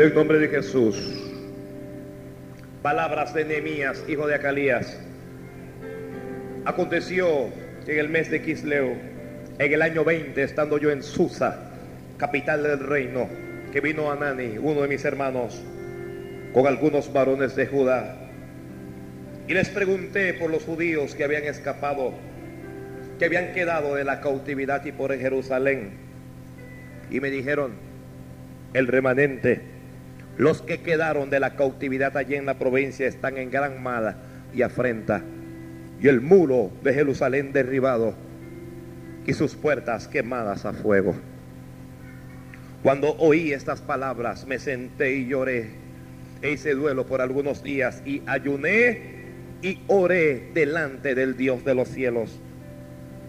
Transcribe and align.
en 0.00 0.14
nombre 0.14 0.38
de 0.38 0.48
Jesús. 0.48 0.96
Palabras 2.82 3.32
de 3.34 3.44
Nehemías, 3.44 4.02
hijo 4.08 4.26
de 4.26 4.34
Acalías. 4.34 4.98
Aconteció 6.64 7.46
en 7.86 7.98
el 7.98 8.08
mes 8.08 8.30
de 8.30 8.42
Quisleo, 8.42 8.96
en 9.58 9.72
el 9.72 9.82
año 9.82 10.04
20, 10.04 10.42
estando 10.42 10.78
yo 10.78 10.90
en 10.90 11.04
Susa, 11.04 11.70
capital 12.16 12.64
del 12.64 12.80
reino, 12.80 13.28
que 13.72 13.80
vino 13.80 14.10
Anani, 14.10 14.58
uno 14.58 14.82
de 14.82 14.88
mis 14.88 15.04
hermanos, 15.04 15.62
con 16.52 16.66
algunos 16.66 17.12
varones 17.12 17.54
de 17.54 17.66
Judá. 17.68 18.16
Y 19.46 19.54
les 19.54 19.68
pregunté 19.68 20.34
por 20.34 20.50
los 20.50 20.64
judíos 20.64 21.14
que 21.14 21.22
habían 21.22 21.44
escapado, 21.44 22.12
que 23.20 23.26
habían 23.26 23.52
quedado 23.52 23.94
de 23.94 24.02
la 24.02 24.20
cautividad 24.20 24.84
y 24.84 24.90
por 24.90 25.16
Jerusalén. 25.16 26.07
Y 27.10 27.20
me 27.20 27.30
dijeron, 27.30 27.72
el 28.74 28.86
remanente, 28.86 29.62
los 30.36 30.62
que 30.62 30.82
quedaron 30.82 31.30
de 31.30 31.40
la 31.40 31.56
cautividad 31.56 32.16
allí 32.16 32.34
en 32.34 32.46
la 32.46 32.58
provincia 32.58 33.06
están 33.06 33.38
en 33.38 33.50
gran 33.50 33.82
mala 33.82 34.18
y 34.54 34.62
afrenta. 34.62 35.22
Y 36.00 36.08
el 36.08 36.20
muro 36.20 36.70
de 36.82 36.94
Jerusalén 36.94 37.52
derribado 37.52 38.14
y 39.26 39.32
sus 39.34 39.56
puertas 39.56 40.06
quemadas 40.06 40.64
a 40.64 40.72
fuego. 40.72 41.14
Cuando 42.82 43.16
oí 43.18 43.52
estas 43.52 43.80
palabras 43.80 44.46
me 44.46 44.58
senté 44.58 45.16
y 45.16 45.26
lloré 45.26 45.70
e 46.40 46.52
hice 46.52 46.74
duelo 46.74 47.06
por 47.06 47.20
algunos 47.20 47.62
días 47.62 48.02
y 48.06 48.22
ayuné 48.26 49.18
y 49.60 49.80
oré 49.88 50.50
delante 50.54 51.16
del 51.16 51.36
Dios 51.36 51.64
de 51.64 51.74
los 51.74 51.88
cielos. 51.88 52.38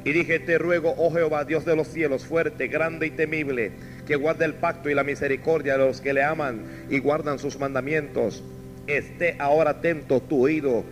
Y 0.05 0.13
dije, 0.13 0.39
te 0.39 0.57
ruego, 0.57 0.93
oh 0.97 1.11
Jehová, 1.11 1.43
Dios 1.43 1.65
de 1.65 1.75
los 1.75 1.87
cielos, 1.87 2.25
fuerte, 2.25 2.67
grande 2.67 3.07
y 3.07 3.11
temible, 3.11 3.71
que 4.07 4.15
guarde 4.15 4.45
el 4.45 4.53
pacto 4.55 4.89
y 4.89 4.93
la 4.93 5.03
misericordia 5.03 5.77
de 5.77 5.85
los 5.85 6.01
que 6.01 6.13
le 6.13 6.23
aman 6.23 6.61
y 6.89 6.99
guardan 6.99 7.37
sus 7.37 7.59
mandamientos. 7.59 8.43
Esté 8.87 9.35
ahora 9.39 9.71
atento 9.71 10.21
tu 10.21 10.43
oído 10.43 10.83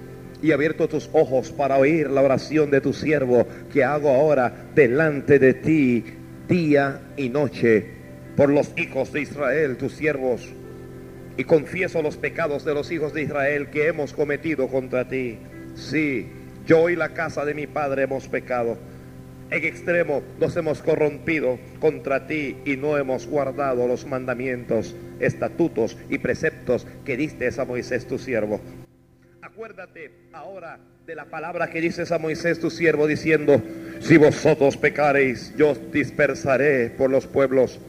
y 0.42 0.52
abierto 0.52 0.88
tus 0.88 1.10
ojos 1.14 1.52
para 1.52 1.78
oír 1.78 2.10
la 2.10 2.22
oración 2.22 2.70
de 2.70 2.82
tu 2.82 2.94
siervo 2.94 3.48
que 3.72 3.84
hago 3.84 4.10
ahora 4.10 4.68
delante 4.76 5.40
de 5.40 5.54
ti 5.54 6.04
día 6.48 7.02
y 7.18 7.30
noche 7.30 7.98
por 8.36 8.50
los 8.50 8.72
hijos 8.78 9.12
de 9.12 9.22
Israel, 9.22 9.78
tus 9.78 9.94
siervos, 9.94 10.48
y 11.38 11.44
confieso 11.44 12.04
los 12.04 12.18
pecados 12.18 12.64
de 12.64 12.74
los 12.74 12.92
hijos 12.92 13.14
de 13.14 13.24
Israel 13.24 13.70
que 13.70 13.88
hemos 13.88 14.14
cometido 14.14 14.68
contra 14.68 15.08
ti. 15.08 15.40
Sí, 15.76 16.30
yo 16.66 16.90
y 16.90 16.96
la 16.96 17.10
casa 17.10 17.46
de 17.46 17.56
mi 17.56 17.66
padre 17.66 18.04
hemos 18.04 18.28
pecado. 18.28 18.78
En 19.50 19.64
extremo 19.64 20.22
nos 20.40 20.56
hemos 20.58 20.82
corrompido 20.82 21.58
contra 21.80 22.28
ti 22.28 22.58
y 22.66 22.76
no 22.76 22.98
hemos 22.98 23.28
guardado 23.28 23.88
los 23.88 24.06
mandamientos, 24.06 24.96
estatutos 25.20 25.98
y 26.10 26.18
preceptos 26.18 26.86
que 27.06 27.16
diste 27.16 27.50
a 27.58 27.66
Moisés 27.66 28.08
tu 28.08 28.18
siervo. 28.18 28.60
Acuérdate 29.42 30.12
ahora 30.34 30.80
de 31.06 31.16
la 31.16 31.26
palabra 31.26 31.70
que 31.70 31.80
dices 31.80 32.12
a 32.12 32.20
Moisés 32.20 32.60
tu 32.60 32.70
siervo 32.70 33.08
diciendo, 33.08 33.62
si 34.02 34.18
vosotros 34.18 34.76
pecareis, 34.76 35.56
yo 35.56 35.72
os 35.72 35.92
dispersaré 35.92 36.90
por 36.90 37.10
los 37.10 37.26
pueblos 37.26 37.80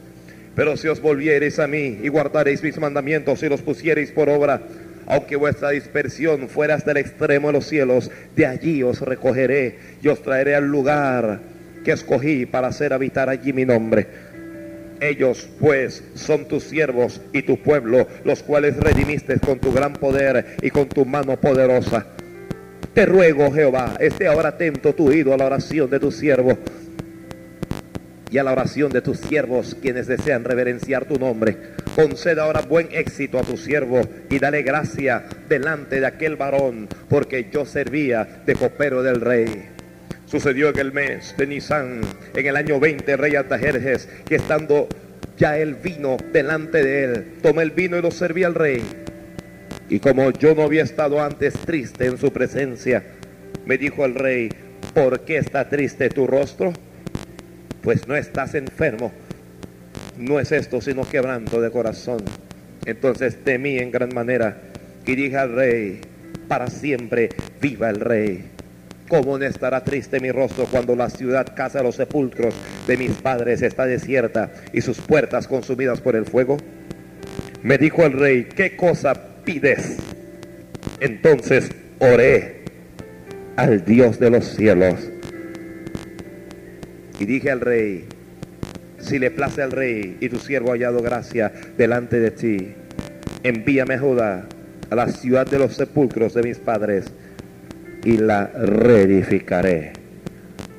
pero 0.59 0.75
si 0.75 0.89
os 0.89 1.01
volviereis 1.01 1.57
a 1.59 1.67
mí 1.67 1.99
y 2.03 2.09
guardaréis 2.09 2.61
mis 2.63 2.77
mandamientos 2.77 3.41
y 3.43 3.47
los 3.47 3.61
pusiereis 3.61 4.11
por 4.11 4.27
obra, 4.27 4.61
aunque 5.07 5.37
vuestra 5.37 5.69
dispersión 5.69 6.49
fuera 6.49 6.75
hasta 6.75 6.91
el 6.91 6.97
extremo 6.97 7.47
de 7.47 7.53
los 7.53 7.65
cielos, 7.65 8.11
de 8.35 8.45
allí 8.45 8.83
os 8.83 8.99
recogeré 8.99 9.79
y 10.01 10.09
os 10.09 10.21
traeré 10.21 10.55
al 10.55 10.67
lugar 10.67 11.39
que 11.83 11.91
escogí 11.91 12.45
para 12.45 12.67
hacer 12.67 12.93
habitar 12.93 13.29
allí 13.29 13.53
mi 13.53 13.65
nombre. 13.65 14.07
Ellos 15.01 15.49
pues 15.59 16.03
son 16.15 16.45
tus 16.47 16.63
siervos 16.63 17.21
y 17.31 17.43
tu 17.43 17.61
pueblo, 17.61 18.07
los 18.25 18.43
cuales 18.43 18.75
redimiste 18.77 19.39
con 19.39 19.59
tu 19.59 19.71
gran 19.71 19.93
poder 19.93 20.57
y 20.61 20.69
con 20.69 20.89
tu 20.89 21.05
mano 21.05 21.39
poderosa. 21.39 22.05
Te 22.93 23.05
ruego, 23.05 23.51
Jehová, 23.51 23.95
esté 23.99 24.27
ahora 24.27 24.49
atento 24.49 24.93
tu 24.93 25.07
oído 25.07 25.33
a 25.33 25.37
la 25.37 25.45
oración 25.45 25.89
de 25.89 25.99
tu 25.99 26.11
siervo 26.11 26.57
y 28.31 28.37
a 28.37 28.43
la 28.43 28.51
oración 28.51 28.91
de 28.91 29.01
tus 29.01 29.19
siervos, 29.19 29.75
quienes 29.81 30.07
desean 30.07 30.43
reverenciar 30.43 31.05
tu 31.05 31.17
nombre. 31.17 31.55
Conceda 31.95 32.43
ahora 32.43 32.61
buen 32.61 32.89
éxito 32.91 33.39
a 33.39 33.43
tu 33.43 33.57
siervo 33.57 34.01
y 34.29 34.39
dale 34.39 34.63
gracia 34.63 35.25
delante 35.47 35.99
de 35.99 36.07
aquel 36.07 36.35
varón, 36.35 36.87
porque 37.09 37.49
yo 37.51 37.65
servía 37.65 38.43
de 38.45 38.55
copero 38.55 39.01
del 39.01 39.21
rey. 39.21 39.78
Sucedió 40.29 40.69
en 40.69 40.79
el 40.79 40.91
mes 40.91 41.33
de 41.37 41.47
Nisan, 41.47 42.01
en 42.35 42.45
el 42.45 42.55
año 42.55 42.79
20, 42.79 43.17
rey 43.17 43.35
Atajerjes, 43.35 44.07
que 44.27 44.35
estando 44.35 44.87
ya 45.37 45.57
el 45.57 45.75
vino 45.75 46.17
delante 46.31 46.83
de 46.83 47.03
él, 47.03 47.25
tomé 47.41 47.63
el 47.63 47.71
vino 47.71 47.97
y 47.97 48.01
lo 48.01 48.11
serví 48.11 48.43
al 48.43 48.55
rey. 48.55 48.83
Y 49.89 49.99
como 49.99 50.31
yo 50.31 50.53
no 50.53 50.63
había 50.63 50.83
estado 50.83 51.21
antes 51.21 51.53
triste 51.53 52.05
en 52.05 52.17
su 52.17 52.31
presencia, 52.31 53.03
me 53.65 53.77
dijo 53.77 54.05
el 54.05 54.15
rey, 54.15 54.49
¿por 54.93 55.21
qué 55.21 55.37
está 55.37 55.67
triste 55.67 56.09
tu 56.09 56.27
rostro? 56.27 56.73
pues 57.81 58.07
no 58.07 58.15
estás 58.15 58.55
enfermo. 58.55 59.11
No 60.17 60.39
es 60.39 60.51
esto, 60.51 60.81
sino 60.81 61.09
quebranto 61.09 61.61
de 61.61 61.71
corazón. 61.71 62.19
Entonces 62.85 63.43
temí 63.43 63.77
en 63.77 63.91
gran 63.91 64.13
manera 64.13 64.61
y 65.05 65.15
dije 65.15 65.37
al 65.37 65.55
rey, 65.55 66.01
para 66.47 66.67
siempre 66.67 67.29
viva 67.61 67.89
el 67.89 67.99
rey. 67.99 68.43
¿Cómo 69.09 69.39
no 69.39 69.45
estará 69.45 69.83
triste 69.83 70.19
mi 70.19 70.31
rostro 70.31 70.65
cuando 70.65 70.95
la 70.95 71.09
ciudad, 71.09 71.55
casa 71.55 71.79
de 71.79 71.83
los 71.83 71.95
sepulcros 71.95 72.53
de 72.87 72.95
mis 72.95 73.11
padres, 73.13 73.63
está 73.63 73.87
desierta 73.87 74.51
y 74.71 74.81
sus 74.81 74.99
puertas 74.99 75.47
consumidas 75.47 75.99
por 75.99 76.15
el 76.15 76.25
fuego? 76.25 76.57
Me 77.63 77.79
dijo 77.79 78.05
el 78.05 78.13
rey, 78.13 78.47
¿qué 78.55 78.77
cosa 78.77 79.15
pides? 79.43 79.97
Entonces 80.99 81.71
oré 81.97 82.65
al 83.55 83.83
Dios 83.83 84.19
de 84.19 84.29
los 84.29 84.45
cielos 84.45 85.09
y 87.19 87.25
dije 87.25 87.49
al 87.49 87.61
rey, 87.61 88.05
si 88.99 89.17
le 89.17 89.31
place 89.31 89.63
al 89.63 89.71
rey 89.71 90.17
y 90.19 90.29
tu 90.29 90.37
siervo 90.37 90.69
ha 90.69 90.73
hallado 90.73 91.01
gracia 91.01 91.51
delante 91.77 92.19
de 92.19 92.29
ti, 92.29 92.73
envíame 93.41 93.95
a 93.95 93.99
Judá, 93.99 94.47
a 94.91 94.95
la 94.95 95.07
ciudad 95.07 95.47
de 95.47 95.57
los 95.57 95.73
sepulcros 95.73 96.35
de 96.35 96.43
mis 96.43 96.59
padres, 96.59 97.11
y 98.03 98.17
la 98.17 98.47
reedificaré. 98.47 99.93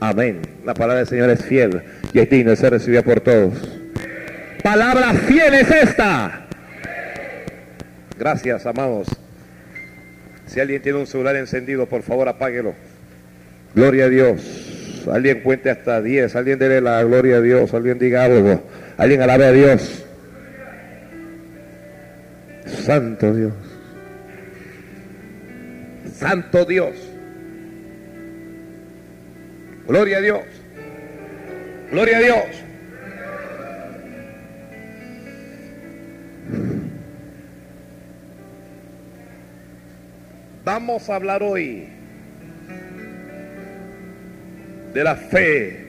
Amén. 0.01 0.41
La 0.65 0.75
palabra 0.75 0.99
del 0.99 1.07
Señor 1.07 1.31
es 1.31 1.45
fiel 1.45 1.83
y 2.13 2.21
es 2.21 2.31
digna 2.31 2.51
de 2.51 2.57
ser 2.57 2.73
recibida 2.73 3.03
por 3.03 3.21
todos. 3.21 3.55
Palabra 4.63 5.13
fiel 5.15 5.55
es 5.55 5.71
esta. 5.71 6.47
Gracias, 8.19 8.67
amados. 8.67 9.09
Si 10.47 10.61
alguien 10.61 10.83
tiene 10.83 10.99
un 10.99 11.07
celular 11.07 11.37
encendido, 11.37 11.87
por 11.87 12.03
favor 12.03 12.29
apáguelo. 12.29 12.75
Gloria 13.75 14.07
a 14.07 14.09
Dios. 14.09 15.07
Alguien 15.11 15.41
cuente 15.41 15.71
hasta 15.71 16.03
10. 16.03 16.35
Alguien 16.37 16.59
dele 16.59 16.81
la 16.81 17.03
gloria 17.03 17.37
a 17.37 17.41
Dios. 17.41 17.73
Alguien 17.73 17.99
diga 17.99 18.25
algo. 18.25 18.63
Alguien 18.99 19.23
alabe 19.23 19.45
a 19.47 19.53
Dios. 19.53 20.05
Santo 22.67 23.33
Dios. 23.33 23.53
Santo 26.15 26.65
Dios. 26.65 27.10
Gloria 29.91 30.19
a 30.19 30.21
Dios. 30.21 30.45
Gloria 31.91 32.19
a 32.19 32.21
Dios. 32.21 32.45
Vamos 40.65 41.11
a 41.11 41.17
hablar 41.17 41.43
hoy 41.43 41.89
de 44.95 45.03
la 45.03 45.17
fe 45.17 45.89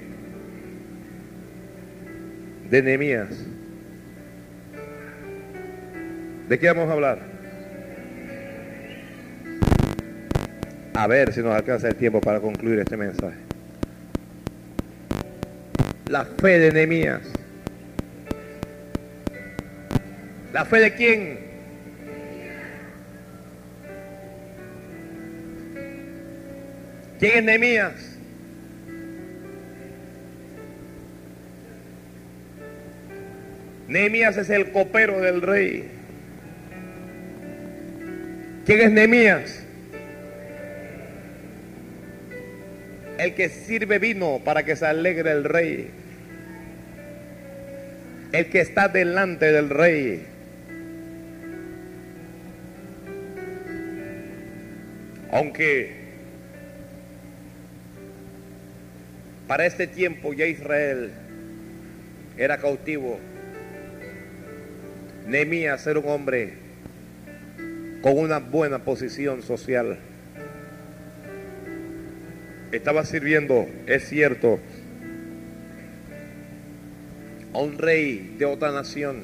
de 2.71 2.81
Nehemías. 2.81 3.45
¿De 6.49 6.57
qué 6.57 6.67
vamos 6.69 6.89
a 6.89 6.93
hablar? 6.93 7.19
A 10.95 11.05
ver 11.05 11.31
si 11.33 11.41
nos 11.41 11.53
alcanza 11.53 11.87
el 11.87 11.95
tiempo 11.95 12.19
para 12.19 12.39
concluir 12.39 12.79
este 12.79 12.97
mensaje. 12.97 13.50
La 16.11 16.25
fe 16.25 16.59
de 16.59 16.73
Nehemías. 16.73 17.21
¿La 20.51 20.65
fe 20.65 20.79
de 20.81 20.93
quién? 20.93 21.39
¿Quién 27.17 27.37
es 27.37 27.43
Nehemías? 27.45 27.93
Nehemías 33.87 34.35
es 34.35 34.49
el 34.49 34.73
copero 34.73 35.21
del 35.21 35.41
rey. 35.41 35.89
¿Quién 38.65 38.81
es 38.81 38.91
Nehemías? 38.91 39.63
El 43.17 43.33
que 43.33 43.47
sirve 43.47 43.97
vino 43.97 44.41
para 44.43 44.63
que 44.63 44.75
se 44.75 44.85
alegre 44.85 45.31
el 45.31 45.45
rey. 45.45 46.00
El 48.31 48.49
que 48.49 48.61
está 48.61 48.87
delante 48.87 49.51
del 49.51 49.69
rey. 49.69 50.25
Aunque 55.31 56.01
para 59.47 59.65
este 59.65 59.87
tiempo 59.87 60.33
ya 60.33 60.45
Israel 60.45 61.11
era 62.37 62.57
cautivo, 62.57 63.19
Nehemías 65.27 65.85
era 65.87 65.99
un 65.99 66.09
hombre 66.09 66.53
con 68.01 68.17
una 68.17 68.39
buena 68.39 68.79
posición 68.79 69.41
social. 69.41 69.97
Estaba 72.71 73.05
sirviendo, 73.05 73.67
es 73.87 74.07
cierto, 74.07 74.59
a 77.53 77.59
un 77.59 77.77
rey 77.77 78.35
de 78.37 78.45
otra 78.45 78.71
nación. 78.71 79.23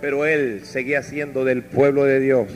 Pero 0.00 0.26
él 0.26 0.62
seguía 0.64 1.02
siendo 1.02 1.44
del 1.44 1.62
pueblo 1.62 2.04
de 2.04 2.20
Dios. 2.20 2.48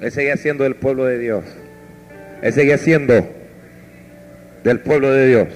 Él 0.00 0.10
seguía 0.10 0.36
siendo 0.36 0.64
del 0.64 0.76
pueblo 0.76 1.04
de 1.04 1.18
Dios. 1.18 1.44
Él 2.42 2.52
seguía 2.52 2.78
siendo 2.78 3.26
del 4.64 4.80
pueblo 4.80 5.12
de 5.12 5.26
Dios. 5.28 5.48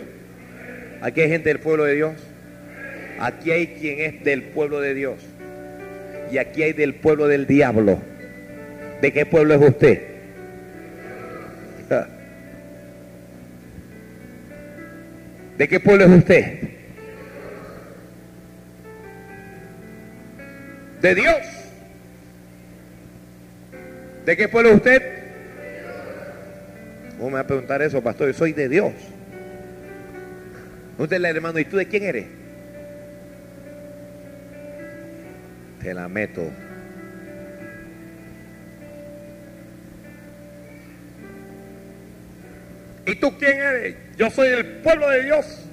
Aquí 1.00 1.22
hay 1.22 1.28
gente 1.30 1.48
del 1.48 1.60
pueblo 1.60 1.84
de 1.84 1.94
Dios. 1.94 2.12
Aquí 3.20 3.50
hay 3.50 3.68
quien 3.68 4.00
es 4.00 4.24
del 4.24 4.42
pueblo 4.42 4.80
de 4.80 4.94
Dios. 4.94 5.16
Y 6.30 6.38
aquí 6.38 6.62
hay 6.62 6.72
del 6.72 6.94
pueblo 6.94 7.26
del 7.26 7.46
diablo. 7.46 7.98
¿De 9.00 9.12
qué 9.12 9.24
pueblo 9.24 9.54
es 9.54 9.60
usted? 9.60 10.13
¿De 15.58 15.68
qué 15.68 15.78
pueblo 15.78 16.04
es 16.04 16.10
usted? 16.10 16.58
De 21.00 21.14
Dios. 21.14 21.36
¿De 24.26 24.36
qué 24.36 24.48
pueblo 24.48 24.70
es 24.70 24.76
usted? 24.76 25.02
¿Cómo 27.18 27.30
me 27.30 27.34
va 27.34 27.40
a 27.40 27.46
preguntar 27.46 27.82
eso, 27.82 28.02
pastor? 28.02 28.28
Yo 28.28 28.34
soy 28.34 28.52
de 28.52 28.68
Dios. 28.68 28.92
Usted 30.98 31.18
le 31.18 31.28
hermano, 31.28 31.58
¿y 31.58 31.64
tú 31.64 31.76
de 31.76 31.86
quién 31.86 32.04
eres? 32.04 32.26
Te 35.82 35.94
la 35.94 36.08
meto. 36.08 36.50
¿Y 43.06 43.14
tú 43.16 43.36
quién 43.38 43.58
eres? 43.58 43.96
Yo 44.16 44.30
soy 44.30 44.48
del 44.48 44.66
pueblo 44.78 45.08
de 45.10 45.24
Dios. 45.24 45.64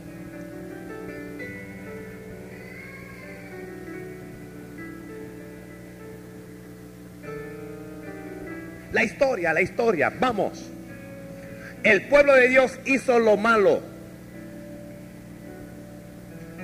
La 8.92 9.04
historia, 9.04 9.54
la 9.54 9.62
historia, 9.62 10.12
vamos. 10.20 10.70
El 11.84 12.08
pueblo 12.08 12.36
de 12.36 12.50
Dios 12.50 12.78
hizo 12.86 13.18
lo 13.20 13.38
malo. 13.38 13.82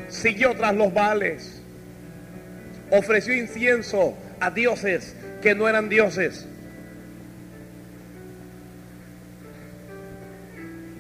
Siguió 0.10 0.54
tras 0.56 0.76
los 0.76 0.94
vales. 0.94 1.62
Ofreció 2.92 3.34
incienso 3.34 4.18
a 4.40 4.52
dioses 4.52 5.16
que 5.42 5.56
no 5.56 5.70
eran 5.70 5.88
dioses. 5.90 6.46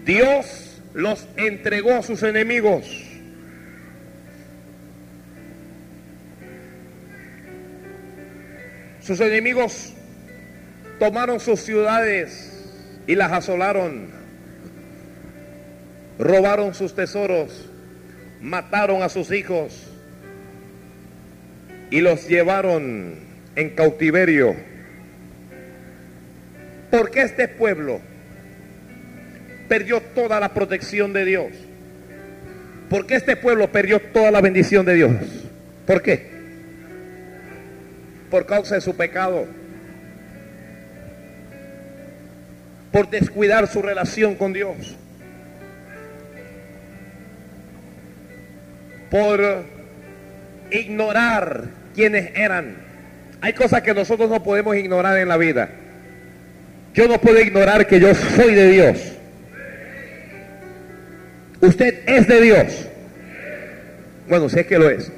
Dios 0.08 0.82
los 0.94 1.28
entregó 1.36 1.96
a 1.96 2.02
sus 2.02 2.24
enemigos. 2.24 2.86
Sus 9.02 9.20
enemigos 9.20 9.94
tomaron 10.98 11.42
sus 11.42 11.60
ciudades 11.60 12.70
y 13.06 13.16
las 13.16 13.34
asolaron. 13.34 14.08
Robaron 16.18 16.74
sus 16.74 16.96
tesoros, 16.96 17.70
mataron 18.42 19.04
a 19.04 19.10
sus 19.10 19.30
hijos 19.32 19.88
y 21.92 22.00
los 22.00 22.30
llevaron 22.30 23.16
en 23.58 23.70
cautiverio. 23.72 24.56
Porque 26.92 27.24
este 27.24 27.50
pueblo 27.50 28.00
perdió 29.68 30.02
toda 30.02 30.40
la 30.40 30.54
protección 30.54 31.14
de 31.14 31.26
Dios? 31.26 31.52
¿Por 32.90 33.06
qué 33.06 33.16
este 33.16 33.36
pueblo 33.36 33.72
perdió 33.72 34.00
toda 34.00 34.32
la 34.32 34.42
bendición 34.42 34.86
de 34.86 34.94
Dios? 34.94 35.12
¿Por 35.86 36.02
qué? 36.02 36.30
Por 38.30 38.46
causa 38.46 38.76
de 38.76 38.82
su 38.82 38.96
pecado. 38.96 39.46
Por 42.92 43.10
descuidar 43.10 43.68
su 43.68 43.82
relación 43.82 44.36
con 44.36 44.54
Dios. 44.54 44.96
Por 49.10 49.66
ignorar 50.72 51.66
quienes 51.94 52.36
eran. 52.36 52.76
Hay 53.42 53.54
cosas 53.54 53.82
que 53.82 53.94
nosotros 53.94 54.30
no 54.30 54.44
podemos 54.44 54.76
ignorar 54.76 55.18
en 55.18 55.28
la 55.28 55.38
vida. 55.38 55.70
Yo 56.94 57.08
no 57.08 57.20
puedo 57.20 57.40
ignorar 57.40 57.86
que 57.86 58.00
yo 58.00 58.14
soy 58.16 58.56
de 58.56 58.72
Dios. 58.72 59.17
Usted 61.62 62.04
es 62.08 62.28
de 62.28 62.42
Dios. 62.42 62.88
Bueno, 64.30 64.46
es 64.46 64.68
que 64.68 64.78
lo 64.78 64.90
es. 64.90 65.12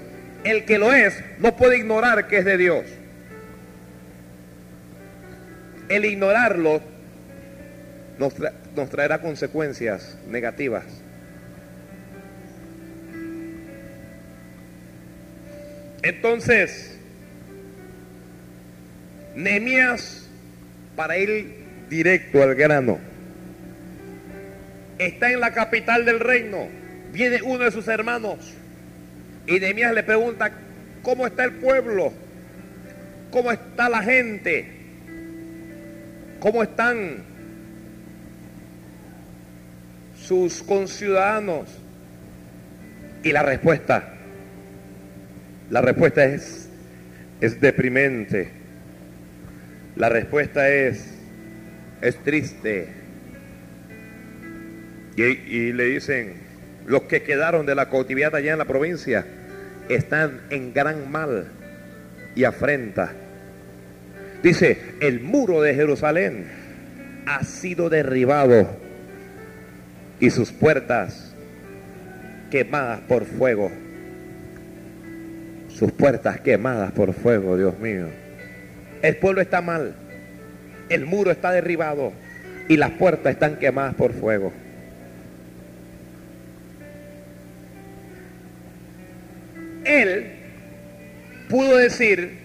El 0.43 0.65
que 0.65 0.77
lo 0.77 0.93
es 0.93 1.15
no 1.39 1.55
puede 1.55 1.77
ignorar 1.77 2.27
que 2.27 2.37
es 2.39 2.45
de 2.45 2.57
Dios. 2.57 2.85
El 5.89 6.05
ignorarlo 6.05 6.81
nos, 8.19 8.33
nos 8.75 8.89
traerá 8.89 9.19
consecuencias 9.19 10.17
negativas. 10.29 10.85
Entonces, 16.01 16.97
Nehemías, 19.35 20.27
para 20.95 21.17
ir 21.17 21.65
directo 21.89 22.41
al 22.41 22.55
grano, 22.55 22.99
está 24.99 25.31
en 25.31 25.39
la 25.39 25.53
capital 25.53 26.05
del 26.05 26.19
reino. 26.19 26.67
Viene 27.11 27.41
uno 27.41 27.63
de 27.63 27.71
sus 27.71 27.87
hermanos 27.87 28.53
y 29.47 29.59
Nehemías 29.59 29.93
le 29.95 30.03
pregunta, 30.03 30.51
¿cómo 31.01 31.25
está 31.25 31.43
el 31.45 31.53
pueblo? 31.53 32.13
¿Cómo 33.31 33.51
está 33.51 33.89
la 33.89 34.03
gente? 34.03 34.67
¿Cómo 36.39 36.61
están 36.61 37.23
sus 40.21 40.61
conciudadanos? 40.61 41.67
Y 43.23 43.31
la 43.31 43.43
respuesta, 43.43 44.13
la 45.69 45.81
respuesta 45.81 46.23
es, 46.25 46.69
es 47.41 47.59
deprimente. 47.59 48.51
La 49.95 50.09
respuesta 50.09 50.69
es, 50.69 51.15
es 52.01 52.15
triste. 52.23 52.98
Y, 55.15 55.73
le 55.73 55.85
dicen, 55.85 56.33
los 56.85 57.03
que 57.03 57.23
quedaron 57.23 57.65
de 57.65 57.75
la 57.75 57.89
cautividad 57.89 58.33
allá 58.35 58.53
en 58.53 58.57
la 58.57 58.65
provincia 58.65 59.25
están 59.89 60.41
en 60.49 60.73
gran 60.73 61.11
mal 61.11 61.47
y 62.35 62.43
afrenta. 62.45 63.11
Dice, 64.41 64.77
el 65.01 65.19
muro 65.19 65.61
de 65.61 65.75
Jerusalén 65.75 66.45
ha 67.25 67.43
sido 67.43 67.89
derribado 67.89 68.69
y 70.19 70.29
sus 70.29 70.51
puertas 70.51 71.35
quemadas 72.49 73.01
por 73.01 73.25
fuego. 73.25 73.71
Sus 75.69 75.91
puertas 75.91 76.39
quemadas 76.41 76.91
por 76.91 77.13
fuego, 77.13 77.57
Dios 77.57 77.77
mío. 77.79 78.07
El 79.01 79.17
pueblo 79.17 79.41
está 79.41 79.61
mal, 79.61 79.95
el 80.89 81.05
muro 81.05 81.31
está 81.31 81.51
derribado 81.51 82.11
y 82.67 82.77
las 82.77 82.91
puertas 82.91 83.33
están 83.33 83.57
quemadas 83.57 83.95
por 83.95 84.13
fuego. 84.13 84.51
Él 89.89 90.25
pudo 91.49 91.77
decir, 91.77 92.37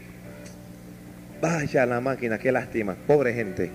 vaya 1.40 1.86
la 1.86 2.00
máquina, 2.00 2.38
qué 2.38 2.50
lástima, 2.50 2.96
pobre 3.06 3.34
gente. 3.34 3.70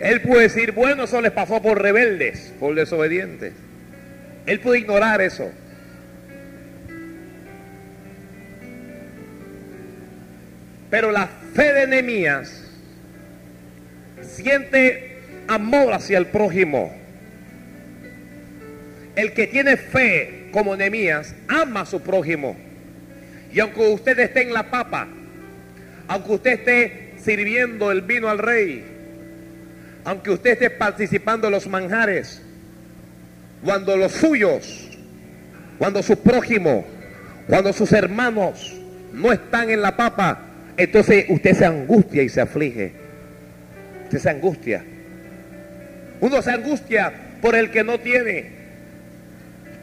Él 0.00 0.20
pudo 0.22 0.38
decir, 0.38 0.72
bueno, 0.72 1.04
eso 1.04 1.20
les 1.20 1.32
pasó 1.32 1.60
por 1.60 1.82
rebeldes, 1.82 2.54
por 2.60 2.74
desobedientes. 2.74 3.52
Él 4.46 4.60
pudo 4.60 4.76
ignorar 4.76 5.20
eso. 5.20 5.50
Pero 10.88 11.10
la 11.10 11.26
fe 11.52 11.72
de 11.72 11.86
Nehemías 11.88 12.64
siente 14.22 15.18
amor 15.48 15.92
hacia 15.92 16.16
el 16.16 16.26
prójimo. 16.26 16.96
El 19.16 19.32
que 19.32 19.48
tiene 19.48 19.76
fe 19.76 20.37
como 20.52 20.76
Nehemías 20.76 21.34
ama 21.48 21.82
a 21.82 21.86
su 21.86 22.00
prójimo. 22.00 22.56
Y 23.52 23.60
aunque 23.60 23.80
usted 23.80 24.18
esté 24.18 24.42
en 24.42 24.52
la 24.52 24.70
papa, 24.70 25.08
aunque 26.06 26.32
usted 26.32 26.52
esté 26.52 27.14
sirviendo 27.18 27.90
el 27.90 28.02
vino 28.02 28.28
al 28.28 28.38
rey, 28.38 28.84
aunque 30.04 30.30
usted 30.30 30.52
esté 30.52 30.70
participando 30.70 31.48
en 31.48 31.52
los 31.52 31.66
manjares, 31.66 32.42
cuando 33.64 33.96
los 33.96 34.12
suyos, 34.12 34.88
cuando 35.78 36.02
su 36.02 36.18
prójimo, 36.18 36.84
cuando 37.46 37.72
sus 37.72 37.92
hermanos 37.92 38.74
no 39.12 39.32
están 39.32 39.70
en 39.70 39.82
la 39.82 39.96
papa, 39.96 40.46
entonces 40.76 41.26
usted 41.28 41.54
se 41.54 41.66
angustia 41.66 42.22
y 42.22 42.28
se 42.28 42.40
aflige. 42.40 42.92
Usted 44.04 44.18
se 44.18 44.30
angustia. 44.30 44.84
Uno 46.20 46.40
se 46.40 46.50
angustia 46.50 47.12
por 47.40 47.54
el 47.54 47.70
que 47.70 47.84
no 47.84 47.98
tiene. 47.98 48.57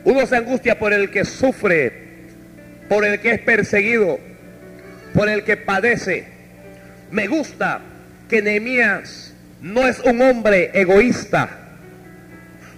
Uno 0.05 0.25
se 0.27 0.37
angustia 0.37 0.77
por 0.77 0.93
el 0.93 1.09
que 1.09 1.25
sufre, 1.25 1.91
por 2.87 3.03
el 3.03 3.19
que 3.19 3.31
es 3.31 3.39
perseguido, 3.41 4.19
por 5.13 5.27
el 5.27 5.43
que 5.43 5.57
padece. 5.57 6.25
Me 7.11 7.27
gusta 7.27 7.81
que 8.29 8.41
Nehemías 8.41 9.33
no 9.61 9.87
es 9.87 9.99
un 9.99 10.21
hombre 10.21 10.69
egoísta. 10.73 11.61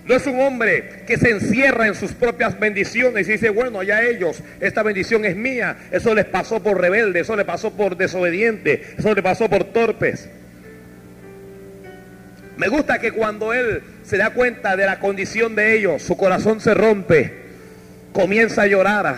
No 0.06 0.16
es 0.16 0.26
un 0.26 0.40
hombre 0.40 1.04
que 1.06 1.18
se 1.18 1.32
encierra 1.32 1.86
en 1.86 1.94
sus 1.94 2.14
propias 2.14 2.58
bendiciones 2.58 3.28
y 3.28 3.34
dice, 3.34 3.50
bueno, 3.50 3.84
ya 3.84 4.04
ellos, 4.04 4.42
esta 4.62 4.82
bendición 4.82 5.26
es 5.26 5.36
mía. 5.36 5.76
Eso 5.92 6.16
les 6.16 6.24
pasó 6.24 6.64
por 6.64 6.80
rebelde, 6.80 7.20
eso 7.20 7.36
le 7.36 7.44
pasó 7.44 7.74
por 7.74 7.98
desobediente, 7.98 8.96
eso 8.98 9.14
le 9.14 9.22
pasó 9.22 9.50
por 9.50 9.66
torpes. 9.66 10.30
Me 12.56 12.70
gusta 12.70 13.00
que 13.00 13.12
cuando 13.12 13.54
él 13.54 13.84
se 14.08 14.16
da 14.16 14.30
cuenta 14.30 14.78
de 14.78 14.86
la 14.86 15.00
condición 15.00 15.54
de 15.54 15.76
ellos, 15.76 16.02
su 16.02 16.16
corazón 16.16 16.62
se 16.62 16.74
rompe, 16.74 17.34
comienza 18.14 18.62
a 18.62 18.68
llorar, 18.68 19.18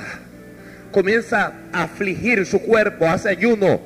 comienza 0.92 1.54
a 1.72 1.84
afligir 1.84 2.44
su 2.48 2.60
cuerpo, 2.64 3.08
hace 3.08 3.30
ayuno. 3.30 3.82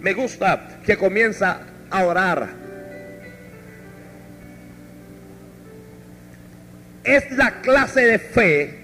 Me 0.00 0.12
gusta 0.12 0.80
que 0.84 0.96
comienza 0.96 1.60
a 1.88 2.04
orar. 2.04 2.48
Es 7.04 7.30
la 7.30 7.60
clase 7.60 8.00
de 8.00 8.18
fe 8.18 8.74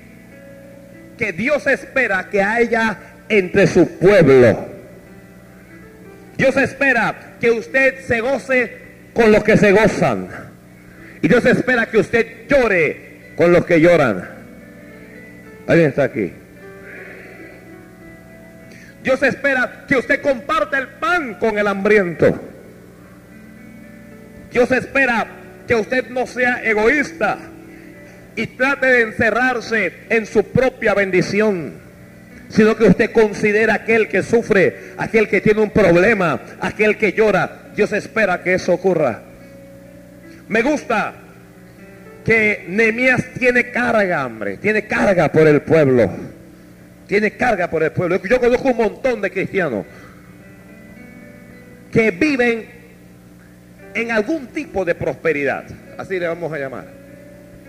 que 1.19 1.33
Dios 1.33 1.67
espera 1.67 2.29
que 2.31 2.43
haya 2.43 2.97
entre 3.29 3.67
su 3.67 3.89
pueblo. 3.99 4.69
Dios 6.37 6.57
espera 6.59 7.37
que 7.41 7.51
usted 7.51 8.07
se 8.07 8.21
goce 8.21 8.79
con 9.13 9.33
los 9.33 9.43
que 9.43 9.57
se 9.57 9.73
gozan. 9.73 10.46
Y 11.23 11.29
Dios 11.29 11.45
espera 11.47 11.87
que 11.87 11.99
usted 11.99 12.47
llore 12.49 13.33
con 13.37 13.53
los 13.53 13.65
que 13.65 13.81
lloran. 13.81 14.29
¿Alguien 15.67 15.89
está 15.89 16.05
aquí? 16.05 16.33
Dios 19.03 19.23
espera 19.23 19.85
que 19.87 19.97
usted 19.97 20.21
comparta 20.21 20.79
el 20.79 20.89
pan 20.89 21.35
con 21.35 21.59
el 21.59 21.67
hambriento. 21.67 22.41
Dios 24.51 24.71
espera 24.73 25.27
que 25.67 25.75
usted 25.75 26.09
no 26.09 26.27
sea 26.27 26.63
egoísta 26.65 27.39
y 28.35 28.47
trate 28.49 28.87
de 28.87 29.03
encerrarse 29.03 29.93
en 30.09 30.27
su 30.27 30.45
propia 30.45 30.95
bendición, 30.95 31.75
sino 32.49 32.77
que 32.77 32.85
usted 32.85 33.13
considera 33.13 33.75
aquel 33.75 34.09
que 34.09 34.23
sufre, 34.23 34.93
aquel 34.97 35.29
que 35.29 35.41
tiene 35.41 35.61
un 35.61 35.71
problema, 35.71 36.41
aquel 36.61 36.97
que 36.97 37.13
llora. 37.13 37.71
Dios 37.75 37.93
espera 37.93 38.43
que 38.43 38.55
eso 38.55 38.73
ocurra. 38.73 39.23
Me 40.49 40.63
gusta 40.63 41.15
que 42.25 42.65
Nehemías 42.69 43.25
tiene 43.39 43.71
carga, 43.71 44.27
hombre, 44.27 44.57
tiene 44.57 44.87
carga 44.87 45.31
por 45.31 45.47
el 45.47 45.63
pueblo. 45.63 46.11
Tiene 47.07 47.33
carga 47.33 47.71
por 47.71 47.83
el 47.83 47.93
pueblo. 47.93 48.21
Yo 48.23 48.41
conozco 48.41 48.69
un 48.69 48.77
montón 48.77 49.21
de 49.21 49.31
cristianos 49.31 49.87
que 51.93 52.11
viven 52.11 52.67
en 53.95 54.11
algún 54.11 54.49
tipo 54.49 54.85
de 54.85 54.95
prosperidad, 54.95 55.65
así 55.97 56.19
le 56.19 56.27
vamos 56.27 56.53
a 56.53 56.59
llamar. 56.59 56.85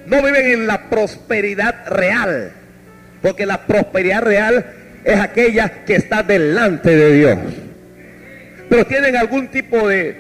No 0.07 0.24
viven 0.24 0.48
en 0.48 0.67
la 0.67 0.89
prosperidad 0.89 1.88
real, 1.88 2.51
porque 3.22 3.46
la 3.46 3.65
prosperidad 3.65 4.24
real 4.24 4.65
es 5.03 5.19
aquella 5.19 5.86
que 5.86 5.96
está 5.96 6.24
delante 6.24 6.96
de 6.96 7.13
Dios 7.13 7.38
pero 8.69 8.86
tienen 8.86 9.15
algún 9.15 9.48
tipo 9.48 9.88
de, 9.88 10.15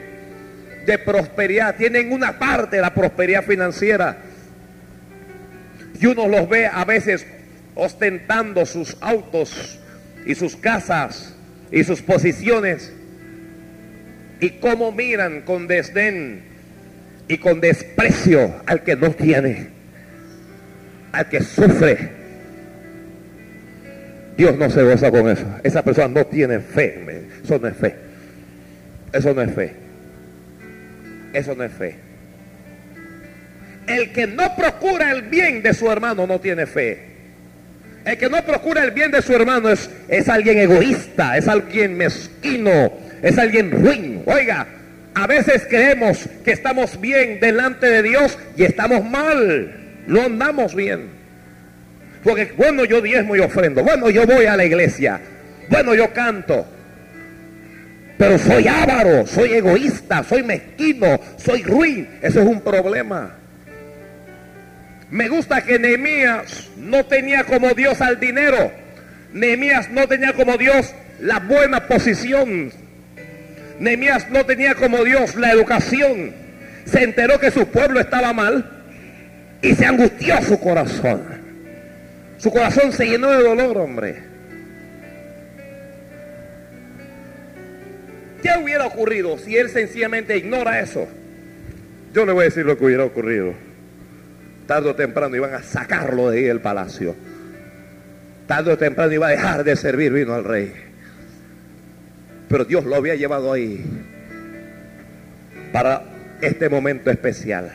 de 0.87 0.97
prosperidad, 0.97 1.75
tienen 1.75 2.11
una 2.11 2.39
parte 2.39 2.77
de 2.77 2.81
la 2.81 2.93
prosperidad 2.93 3.43
financiera. 3.43 4.17
Y 5.99 6.05
uno 6.05 6.27
los 6.27 6.47
ve 6.47 6.65
a 6.65 6.85
veces 6.85 7.27
ostentando 7.75 8.65
sus 8.65 8.97
autos 9.01 9.79
y 10.25 10.33
sus 10.33 10.55
casas 10.55 11.35
y 11.71 11.83
sus 11.83 12.01
posiciones 12.01 12.91
y 14.39 14.51
cómo 14.51 14.91
miran 14.91 15.41
con 15.41 15.67
desdén 15.67 16.43
y 17.27 17.37
con 17.37 17.59
desprecio 17.59 18.61
al 18.65 18.83
que 18.83 18.95
no 18.95 19.11
tiene, 19.11 19.67
al 21.11 21.27
que 21.27 21.41
sufre. 21.41 22.11
Dios 24.37 24.57
no 24.57 24.69
se 24.69 24.83
goza 24.83 25.11
con 25.11 25.27
eso. 25.29 25.45
Esa 25.63 25.83
persona 25.83 26.07
no 26.07 26.25
tiene 26.27 26.59
fe. 26.59 27.27
Eso 27.43 27.59
no 27.59 27.67
es 27.67 27.75
fe. 27.75 27.95
Eso 29.11 29.33
no 29.33 29.41
es 29.41 29.53
fe. 29.53 29.86
Eso 31.37 31.53
no 31.53 31.63
es 31.63 31.71
fe. 31.71 31.95
El 33.85 34.11
que 34.11 34.25
no 34.25 34.55
procura 34.55 35.11
el 35.11 35.21
bien 35.21 35.61
de 35.61 35.75
su 35.75 35.89
hermano 35.91 36.25
no 36.25 36.39
tiene 36.39 36.65
fe. 36.65 36.97
El 38.05 38.17
que 38.17 38.27
no 38.27 38.43
procura 38.43 38.83
el 38.83 38.89
bien 38.89 39.11
de 39.11 39.21
su 39.21 39.35
hermano 39.35 39.69
es, 39.69 39.87
es 40.07 40.27
alguien 40.29 40.57
egoísta, 40.57 41.37
es 41.37 41.47
alguien 41.47 41.95
mezquino, 41.95 42.91
es 43.21 43.37
alguien 43.37 43.69
ruin. 43.69 44.23
Oiga, 44.25 44.65
a 45.13 45.27
veces 45.27 45.67
creemos 45.69 46.27
que 46.43 46.53
estamos 46.53 46.99
bien 46.99 47.39
delante 47.39 47.85
de 47.85 48.01
Dios 48.01 48.35
y 48.55 48.63
estamos 48.63 49.05
mal. 49.05 49.75
No 50.07 50.23
andamos 50.23 50.73
bien. 50.73 51.09
Porque 52.23 52.51
bueno, 52.57 52.83
yo 52.83 52.99
diezmo 52.99 53.35
y 53.35 53.39
ofrendo. 53.41 53.83
Bueno, 53.83 54.09
yo 54.09 54.25
voy 54.25 54.47
a 54.47 54.57
la 54.57 54.65
iglesia. 54.65 55.21
Bueno, 55.69 55.93
yo 55.93 56.11
canto. 56.13 56.65
Pero 58.17 58.37
soy 58.39 58.67
avaro, 58.67 59.27
soy 59.27 59.53
egoísta, 59.53 60.23
soy 60.23 60.43
mezquino, 60.43 61.19
soy 61.37 61.63
ruin. 61.63 62.07
Eso 62.21 62.41
es 62.41 62.47
un 62.47 62.61
problema. 62.61 63.35
Me 65.11 65.29
gusta 65.29 65.61
que 65.61 65.77
Nehemías 65.77 66.69
no 66.77 67.05
tenía 67.05 67.43
como 67.43 67.69
Dios 67.73 68.01
al 68.01 68.19
dinero. 68.19 68.71
Nehemías 69.33 69.89
no 69.91 70.07
tenía 70.07 70.33
como 70.33 70.57
Dios 70.57 70.93
la 71.19 71.39
buena 71.39 71.87
posición. 71.87 72.71
Nehemías 73.79 74.29
no 74.31 74.45
tenía 74.45 74.73
como 74.73 75.03
Dios 75.03 75.35
la 75.35 75.51
educación. 75.51 76.33
Se 76.85 77.03
enteró 77.03 77.39
que 77.39 77.51
su 77.51 77.67
pueblo 77.67 77.99
estaba 77.99 78.33
mal 78.33 78.69
y 79.61 79.75
se 79.75 79.85
angustió 79.85 80.41
su 80.41 80.59
corazón. 80.59 81.21
Su 82.37 82.51
corazón 82.51 82.91
se 82.91 83.05
llenó 83.05 83.29
de 83.29 83.43
dolor, 83.43 83.77
hombre. 83.77 84.36
¿Qué 88.47 88.57
hubiera 88.57 88.85
ocurrido 88.85 89.37
si 89.37 89.57
él 89.57 89.67
sencillamente 89.67 90.37
ignora 90.37 90.79
eso? 90.79 91.05
Yo 92.13 92.25
le 92.25 92.31
voy 92.31 92.43
a 92.43 92.45
decir 92.45 92.65
lo 92.65 92.77
que 92.77 92.85
hubiera 92.85 93.03
ocurrido. 93.03 93.53
Tardo 94.65 94.91
o 94.91 94.95
temprano 94.95 95.35
iban 95.35 95.53
a 95.53 95.61
sacarlo 95.63 96.29
de 96.29 96.37
ahí 96.37 96.43
del 96.45 96.61
palacio. 96.61 97.13
Tardo 98.47 98.71
o 98.71 98.77
temprano 98.77 99.11
iba 99.11 99.27
a 99.27 99.31
dejar 99.31 99.65
de 99.65 99.75
servir 99.75 100.13
vino 100.13 100.33
al 100.33 100.45
rey. 100.45 100.71
Pero 102.47 102.63
Dios 102.63 102.85
lo 102.85 102.95
había 102.95 103.15
llevado 103.15 103.51
ahí 103.51 103.83
para 105.73 106.03
este 106.39 106.69
momento 106.69 107.11
especial. 107.11 107.69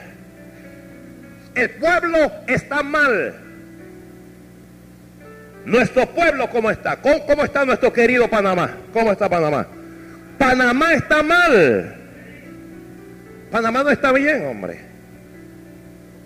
El 1.54 1.68
pueblo 1.72 2.32
está 2.46 2.82
mal. 2.82 3.34
Nuestro 5.66 6.06
pueblo, 6.14 6.48
¿cómo 6.48 6.70
está? 6.70 6.96
¿Cómo, 6.96 7.26
¿Cómo, 7.26 7.44
está 7.44 7.62
nuestro 7.66 7.92
querido 7.92 8.26
Panamá? 8.30 8.74
¿Cómo 8.94 9.12
está 9.12 9.28
Panamá? 9.28 9.66
Panamá 10.42 10.92
está 10.94 11.22
mal. 11.22 11.94
Panamá 13.52 13.84
no 13.84 13.90
está 13.90 14.10
bien, 14.10 14.44
hombre. 14.44 14.80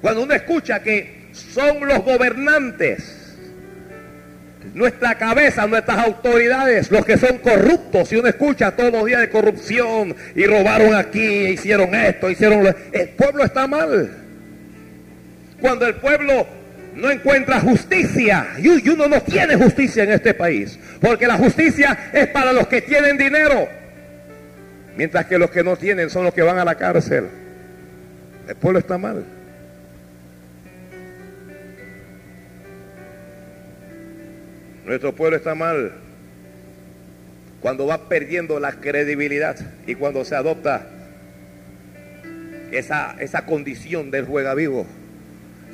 Cuando 0.01 0.23
uno 0.23 0.33
escucha 0.33 0.81
que 0.81 1.29
son 1.33 1.87
los 1.87 2.03
gobernantes, 2.03 3.37
nuestra 4.73 5.19
cabeza, 5.19 5.67
nuestras 5.67 5.99
autoridades, 5.99 6.91
los 6.91 7.05
que 7.05 7.19
son 7.19 7.37
corruptos, 7.39 8.11
y 8.11 8.17
uno 8.17 8.29
escucha 8.29 8.71
todos 8.71 8.91
los 8.91 9.05
días 9.05 9.21
de 9.21 9.29
corrupción 9.29 10.17
y 10.35 10.47
robaron 10.47 10.95
aquí, 10.95 11.49
hicieron 11.49 11.95
esto, 11.95 12.31
hicieron 12.31 12.65
lo... 12.65 12.75
El 12.93 13.11
pueblo 13.11 13.45
está 13.45 13.67
mal. 13.67 14.11
Cuando 15.61 15.87
el 15.87 15.97
pueblo 15.97 16.47
no 16.95 17.11
encuentra 17.11 17.61
justicia. 17.61 18.47
Y 18.59 18.89
uno 18.89 19.09
no 19.09 19.21
tiene 19.21 19.57
justicia 19.57 20.05
en 20.05 20.13
este 20.13 20.33
país. 20.33 20.79
Porque 21.03 21.27
la 21.27 21.37
justicia 21.37 22.11
es 22.15 22.29
para 22.29 22.55
los 22.55 22.67
que 22.67 22.81
tienen 22.81 23.19
dinero. 23.19 23.76
Mientras 24.97 25.27
que 25.27 25.39
los 25.39 25.51
que 25.51 25.63
no 25.63 25.77
tienen 25.77 26.11
son 26.11 26.25
los 26.25 26.35
que 26.35 26.43
van 26.43 26.59
a 26.59 26.65
la 26.65 26.75
cárcel. 26.75 27.29
El 28.49 28.55
pueblo 28.57 28.79
está 28.79 28.99
mal. 28.99 29.25
Nuestro 34.87 35.15
pueblo 35.15 35.37
está 35.37 35.55
mal 35.55 35.93
cuando 37.61 37.87
va 37.87 38.09
perdiendo 38.09 38.61
la 38.61 38.73
credibilidad 38.73 39.57
y 39.87 39.97
cuando 39.97 40.25
se 40.25 40.37
adopta 40.37 40.87
esa, 42.71 43.17
esa 43.19 43.45
condición 43.45 44.11
del 44.11 44.25
juega 44.25 44.55
vivo. 44.55 44.87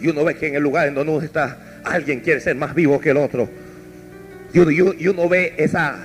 Y 0.01 0.09
uno 0.09 0.25
ve 0.25 0.35
que 0.35 0.49
en 0.49 0.55
el 0.55 0.63
lugar 0.63 0.89
en 0.89 0.95
donde 0.95 1.13
uno 1.13 1.23
está, 1.23 1.81
alguien 1.85 2.21
quiere 2.21 2.41
ser 2.41 2.57
más 2.57 2.75
vivo 2.75 2.99
que 3.01 3.11
el 3.11 3.19
otro. 3.19 3.49
Y 4.55 5.09
uno, 5.09 5.29
ve 5.29 5.55
esa, 5.57 5.99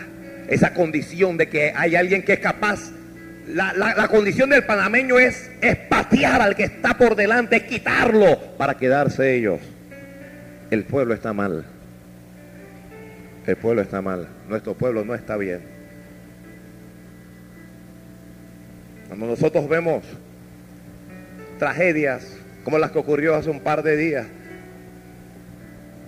esa 0.47 0.73
condición 0.73 1.37
de 1.37 1.49
que 1.49 1.73
hay 1.75 1.95
alguien 1.95 2.23
que 2.23 2.33
es 2.33 2.39
capaz. 2.39 2.91
La, 3.47 3.73
la 3.73 4.07
condición 4.09 4.49
del 4.49 4.65
panameño 4.65 5.19
es 5.19 5.49
espatear 5.61 6.41
al 6.41 6.55
que 6.55 6.63
está 6.63 6.97
por 6.97 7.15
delante, 7.15 7.65
quitarlo 7.65 8.39
para 8.57 8.75
quedarse 8.75 9.35
ellos. 9.35 9.61
El 10.69 10.83
pueblo 10.83 11.13
está 11.13 11.31
mal. 11.31 11.65
El 13.45 13.55
pueblo 13.55 13.81
está 13.81 14.01
mal. 14.01 14.27
Nuestro 14.49 14.73
pueblo 14.73 15.05
no 15.05 15.15
está 15.15 15.37
bien. 15.37 15.61
Cuando 19.07 19.27
nosotros 19.27 19.69
vemos 19.69 20.03
tragedias 21.57 22.37
como 22.65 22.77
las 22.77 22.91
que 22.91 22.99
ocurrió 22.99 23.35
hace 23.35 23.49
un 23.49 23.61
par 23.61 23.81
de 23.81 23.95
días, 23.95 24.27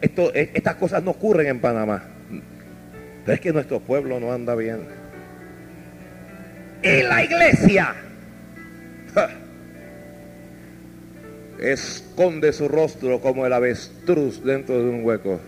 e, 0.02 0.52
estas 0.54 0.76
cosas 0.76 1.02
no 1.02 1.12
ocurren 1.12 1.48
en 1.48 1.60
Panamá. 1.62 2.04
Pero 3.24 3.34
es 3.34 3.40
que 3.40 3.54
nuestro 3.54 3.80
pueblo 3.80 4.20
no 4.20 4.34
anda 4.34 4.56
bien. 4.56 4.99
Y 6.82 7.04
la 7.04 7.24
iglesia 7.24 7.96
esconde 11.60 12.54
su 12.54 12.68
rostro 12.68 13.20
como 13.20 13.46
el 13.46 13.54
avestruz 13.54 14.44
dentro 14.44 14.82
de 14.82 14.90
un 14.90 15.04
hueco 15.04 15.42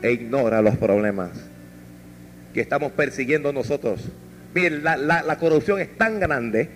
e 0.00 0.12
ignora 0.12 0.62
los 0.62 0.76
problemas 0.76 1.30
que 2.54 2.60
estamos 2.60 2.92
persiguiendo 2.92 3.52
nosotros. 3.52 4.08
Miren, 4.54 4.82
la, 4.82 4.96
la, 4.96 5.36
corrupción 5.36 5.78
es 5.80 5.96
tan 5.98 6.18
grande 6.18 6.70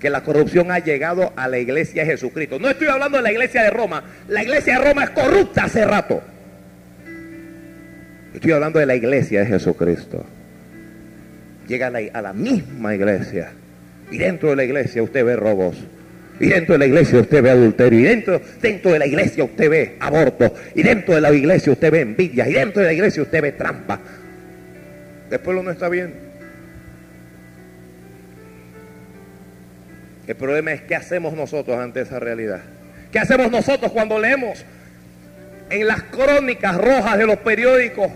que 0.00 0.08
la 0.08 0.22
corrupción 0.22 0.70
ha 0.70 0.78
llegado 0.78 1.34
a 1.36 1.48
la 1.48 1.58
iglesia 1.58 2.04
de 2.04 2.12
Jesucristo. 2.12 2.58
No 2.58 2.70
estoy 2.70 2.88
hablando 2.88 3.18
de 3.18 3.22
la 3.22 3.32
iglesia 3.32 3.62
de 3.62 3.70
Roma. 3.70 4.02
La 4.28 4.42
iglesia 4.42 4.78
de 4.78 4.84
Roma 4.86 5.04
es 5.04 5.10
corrupta 5.10 5.64
hace 5.64 5.84
rato. 5.84 6.22
Estoy 8.32 8.52
hablando 8.52 8.78
de 8.78 8.86
la 8.86 8.94
iglesia 8.94 9.40
de 9.40 9.46
Jesucristo. 9.46 10.24
Llega 11.70 11.86
a 11.86 12.20
la, 12.20 12.32
misma 12.32 12.96
iglesia. 12.96 13.52
Y 14.10 14.18
dentro 14.18 14.50
de 14.50 14.56
la 14.56 14.64
iglesia 14.64 15.04
usted 15.04 15.24
ve 15.24 15.36
robos, 15.36 15.76
y 16.40 16.48
dentro 16.48 16.72
de 16.72 16.80
la 16.80 16.86
iglesia 16.86 17.20
usted 17.20 17.40
ve 17.40 17.50
adulterio. 17.50 18.00
Y 18.00 18.02
dentro, 18.02 18.40
dentro 18.60 18.90
de 18.90 18.98
la 18.98 19.06
iglesia 19.06 19.44
usted 19.44 19.70
ve 19.70 19.96
aborto. 20.00 20.52
Y 20.74 20.82
dentro 20.82 21.14
de 21.14 21.20
la 21.20 21.32
iglesia 21.32 21.72
usted 21.72 21.92
ve 21.92 22.00
envidia. 22.00 22.48
Y 22.48 22.54
dentro 22.54 22.82
de 22.82 22.88
la 22.88 22.92
iglesia 22.92 23.22
usted 23.22 23.40
ve 23.40 23.52
trampa. 23.52 24.00
El 25.30 25.38
pueblo 25.38 25.62
no 25.62 25.70
está 25.70 25.88
bien. 25.88 26.12
El 30.26 30.34
problema 30.34 30.72
es 30.72 30.80
qué 30.80 30.96
hacemos 30.96 31.34
nosotros 31.34 31.78
ante 31.78 32.00
esa 32.00 32.18
realidad. 32.18 32.62
¿Qué 33.12 33.20
hacemos 33.20 33.48
nosotros 33.48 33.92
cuando 33.92 34.18
leemos 34.18 34.64
en 35.70 35.86
las 35.86 36.02
crónicas 36.02 36.76
rojas 36.78 37.16
de 37.16 37.26
los 37.26 37.36
periódicos 37.36 38.10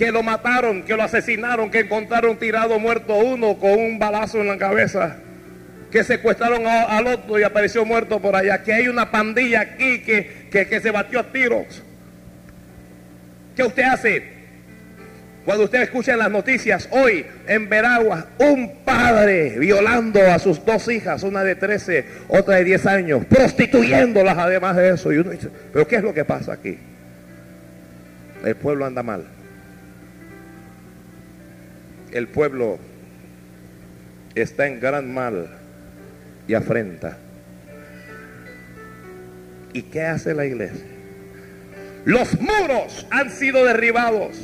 que 0.00 0.10
lo 0.10 0.22
mataron, 0.22 0.82
que 0.82 0.96
lo 0.96 1.02
asesinaron, 1.02 1.70
que 1.70 1.80
encontraron 1.80 2.38
tirado 2.38 2.78
muerto 2.78 3.16
uno 3.16 3.58
con 3.58 3.72
un 3.72 3.98
balazo 3.98 4.40
en 4.40 4.48
la 4.48 4.56
cabeza? 4.56 5.18
que 5.90 6.04
secuestraron 6.04 6.66
al 6.66 7.06
otro 7.06 7.38
y 7.38 7.42
apareció 7.42 7.84
muerto 7.84 8.18
por 8.20 8.34
allá, 8.34 8.62
que 8.62 8.72
hay 8.72 8.88
una 8.88 9.10
pandilla 9.10 9.60
aquí 9.60 10.00
que, 10.00 10.48
que, 10.48 10.80
se 10.80 10.90
batió 10.90 11.18
a 11.18 11.24
tiros. 11.24 11.82
¿Qué 13.56 13.64
usted 13.64 13.82
hace? 13.82 14.22
Cuando 15.44 15.64
usted 15.64 15.82
escucha 15.82 16.16
las 16.16 16.30
noticias, 16.30 16.88
hoy 16.92 17.26
en 17.48 17.68
Veragua, 17.68 18.28
un 18.38 18.84
padre 18.84 19.58
violando 19.58 20.20
a 20.32 20.38
sus 20.38 20.64
dos 20.64 20.88
hijas, 20.88 21.24
una 21.24 21.42
de 21.42 21.56
13, 21.56 22.04
otra 22.28 22.54
de 22.54 22.64
10 22.64 22.86
años, 22.86 23.24
prostituyéndolas 23.26 24.38
además 24.38 24.76
de 24.76 24.90
eso. 24.90 25.12
Y 25.12 25.18
uno 25.18 25.30
dice, 25.30 25.48
pero 25.72 25.88
¿qué 25.88 25.96
es 25.96 26.02
lo 26.02 26.14
que 26.14 26.24
pasa 26.24 26.52
aquí? 26.52 26.78
El 28.44 28.54
pueblo 28.54 28.86
anda 28.86 29.02
mal. 29.02 29.39
El 32.12 32.28
pueblo 32.28 32.78
está 34.34 34.66
en 34.66 34.80
gran 34.80 35.12
mal 35.12 35.48
y 36.48 36.54
afrenta. 36.54 37.18
¿Y 39.72 39.82
qué 39.82 40.02
hace 40.02 40.34
la 40.34 40.46
iglesia? 40.46 40.84
Los 42.04 42.40
muros 42.40 43.06
han 43.10 43.30
sido 43.30 43.64
derribados. 43.64 44.36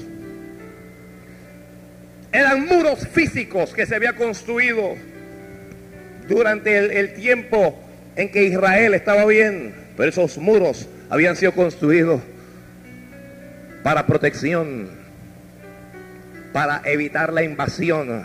Eran 2.32 2.66
muros 2.66 3.08
físicos 3.08 3.72
que 3.72 3.86
se 3.86 3.96
había 3.96 4.12
construido 4.12 4.94
durante 6.28 6.76
el, 6.78 6.90
el 6.90 7.14
tiempo 7.14 7.78
en 8.14 8.30
que 8.30 8.44
Israel 8.44 8.94
estaba 8.94 9.24
bien. 9.24 9.74
Pero 9.96 10.10
esos 10.10 10.38
muros 10.38 10.88
habían 11.08 11.34
sido 11.36 11.52
construidos 11.52 12.20
para 13.82 14.06
protección, 14.06 14.90
para 16.56 16.80
evitar 16.86 17.34
la 17.34 17.42
invasión. 17.42 18.24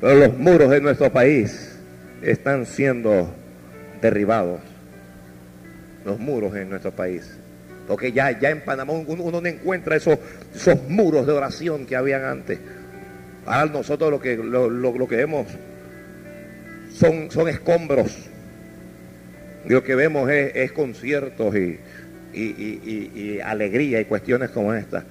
Pero 0.00 0.14
los 0.14 0.38
muros 0.38 0.70
de 0.70 0.80
nuestro 0.80 1.12
país 1.12 1.76
están 2.22 2.64
siendo 2.64 3.34
derribados 4.00 4.60
los 6.04 6.20
muros 6.20 6.54
en 6.54 6.70
nuestro 6.70 6.92
país. 6.92 7.36
Porque 7.88 8.12
ya, 8.12 8.38
ya 8.38 8.50
en 8.50 8.60
Panamá 8.60 8.92
uno, 8.92 9.40
no 9.40 9.48
encuentra 9.48 9.96
esos, 9.96 10.16
esos 10.54 10.88
muros 10.88 11.26
de 11.26 11.32
oración 11.32 11.86
que 11.86 11.96
habían 11.96 12.22
antes. 12.22 12.60
Ahora 13.46 13.72
nosotros 13.72 14.08
lo 14.08 14.20
que, 14.20 14.36
lo, 14.36 15.08
que 15.08 15.16
vemos 15.16 15.48
son, 16.92 17.32
son 17.32 17.48
escombros. 17.48 18.16
lo 19.66 19.82
que 19.82 19.96
vemos 19.96 20.30
es, 20.30 20.70
conciertos 20.70 21.52
y, 21.56 21.80
y, 22.32 23.40
alegría 23.40 24.00
y 24.00 24.04
cuestiones 24.04 24.50
como 24.50 24.72
esta. 24.72 25.04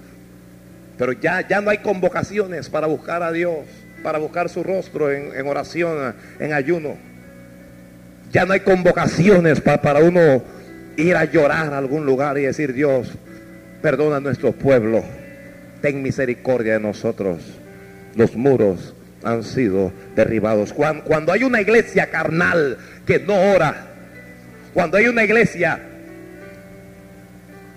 Pero 0.97 1.11
ya, 1.13 1.47
ya 1.47 1.61
no 1.61 1.69
hay 1.69 1.79
convocaciones 1.79 2.69
para 2.69 2.87
buscar 2.87 3.23
a 3.23 3.31
Dios 3.31 3.65
para 4.05 4.19
buscar 4.19 4.49
su 4.49 4.61
rostro 4.61 5.11
en, 5.11 5.47
oración, 5.47 6.13
en 6.39 6.53
ayuno. 6.53 6.95
Ya 8.31 8.45
no 8.45 8.53
hay 8.53 8.59
convocaciones 8.59 9.61
para 9.61 9.99
uno 9.99 10.43
ir 10.95 11.15
a 11.15 11.25
llorar 11.25 11.73
a 11.73 11.79
algún 11.79 12.05
lugar 12.05 12.37
y 12.37 12.43
decir, 12.43 12.73
Dios, 12.73 13.13
perdona 13.81 14.17
a 14.17 14.19
nuestro 14.19 14.51
pueblo, 14.51 15.03
ten 15.81 16.03
misericordia 16.03 16.73
de 16.73 16.81
nosotros. 16.81 17.39
Los 18.15 18.35
muros 18.35 18.93
han 19.23 19.43
sido 19.43 19.91
derribados. 20.15 20.71
Cuando, 20.71 21.03
cuando 21.03 21.31
hay 21.31 21.43
una 21.43 21.59
iglesia 21.59 22.11
carnal 22.11 22.77
que 23.07 23.17
no 23.17 23.33
ora, 23.55 23.87
cuando 24.75 24.97
hay 24.97 25.07
una 25.07 25.23
iglesia 25.23 25.81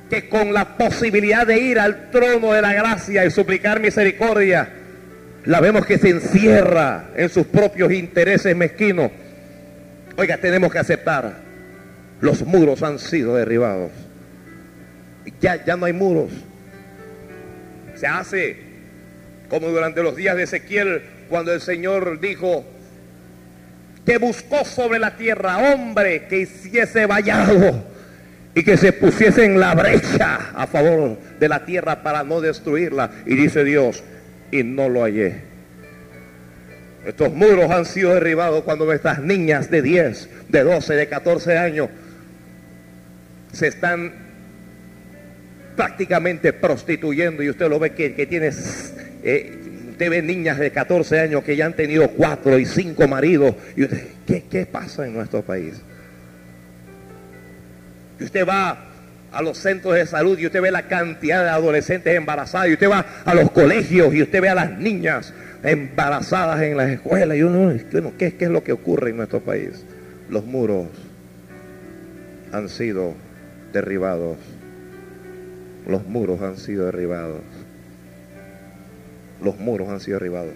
que 0.08 0.28
con 0.28 0.52
la 0.52 0.76
posibilidad 0.76 1.46
de 1.46 1.58
ir 1.58 1.78
al 1.78 2.10
trono 2.10 2.52
de 2.52 2.62
la 2.62 2.72
gracia 2.72 3.24
y 3.24 3.30
suplicar 3.30 3.80
misericordia, 3.80 4.68
la 5.44 5.60
vemos 5.60 5.86
que 5.86 5.98
se 5.98 6.10
encierra 6.10 7.10
en 7.16 7.28
sus 7.28 7.46
propios 7.46 7.92
intereses 7.92 8.56
mezquinos. 8.56 9.10
Oiga, 10.16 10.38
tenemos 10.38 10.72
que 10.72 10.78
aceptar, 10.78 11.36
los 12.20 12.42
muros 12.42 12.82
han 12.82 12.98
sido 12.98 13.36
derribados. 13.36 13.90
Ya, 15.40 15.64
ya 15.64 15.76
no 15.76 15.86
hay 15.86 15.92
muros. 15.92 16.32
Se 17.96 18.06
hace 18.06 18.68
como 19.48 19.68
durante 19.68 20.02
los 20.02 20.16
días 20.16 20.36
de 20.36 20.44
Ezequiel, 20.44 21.02
cuando 21.28 21.52
el 21.52 21.60
Señor 21.60 22.20
dijo 22.20 22.64
que 24.04 24.18
buscó 24.18 24.64
sobre 24.64 24.98
la 24.98 25.16
tierra 25.16 25.72
hombre 25.72 26.26
que 26.28 26.40
hiciese 26.40 27.06
vallado 27.06 27.84
y 28.58 28.64
que 28.64 28.76
se 28.76 28.92
pusiese 28.92 29.44
en 29.44 29.60
la 29.60 29.72
brecha 29.72 30.50
a 30.52 30.66
favor 30.66 31.16
de 31.38 31.48
la 31.48 31.64
tierra 31.64 32.02
para 32.02 32.24
no 32.24 32.40
destruirla. 32.40 33.08
Y 33.24 33.36
dice 33.36 33.62
Dios, 33.62 34.02
y 34.50 34.64
no 34.64 34.88
lo 34.88 35.04
hallé. 35.04 35.42
Estos 37.06 37.32
muros 37.32 37.70
han 37.70 37.84
sido 37.84 38.14
derribados 38.14 38.64
cuando 38.64 38.92
estas 38.92 39.20
niñas 39.20 39.70
de 39.70 39.80
10, 39.80 40.28
de 40.48 40.64
12, 40.64 40.94
de 40.94 41.06
14 41.06 41.56
años 41.56 41.88
se 43.52 43.68
están 43.68 44.12
prácticamente 45.76 46.52
prostituyendo 46.52 47.44
y 47.44 47.50
usted 47.50 47.68
lo 47.68 47.78
ve 47.78 47.90
que, 47.90 48.16
que 48.16 48.26
tiene, 48.26 48.50
eh, 49.22 49.56
usted 49.90 50.10
ve 50.10 50.20
niñas 50.20 50.58
de 50.58 50.72
14 50.72 51.20
años 51.20 51.44
que 51.44 51.54
ya 51.54 51.66
han 51.66 51.74
tenido 51.74 52.08
cuatro 52.08 52.58
y 52.58 52.66
cinco 52.66 53.06
maridos. 53.06 53.54
Y 53.76 53.84
usted, 53.84 54.02
¿qué, 54.26 54.42
¿Qué 54.50 54.66
pasa 54.66 55.06
en 55.06 55.14
nuestro 55.14 55.42
país? 55.42 55.80
Y 58.18 58.24
usted 58.24 58.46
va 58.46 58.88
a 59.32 59.42
los 59.42 59.58
centros 59.58 59.94
de 59.94 60.06
salud 60.06 60.38
y 60.38 60.46
usted 60.46 60.60
ve 60.60 60.70
la 60.70 60.88
cantidad 60.88 61.44
de 61.44 61.50
adolescentes 61.50 62.14
embarazadas 62.14 62.68
y 62.68 62.72
usted 62.72 62.90
va 62.90 63.04
a 63.24 63.34
los 63.34 63.50
colegios 63.50 64.14
y 64.14 64.22
usted 64.22 64.40
ve 64.40 64.48
a 64.48 64.54
las 64.54 64.70
niñas 64.78 65.32
embarazadas 65.62 66.62
en 66.62 66.76
las 66.76 66.88
escuelas 66.90 67.36
y 67.36 67.42
uno, 67.42 67.74
¿qué, 68.18 68.34
¿qué 68.34 68.44
es 68.44 68.50
lo 68.50 68.62
que 68.62 68.72
ocurre 68.72 69.10
en 69.10 69.18
nuestro 69.18 69.40
país? 69.40 69.84
Los 70.30 70.44
muros 70.44 70.86
han 72.52 72.68
sido 72.68 73.14
derribados. 73.72 74.38
los 75.86 76.06
muros 76.06 76.40
han 76.42 76.56
sido 76.56 76.86
derribados. 76.86 77.42
Los 79.42 79.58
muros 79.58 79.88
han 79.88 80.00
sido 80.00 80.18
derribados. 80.18 80.54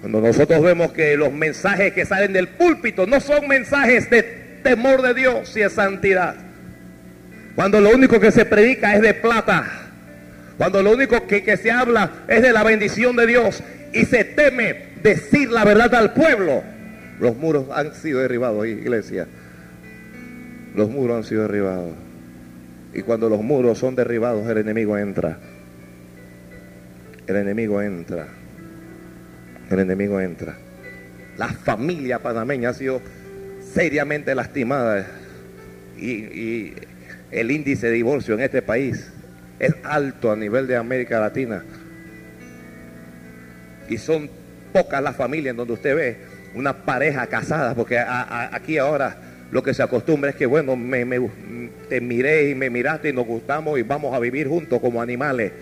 Cuando 0.00 0.20
nosotros 0.20 0.62
vemos 0.62 0.92
que 0.92 1.16
los 1.16 1.32
mensajes 1.32 1.92
que 1.94 2.04
salen 2.04 2.32
del 2.32 2.48
púlpito 2.48 3.06
no 3.06 3.20
son 3.20 3.48
mensajes 3.48 4.10
de 4.10 4.43
temor 4.64 5.02
de 5.02 5.14
Dios 5.14 5.56
y 5.56 5.60
de 5.60 5.70
santidad. 5.70 6.34
Cuando 7.54 7.80
lo 7.80 7.90
único 7.90 8.18
que 8.18 8.32
se 8.32 8.44
predica 8.44 8.96
es 8.96 9.02
de 9.02 9.14
plata. 9.14 9.64
Cuando 10.58 10.82
lo 10.82 10.90
único 10.90 11.26
que, 11.28 11.44
que 11.44 11.56
se 11.56 11.70
habla 11.70 12.10
es 12.26 12.42
de 12.42 12.52
la 12.52 12.64
bendición 12.64 13.14
de 13.14 13.28
Dios 13.28 13.62
y 13.92 14.04
se 14.06 14.24
teme 14.24 14.94
decir 15.02 15.50
la 15.50 15.64
verdad 15.64 15.94
al 15.94 16.12
pueblo. 16.12 16.64
Los 17.20 17.36
muros 17.36 17.66
han 17.72 17.94
sido 17.94 18.20
derribados, 18.20 18.66
iglesia. 18.66 19.28
Los 20.74 20.90
muros 20.90 21.18
han 21.18 21.24
sido 21.24 21.42
derribados. 21.42 21.92
Y 22.92 23.02
cuando 23.02 23.28
los 23.28 23.42
muros 23.42 23.78
son 23.78 23.94
derribados, 23.94 24.48
el 24.48 24.58
enemigo 24.58 24.98
entra. 24.98 25.38
El 27.26 27.36
enemigo 27.36 27.80
entra. 27.80 28.26
El 29.70 29.78
enemigo 29.78 30.20
entra. 30.20 30.56
La 31.36 31.48
familia 31.48 32.20
panameña 32.20 32.70
ha 32.70 32.74
sido 32.74 33.00
seriamente 33.74 34.34
lastimada. 34.34 35.06
Y, 35.98 36.10
y 36.10 36.74
el 37.30 37.50
índice 37.50 37.88
de 37.88 37.92
divorcio 37.92 38.34
en 38.34 38.40
este 38.40 38.62
país 38.62 39.10
es 39.58 39.74
alto 39.82 40.30
a 40.30 40.36
nivel 40.36 40.66
de 40.66 40.76
América 40.76 41.20
Latina. 41.20 41.64
Y 43.88 43.98
son 43.98 44.30
pocas 44.72 45.02
las 45.02 45.16
familias 45.16 45.50
en 45.52 45.56
donde 45.56 45.74
usted 45.74 45.94
ve 45.94 46.16
una 46.54 46.84
pareja 46.84 47.26
casada, 47.26 47.74
porque 47.74 47.98
aquí 47.98 48.78
ahora 48.78 49.16
lo 49.50 49.62
que 49.62 49.74
se 49.74 49.82
acostumbra 49.82 50.30
es 50.30 50.36
que, 50.36 50.46
bueno, 50.46 50.76
me, 50.76 51.04
te 51.88 52.00
miré 52.00 52.50
y 52.50 52.54
me 52.54 52.70
miraste 52.70 53.10
y 53.10 53.12
nos 53.12 53.26
gustamos 53.26 53.78
y 53.78 53.82
vamos 53.82 54.14
a 54.14 54.18
vivir 54.18 54.48
juntos 54.48 54.80
como 54.80 55.02
animales. 55.02 55.52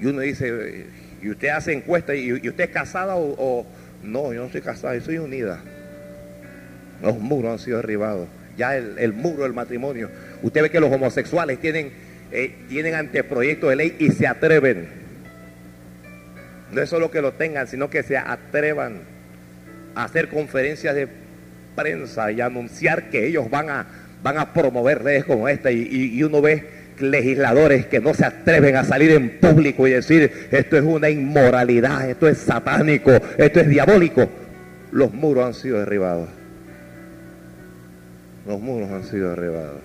Y 0.00 0.06
uno 0.06 0.20
dice, 0.20 0.86
y 1.24 1.30
usted 1.30 1.48
hace 1.48 1.72
encuesta 1.72 2.14
y, 2.14 2.34
usted 2.34 2.64
es 2.64 2.68
casada 2.68 3.16
o, 3.16 3.66
no, 4.02 4.34
yo 4.34 4.42
no 4.42 4.50
soy 4.50 4.60
casada, 4.60 4.94
yo 4.94 5.00
soy 5.00 5.16
unida. 5.16 5.58
Los 7.00 7.18
muros 7.18 7.52
han 7.52 7.58
sido 7.58 7.78
derribados. 7.78 8.28
Ya 8.58 8.76
el, 8.76 9.14
muro 9.14 9.44
del 9.44 9.54
matrimonio. 9.54 10.10
Usted 10.42 10.60
ve 10.60 10.70
que 10.70 10.80
los 10.80 10.92
homosexuales 10.92 11.58
tienen, 11.58 11.92
eh, 12.30 12.54
tienen 12.68 12.94
anteproyecto 12.94 13.70
de 13.70 13.76
ley 13.76 13.96
y 13.98 14.10
se 14.10 14.26
atreven. 14.26 14.86
No 16.72 16.82
es 16.82 16.90
solo 16.90 17.10
que 17.10 17.22
lo 17.22 17.32
tengan, 17.32 17.68
sino 17.68 17.88
que 17.88 18.02
se 18.02 18.18
atrevan 18.18 18.98
a 19.94 20.04
hacer 20.04 20.28
conferencias 20.28 20.94
de 20.94 21.08
prensa 21.74 22.32
y 22.32 22.42
anunciar 22.42 23.08
que 23.08 23.26
ellos 23.26 23.48
van 23.48 23.70
a, 23.70 23.86
van 24.22 24.36
a 24.36 24.52
promover 24.52 25.02
leyes 25.02 25.24
como 25.24 25.48
esta. 25.48 25.70
y 25.70 26.22
uno 26.22 26.42
ve 26.42 26.73
legisladores 26.98 27.86
que 27.86 28.00
no 28.00 28.14
se 28.14 28.24
atreven 28.24 28.76
a 28.76 28.84
salir 28.84 29.10
en 29.12 29.38
público 29.38 29.86
y 29.86 29.92
decir 29.92 30.48
esto 30.50 30.76
es 30.76 30.82
una 30.82 31.10
inmoralidad, 31.10 32.08
esto 32.08 32.28
es 32.28 32.38
satánico, 32.38 33.12
esto 33.36 33.60
es 33.60 33.68
diabólico. 33.68 34.28
Los 34.92 35.12
muros 35.12 35.46
han 35.46 35.54
sido 35.54 35.78
derribados. 35.78 36.28
Los 38.46 38.60
muros 38.60 38.90
han 38.90 39.04
sido 39.04 39.30
derribados. 39.30 39.80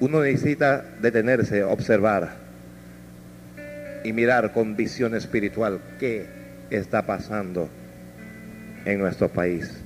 Uno 0.00 0.22
necesita 0.22 0.84
detenerse, 1.00 1.62
observar 1.62 2.32
y 4.04 4.12
mirar 4.12 4.52
con 4.52 4.76
visión 4.76 5.14
espiritual 5.14 5.80
qué 5.98 6.26
está 6.70 7.02
pasando 7.02 7.68
en 8.84 8.98
nuestro 8.98 9.28
país. 9.28 9.81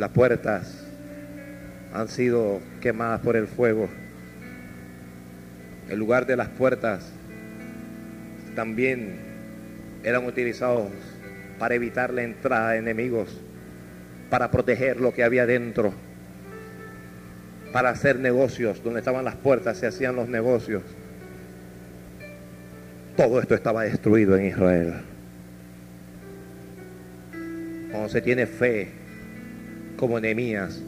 Las 0.00 0.12
puertas 0.12 0.82
han 1.92 2.08
sido 2.08 2.62
quemadas 2.80 3.20
por 3.20 3.36
el 3.36 3.46
fuego. 3.46 3.86
El 5.90 5.98
lugar 5.98 6.24
de 6.24 6.36
las 6.36 6.48
puertas 6.48 7.12
también 8.54 9.18
eran 10.02 10.24
utilizados 10.24 10.88
para 11.58 11.74
evitar 11.74 12.14
la 12.14 12.22
entrada 12.22 12.70
de 12.70 12.78
enemigos, 12.78 13.42
para 14.30 14.50
proteger 14.50 14.98
lo 14.98 15.12
que 15.12 15.22
había 15.22 15.44
dentro, 15.44 15.92
para 17.70 17.90
hacer 17.90 18.18
negocios. 18.18 18.82
Donde 18.82 19.00
estaban 19.00 19.26
las 19.26 19.36
puertas 19.36 19.76
se 19.76 19.86
hacían 19.86 20.16
los 20.16 20.30
negocios. 20.30 20.82
Todo 23.18 23.38
esto 23.38 23.54
estaba 23.54 23.82
destruido 23.82 24.34
en 24.34 24.46
Israel. 24.46 24.94
Cuando 27.90 28.08
se 28.08 28.22
tiene 28.22 28.46
fe 28.46 28.99
como 30.00 30.16
enemías, 30.16 30.80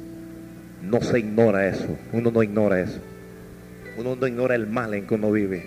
no 0.83 1.03
se 1.03 1.18
ignora 1.18 1.68
eso. 1.68 1.87
Uno 2.12 2.31
no 2.31 2.42
ignora 2.42 2.81
eso. 2.81 2.98
Uno 3.98 4.16
no 4.16 4.27
ignora 4.27 4.55
el 4.55 4.66
mal 4.66 4.94
en 4.94 5.07
que 5.07 5.14
uno 5.14 5.31
vive. 5.31 5.66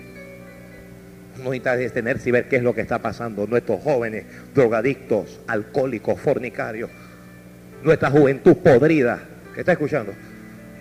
Uno 1.36 1.51
necesita 1.51 1.77
detenerse 1.77 2.29
y 2.29 2.31
ver 2.31 2.47
qué 2.49 2.55
es 2.55 2.63
lo 2.63 2.73
que 2.73 2.81
está 2.81 3.03
pasando. 3.03 3.45
Nuestros 3.45 3.84
jóvenes, 3.84 4.25
drogadictos, 4.55 5.39
alcohólicos, 5.45 6.19
fornicarios. 6.19 6.89
Nuestra 7.84 8.10
juventud 8.10 8.58
podrida. 8.58 9.19
¿Qué 9.53 9.60
está 9.60 9.73
escuchando? 9.73 10.13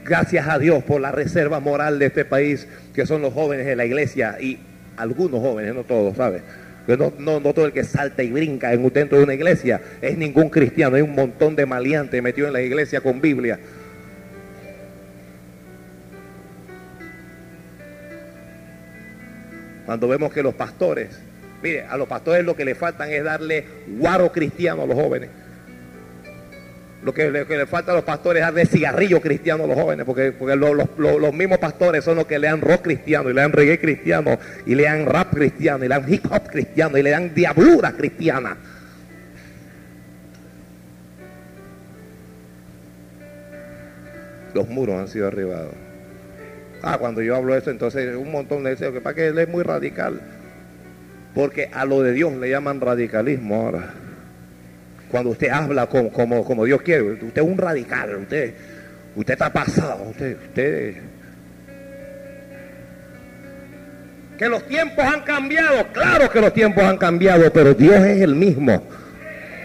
Gracias 0.02 0.48
a 0.48 0.58
Dios 0.58 0.82
por 0.84 1.02
la 1.02 1.12
reserva 1.12 1.60
moral 1.60 1.98
de 1.98 2.06
este 2.06 2.24
país, 2.24 2.66
que 2.94 3.04
son 3.04 3.20
los 3.20 3.34
jóvenes 3.34 3.66
de 3.66 3.76
la 3.76 3.84
iglesia 3.84 4.38
y 4.40 4.58
algunos 4.96 5.40
jóvenes, 5.40 5.74
no 5.74 5.84
todos, 5.84 6.16
¿sabes? 6.16 6.42
No, 6.86 7.12
no, 7.18 7.54
todo 7.54 7.64
el 7.64 7.72
que 7.72 7.82
salta 7.82 8.22
y 8.22 8.30
brinca 8.30 8.72
en, 8.72 8.86
dentro 8.90 9.16
de 9.16 9.24
una 9.24 9.34
iglesia 9.34 9.80
es 10.02 10.18
ningún 10.18 10.50
cristiano. 10.50 10.96
Hay 10.96 11.02
un 11.02 11.14
montón 11.14 11.56
de 11.56 11.64
maleantes 11.64 12.22
metidos 12.22 12.48
en 12.48 12.52
la 12.52 12.62
iglesia 12.62 13.00
con 13.00 13.20
Biblia. 13.20 13.58
Cuando 19.86 20.08
vemos 20.08 20.32
que 20.32 20.42
los 20.42 20.54
pastores, 20.54 21.18
mire, 21.62 21.82
a 21.82 21.96
los 21.96 22.08
pastores 22.08 22.44
lo 22.44 22.54
que 22.56 22.64
le 22.64 22.74
faltan 22.74 23.10
es 23.10 23.24
darle 23.24 23.64
guaro 23.86 24.30
cristiano 24.32 24.82
a 24.82 24.86
los 24.86 24.94
jóvenes. 24.96 25.30
Lo 27.04 27.12
que, 27.12 27.30
le 27.30 27.66
falta 27.66 27.92
a 27.92 27.96
los 27.96 28.04
pastores 28.04 28.40
es 28.40 28.46
darle 28.46 28.64
cigarrillo 28.64 29.20
cristiano 29.20 29.64
a 29.64 29.66
los 29.66 29.76
jóvenes, 29.76 30.06
porque, 30.06 30.32
porque 30.32 30.56
los 30.56 31.34
mismos 31.34 31.58
pastores 31.58 32.02
son 32.02 32.16
los 32.16 32.26
que 32.26 32.38
le 32.38 32.46
dan 32.46 32.62
rock 32.62 32.80
cristiano, 32.80 33.28
y 33.28 33.34
le 33.34 33.42
dan 33.42 33.52
reggae 33.52 33.78
cristiano, 33.78 34.38
y 34.64 34.74
le 34.74 34.84
dan 34.84 35.04
rap 35.04 35.34
cristiano, 35.34 35.84
y 35.84 35.88
le 35.88 35.94
dan 35.94 36.10
hip 36.10 36.24
hop 36.32 36.48
cristiano, 36.48 36.96
y 36.96 37.02
le 37.02 37.10
dan 37.10 37.34
diablura 37.34 37.92
cristiana. 37.92 38.56
Los 44.54 44.66
muros 44.70 44.98
han 44.98 45.08
sido 45.08 45.26
derribados. 45.26 45.74
Ah, 46.80 46.96
cuando 46.96 47.20
yo 47.20 47.36
hablo 47.36 47.52
de 47.52 47.58
esto, 47.58 47.70
entonces 47.70 48.16
un 48.16 48.32
montón 48.32 48.64
de 48.64 48.70
deseos, 48.70 48.94
que 48.94 49.02
para 49.02 49.14
que 49.14 49.26
él 49.26 49.38
es 49.38 49.48
muy 49.48 49.62
radical. 49.62 50.22
Porque 51.34 51.68
a 51.70 51.84
lo 51.84 52.00
de 52.00 52.12
Dios 52.12 52.32
le 52.34 52.48
llaman 52.48 52.80
radicalismo 52.80 53.56
ahora 53.56 54.03
cuando 55.14 55.30
usted 55.30 55.48
habla 55.48 55.86
como, 55.86 56.10
como, 56.10 56.64
Dios 56.64 56.82
quiere. 56.82 57.02
Usted 57.04 57.40
es 57.40 57.48
un 57.48 57.56
radical, 57.56 58.16
usted, 58.16 58.52
usted 59.14 59.34
está 59.34 59.52
pasado, 59.52 60.08
usted, 60.10 60.36
usted... 60.48 60.94
Que 64.36 64.48
los 64.48 64.66
tiempos 64.66 65.04
han 65.04 65.20
cambiado, 65.20 65.86
claro 65.92 66.28
que 66.28 66.40
los 66.40 66.52
tiempos 66.52 66.82
han 66.82 66.96
cambiado, 66.96 67.48
pero 67.52 67.74
Dios 67.74 67.94
es 67.94 68.22
el 68.22 68.34
mismo. 68.34 68.82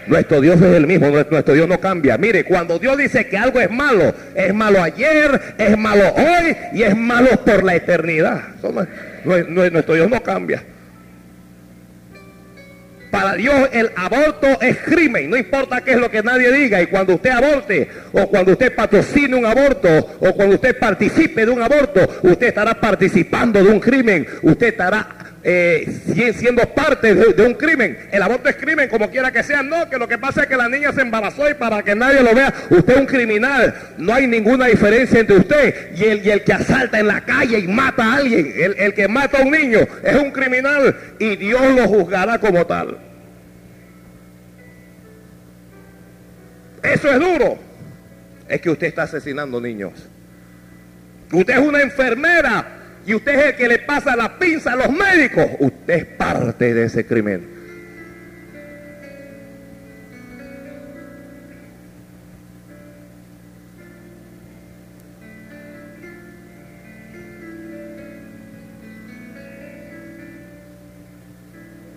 Nuestro 0.06 0.40
Dios 0.40 0.54
es 0.54 0.72
el 0.72 0.86
mismo, 0.86 1.08
nuestro 1.08 1.52
Dios 1.52 1.66
no 1.66 1.80
cambia. 1.80 2.16
Mire, 2.16 2.44
cuando 2.44 2.78
Dios 2.78 2.96
dice 2.96 3.26
que 3.26 3.36
algo 3.36 3.58
es 3.58 3.72
malo, 3.72 4.14
es 4.36 4.54
malo 4.54 4.80
ayer, 4.80 5.54
es 5.58 5.76
malo 5.76 6.14
hoy 6.14 6.56
y 6.74 6.84
es 6.84 6.96
malo 6.96 7.30
por 7.44 7.64
la 7.64 7.74
eternidad. 7.74 8.40
nuestro 9.24 9.94
Dios 9.94 10.08
no 10.08 10.22
cambia. 10.22 10.62
Para 13.10 13.34
Dios 13.34 13.68
el 13.72 13.90
aborto 13.96 14.46
es 14.60 14.78
crimen, 14.78 15.30
no 15.30 15.36
importa 15.36 15.80
qué 15.80 15.92
es 15.92 15.98
lo 15.98 16.10
que 16.10 16.22
nadie 16.22 16.52
diga. 16.52 16.80
Y 16.80 16.86
cuando 16.86 17.14
usted 17.14 17.30
aborte, 17.30 17.88
o 18.12 18.28
cuando 18.28 18.52
usted 18.52 18.74
patrocine 18.74 19.36
un 19.36 19.46
aborto, 19.46 19.88
o 20.20 20.32
cuando 20.34 20.54
usted 20.54 20.78
participe 20.78 21.44
de 21.44 21.50
un 21.50 21.62
aborto, 21.62 22.00
usted 22.22 22.48
estará 22.48 22.74
participando 22.74 23.62
de 23.62 23.70
un 23.70 23.80
crimen. 23.80 24.26
Usted 24.42 24.68
estará 24.68 25.29
eh, 25.42 26.32
siendo 26.36 26.62
parte 26.74 27.14
de, 27.14 27.42
un 27.42 27.54
crimen. 27.54 27.96
El 28.12 28.22
aborto 28.22 28.48
es 28.48 28.56
crimen, 28.56 28.88
como 28.88 29.10
quiera 29.10 29.32
que 29.32 29.42
sea. 29.42 29.62
No, 29.62 29.88
que 29.88 29.98
lo 29.98 30.06
que 30.06 30.18
pasa 30.18 30.42
es 30.42 30.48
que 30.48 30.56
la 30.56 30.68
niña 30.68 30.92
se 30.92 31.00
embarazó 31.00 31.48
y 31.48 31.54
para 31.54 31.82
que 31.82 31.94
nadie 31.94 32.22
lo 32.22 32.34
vea, 32.34 32.52
usted 32.68 32.94
es 32.94 33.00
un 33.00 33.06
criminal. 33.06 33.74
No 33.96 34.12
hay 34.12 34.26
ninguna 34.26 34.66
diferencia 34.66 35.20
entre 35.20 35.36
usted 35.36 35.96
y 35.96 36.04
el, 36.04 36.26
y 36.26 36.30
el 36.30 36.44
que 36.44 36.52
asalta 36.52 37.00
en 37.00 37.06
la 37.06 37.22
calle 37.22 37.58
y 37.58 37.68
mata 37.68 38.04
a 38.04 38.16
alguien. 38.16 38.52
El, 38.54 38.76
el 38.78 38.94
que 38.94 39.08
mata 39.08 39.38
a 39.38 39.42
un 39.42 39.50
niño 39.50 39.80
es 40.02 40.14
un 40.16 40.30
criminal 40.30 40.96
y 41.18 41.36
Dios 41.36 41.74
lo 41.74 41.88
juzgará 41.88 42.38
como 42.38 42.66
tal. 42.66 42.98
Eso 46.82 47.08
es 47.08 47.18
duro. 47.18 47.58
Es 48.48 48.60
que 48.60 48.70
usted 48.70 48.88
está 48.88 49.04
asesinando 49.04 49.60
niños. 49.60 49.92
Usted 51.32 51.54
es 51.54 51.60
una 51.60 51.80
enfermera 51.80 52.79
y 53.10 53.14
usted 53.14 53.40
es 53.40 53.46
el 53.46 53.56
que 53.56 53.66
le 53.66 53.78
pasa 53.80 54.14
la 54.14 54.38
pinza 54.38 54.72
a 54.72 54.76
los 54.76 54.88
médicos, 54.88 55.44
usted 55.58 55.94
es 55.94 56.04
parte 56.04 56.72
de 56.72 56.84
ese 56.84 57.04
crimen. 57.04 57.44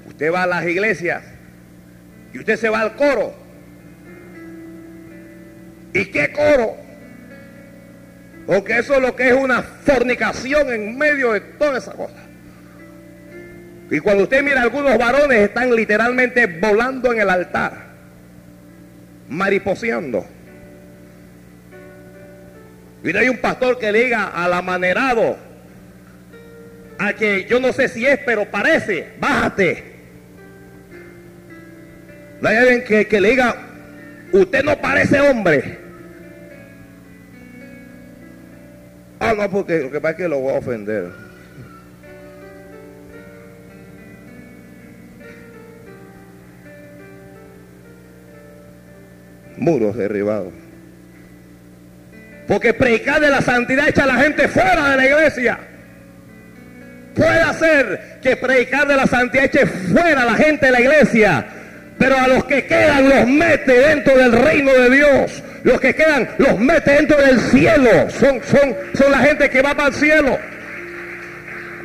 Usted 0.08 0.32
va 0.32 0.41
a 0.41 0.47
las 0.47 0.65
iglesias 0.65 1.23
y 2.34 2.39
usted 2.39 2.56
se 2.56 2.69
va 2.69 2.82
al 2.82 2.95
coro. 2.95 3.36
¿Y 5.93 6.06
qué 6.06 6.32
coro? 6.32 6.83
Porque 8.45 8.79
eso 8.79 8.95
es 8.95 9.01
lo 9.01 9.15
que 9.15 9.29
es 9.29 9.34
una 9.34 9.62
fornicación 9.62 10.73
en 10.73 10.97
medio 10.97 11.32
de 11.32 11.39
toda 11.41 11.77
esa 11.77 11.93
cosa. 11.93 12.15
Y 13.89 13.99
cuando 13.99 14.23
usted 14.23 14.43
mira, 14.43 14.62
algunos 14.62 14.97
varones 14.97 15.39
están 15.39 15.73
literalmente 15.75 16.47
volando 16.47 17.13
en 17.13 17.21
el 17.21 17.29
altar, 17.29 17.73
mariposeando. 19.29 20.25
Y 23.03 23.15
hay 23.15 23.29
un 23.29 23.38
pastor 23.38 23.77
que 23.77 23.91
le 23.91 24.06
diga 24.06 24.27
al 24.27 24.53
amanerado, 24.53 25.38
a 26.97 27.13
que 27.13 27.45
yo 27.45 27.60
no 27.60 27.71
sé 27.73 27.88
si 27.88 28.06
es, 28.06 28.19
pero 28.25 28.49
parece, 28.49 29.10
bájate. 29.19 29.84
Hay 32.43 32.56
alguien 32.58 32.84
que, 32.84 33.08
que 33.08 33.21
le 33.21 33.29
diga, 33.29 33.56
usted 34.32 34.63
no 34.63 34.77
parece 34.79 35.19
hombre. 35.21 35.83
No, 39.36 39.50
porque 39.50 39.80
lo 39.80 39.91
que 39.91 40.00
pasa 40.00 40.12
es 40.12 40.17
que 40.17 40.28
lo 40.28 40.39
voy 40.39 40.54
a 40.54 40.58
ofender. 40.58 41.10
Muros 49.58 49.96
derribados. 49.96 50.54
Porque 52.48 52.74
predicar 52.74 53.22
de 53.22 53.30
la 53.30 53.41
santidad 53.41 53.88
echa 53.88 54.04
a 54.04 54.08
la 54.08 54.15
gente 54.15 54.48
fuera 54.48 54.89
de 54.89 54.98
la 54.98 55.06
iglesia. 55.06 55.60
Puede 57.15 57.41
hacer 57.41 58.19
que 58.22 58.36
predicar 58.36 58.88
de 58.88 58.96
la 58.96 59.08
santidad 59.08 59.46
eche 59.46 59.65
fuera 59.65 60.24
a 60.24 60.26
la 60.26 60.36
gente 60.36 60.65
de 60.65 60.72
la 60.72 60.82
iglesia. 60.82 61.46
Pero 61.98 62.17
a 62.17 62.28
los 62.28 62.43
que 62.46 62.65
quedan 62.65 63.08
los 63.08 63.28
mete 63.28 63.80
dentro 63.80 64.17
del 64.17 64.32
reino 64.32 64.74
de 64.74 64.89
Dios. 64.89 65.42
Los 65.63 65.80
que 65.80 65.93
quedan 65.95 66.30
los 66.38 66.60
mete 66.60 66.91
dentro 66.91 67.17
del 67.17 67.39
cielo. 67.39 68.10
Son, 68.10 68.41
son, 68.43 68.76
son 68.93 69.12
la 69.12 69.19
gente 69.19 69.49
que 69.49 69.62
va 69.62 69.73
para 69.73 69.89
el 69.89 69.95
cielo. 69.95 70.38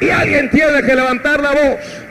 Y 0.01 0.11
alguien 0.11 0.51
tiene 0.51 0.83
que 0.83 0.95
levantar 0.95 1.41
la 1.41 1.53
voz. 1.53 2.08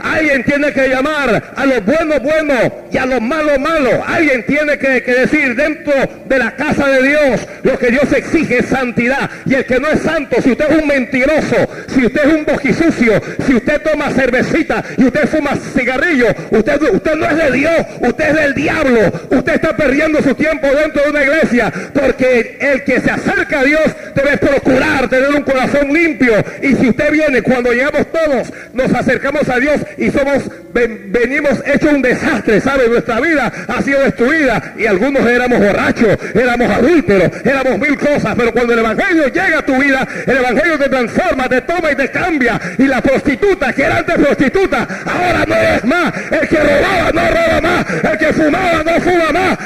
Alguien 0.00 0.44
tiene 0.44 0.72
que 0.72 0.88
llamar 0.88 1.52
a 1.54 1.66
los 1.66 1.84
buenos 1.84 2.22
buenos 2.22 2.72
y 2.90 2.96
a 2.96 3.06
los 3.06 3.20
malos 3.20 3.58
malos. 3.58 3.94
Alguien 4.06 4.44
tiene 4.46 4.78
que, 4.78 5.00
decir 5.00 5.54
dentro 5.54 5.92
de 6.24 6.38
la 6.38 6.52
casa 6.52 6.88
de 6.88 7.08
Dios 7.08 7.40
lo 7.62 7.78
que 7.78 7.90
Dios 7.90 8.12
exige 8.12 8.58
es 8.58 8.66
santidad. 8.66 9.30
Y 9.46 9.54
el 9.54 9.64
que 9.64 9.80
no 9.80 9.88
es 9.88 10.00
santo, 10.00 10.40
si 10.42 10.52
usted 10.52 10.70
es 10.70 10.82
un 10.82 10.88
mentiroso, 10.88 11.56
si 11.88 12.06
usted 12.06 12.24
es 12.24 12.34
un 12.34 12.44
bojisucio, 12.44 13.20
si 13.46 13.54
usted 13.54 13.82
toma 13.82 14.10
cervecita 14.10 14.84
y 14.96 15.04
usted 15.04 15.28
fuma 15.28 15.56
cigarrillo, 15.56 16.28
usted, 16.50 16.82
usted 16.82 17.14
no 17.14 17.26
es 17.26 17.36
de 17.36 17.52
Dios, 17.52 17.86
usted 18.00 18.28
es 18.28 18.34
del 18.34 18.54
diablo. 18.54 19.12
Usted 19.30 19.54
está 19.54 19.76
perdiendo 19.76 20.22
su 20.22 20.34
tiempo 20.34 20.66
dentro 20.66 21.02
de 21.02 21.10
una 21.10 21.22
iglesia 21.22 21.72
porque 21.92 22.58
el 22.60 22.84
que 22.84 23.00
se 23.00 23.10
acerca 23.10 23.60
a 23.60 23.64
Dios 23.64 23.82
debe 24.14 24.36
procurar 24.38 25.08
tener 25.08 25.30
un 25.30 25.42
corazón 25.42 25.92
limpio. 25.92 26.32
Y 26.62 26.74
si 26.74 26.88
usted 26.88 27.12
viene, 27.12 27.42
cuando 27.42 27.72
llegamos 27.72 28.06
todos, 28.12 28.52
nos 28.72 28.92
acercamos 28.92 29.48
a 29.48 29.58
Dios 29.58 29.80
y 29.96 30.10
somos, 30.10 30.44
venimos 30.72 31.62
hecho 31.66 31.90
un 31.90 32.02
desastre, 32.02 32.60
¿sabe? 32.60 32.88
Nuestra 32.88 33.20
vida 33.20 33.52
ha 33.66 33.82
sido 33.82 34.00
destruida 34.00 34.74
y 34.76 34.86
algunos 34.86 35.26
éramos 35.26 35.58
borrachos, 35.58 36.16
éramos 36.34 36.70
adúlteros, 36.70 37.30
éramos 37.44 37.78
mil 37.78 37.98
cosas, 37.98 38.34
pero 38.36 38.52
cuando 38.52 38.72
el 38.74 38.80
Evangelio 38.80 39.28
llega 39.28 39.58
a 39.58 39.62
tu 39.62 39.76
vida, 39.76 40.06
el 40.26 40.36
Evangelio 40.36 40.78
te 40.78 40.88
transforma, 40.88 41.48
te 41.48 41.60
toma 41.62 41.92
y 41.92 41.96
te 41.96 42.10
cambia. 42.10 42.60
Y 42.78 42.84
la 42.84 43.00
prostituta, 43.00 43.72
que 43.72 43.82
era 43.82 43.98
antes 43.98 44.16
prostituta, 44.16 44.86
ahora 45.06 45.44
no 45.46 45.54
es 45.54 45.84
más. 45.84 46.12
El 46.30 46.48
que 46.48 46.56
robaba 46.56 47.12
no 47.12 47.28
roba 47.28 47.60
más, 47.60 47.86
el 48.04 48.18
que 48.18 48.32
fumaba 48.32 48.82
no 48.84 49.00
fuma 49.00 49.32
más, 49.32 49.58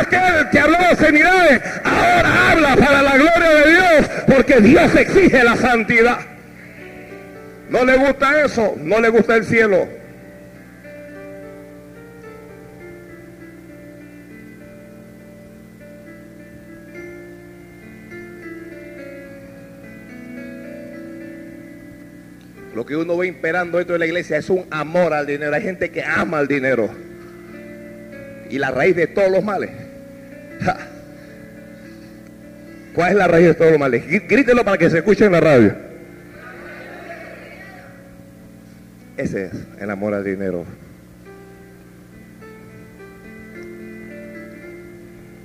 aquel 0.00 0.48
que 0.50 0.58
hablaba 0.58 0.94
senilidades, 0.96 1.60
ahora 1.84 2.50
habla 2.50 2.76
para 2.76 3.02
la 3.02 3.16
gloria 3.16 3.50
de 3.50 3.70
Dios, 3.70 4.10
porque 4.26 4.60
Dios 4.60 4.94
exige 4.94 5.44
la 5.44 5.56
santidad. 5.56 6.35
No 7.68 7.84
le 7.84 7.96
gusta 7.96 8.44
eso, 8.44 8.74
no 8.78 9.00
le 9.00 9.08
gusta 9.08 9.36
el 9.36 9.44
cielo. 9.44 9.88
Lo 22.74 22.84
que 22.84 22.94
uno 22.94 23.16
ve 23.16 23.26
imperando 23.26 23.78
dentro 23.78 23.94
de 23.94 23.98
la 23.98 24.06
iglesia 24.06 24.36
es 24.36 24.50
un 24.50 24.66
amor 24.70 25.14
al 25.14 25.26
dinero. 25.26 25.54
Hay 25.54 25.62
gente 25.62 25.90
que 25.90 26.04
ama 26.04 26.38
al 26.38 26.46
dinero. 26.46 26.90
Y 28.50 28.58
la 28.58 28.70
raíz 28.70 28.94
de 28.94 29.06
todos 29.06 29.30
los 29.30 29.42
males. 29.42 29.70
¿Cuál 32.94 33.12
es 33.12 33.16
la 33.16 33.28
raíz 33.28 33.46
de 33.46 33.54
todos 33.54 33.70
los 33.72 33.80
males? 33.80 34.04
Grítelo 34.06 34.62
para 34.64 34.76
que 34.78 34.90
se 34.90 34.98
escuche 34.98 35.24
en 35.24 35.32
la 35.32 35.40
radio. 35.40 35.85
Ese 39.16 39.46
es 39.46 39.52
el 39.80 39.90
amor 39.90 40.14
al 40.14 40.24
dinero. 40.24 40.64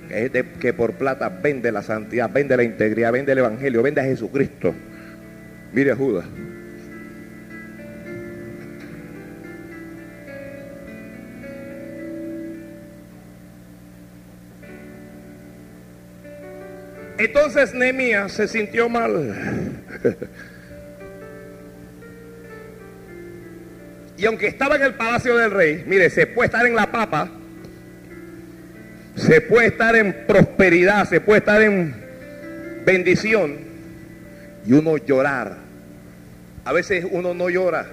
Que, 0.08 0.44
que 0.60 0.72
por 0.74 0.92
plata 0.92 1.30
vende 1.30 1.72
la 1.72 1.82
santidad, 1.82 2.30
vende 2.30 2.56
la 2.56 2.64
integridad, 2.64 3.12
vende 3.12 3.32
el 3.32 3.38
evangelio, 3.38 3.82
vende 3.82 4.02
a 4.02 4.04
Jesucristo. 4.04 4.74
Mire 5.72 5.92
a 5.92 5.96
Judas. 5.96 6.26
Entonces 17.16 17.72
Nehemías 17.72 18.32
se 18.32 18.48
sintió 18.48 18.88
mal. 18.88 19.80
Y 24.22 24.26
aunque 24.26 24.46
estaba 24.46 24.76
en 24.76 24.82
el 24.82 24.94
palacio 24.94 25.36
del 25.36 25.50
rey, 25.50 25.82
mire, 25.84 26.08
se 26.08 26.28
puede 26.28 26.46
estar 26.46 26.64
en 26.64 26.76
la 26.76 26.92
papa, 26.92 27.28
se 29.16 29.40
puede 29.40 29.66
estar 29.66 29.96
en 29.96 30.16
prosperidad, 30.28 31.08
se 31.08 31.20
puede 31.20 31.40
estar 31.40 31.60
en 31.60 31.92
bendición 32.86 33.56
y 34.64 34.74
uno 34.74 34.96
llorar. 34.96 35.56
A 36.64 36.72
veces 36.72 37.04
uno 37.10 37.34
no 37.34 37.50
llora. 37.50 37.84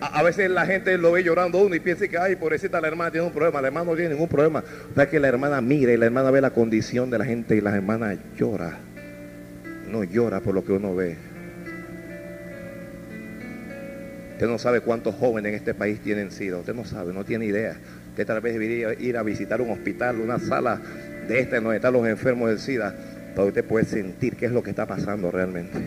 A, 0.00 0.24
veces 0.24 0.50
la 0.50 0.66
gente 0.66 0.98
lo 0.98 1.12
ve 1.12 1.22
llorando 1.22 1.58
uno 1.58 1.76
y 1.76 1.80
piensa 1.80 2.08
que, 2.08 2.18
ay, 2.18 2.34
pobrecita, 2.34 2.80
la 2.80 2.88
hermana 2.88 3.12
tiene 3.12 3.28
un 3.28 3.32
problema. 3.32 3.60
La 3.60 3.68
hermana 3.68 3.88
no 3.88 3.94
tiene 3.94 4.10
ningún 4.14 4.26
problema. 4.28 4.64
O 4.90 4.94
sea 4.96 5.08
que 5.08 5.20
la 5.20 5.28
hermana 5.28 5.60
mira 5.60 5.92
y 5.92 5.96
la 5.96 6.06
hermana 6.06 6.32
ve 6.32 6.40
la 6.40 6.50
condición 6.50 7.08
de 7.08 7.18
la 7.18 7.24
gente 7.24 7.54
y 7.54 7.60
la 7.60 7.72
hermana 7.72 8.16
llora. 8.36 8.78
No 9.88 10.02
llora 10.02 10.40
por 10.40 10.54
lo 10.54 10.64
que 10.64 10.72
uno 10.72 10.92
ve. 10.96 11.31
Usted 14.42 14.50
no 14.50 14.58
sabe 14.58 14.80
cuántos 14.80 15.14
jóvenes 15.14 15.50
en 15.50 15.54
este 15.54 15.72
país 15.72 16.00
tienen 16.00 16.32
SIDA. 16.32 16.56
Usted 16.56 16.74
no 16.74 16.84
sabe, 16.84 17.12
no 17.12 17.24
tiene 17.24 17.46
idea. 17.46 17.76
Usted 18.08 18.26
tal 18.26 18.40
vez 18.40 18.54
debería 18.54 18.92
ir 18.94 19.16
a 19.16 19.22
visitar 19.22 19.60
un 19.60 19.70
hospital, 19.70 20.18
una 20.18 20.40
sala 20.40 20.80
de 21.28 21.38
esta 21.38 21.60
donde 21.60 21.76
están 21.76 21.92
los 21.92 22.08
enfermos 22.08 22.48
del 22.48 22.58
SIDA, 22.58 22.92
para 23.36 23.46
usted 23.46 23.64
puede 23.64 23.84
sentir 23.84 24.34
qué 24.34 24.46
es 24.46 24.50
lo 24.50 24.60
que 24.64 24.70
está 24.70 24.84
pasando 24.84 25.30
realmente. 25.30 25.78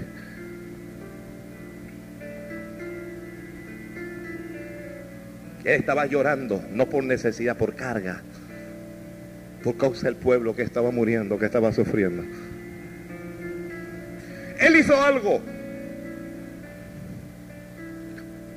Él 5.66 5.74
estaba 5.74 6.06
llorando, 6.06 6.64
no 6.72 6.86
por 6.86 7.04
necesidad, 7.04 7.58
por 7.58 7.76
carga, 7.76 8.22
por 9.66 9.76
causa 9.76 10.08
del 10.08 10.16
pueblo 10.16 10.56
que 10.56 10.62
estaba 10.62 10.92
muriendo, 10.92 11.38
que 11.38 11.46
estaba 11.48 11.74
sufriendo. 11.74 12.24
Él 14.62 14.78
hizo 14.78 14.96
algo 15.04 15.42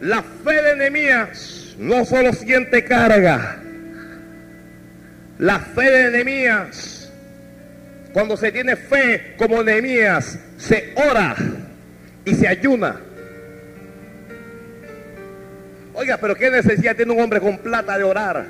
la 0.00 0.22
fe 0.22 0.62
de 0.62 0.76
Nehemías 0.76 1.74
no 1.78 2.04
solo 2.04 2.32
siente 2.32 2.84
carga. 2.84 3.58
La 5.38 5.60
fe 5.60 5.90
de 5.90 6.10
Nehemías, 6.10 7.12
cuando 8.12 8.36
se 8.36 8.50
tiene 8.50 8.76
fe 8.76 9.34
como 9.36 9.62
Nehemías, 9.62 10.38
se 10.56 10.92
ora 10.96 11.36
y 12.24 12.34
se 12.34 12.48
ayuna. 12.48 13.00
Oiga, 15.94 16.16
pero 16.18 16.34
¿qué 16.34 16.50
necesidad 16.50 16.96
tiene 16.96 17.12
un 17.12 17.20
hombre 17.20 17.40
con 17.40 17.58
plata 17.58 17.96
de 17.98 18.04
orar? 18.04 18.46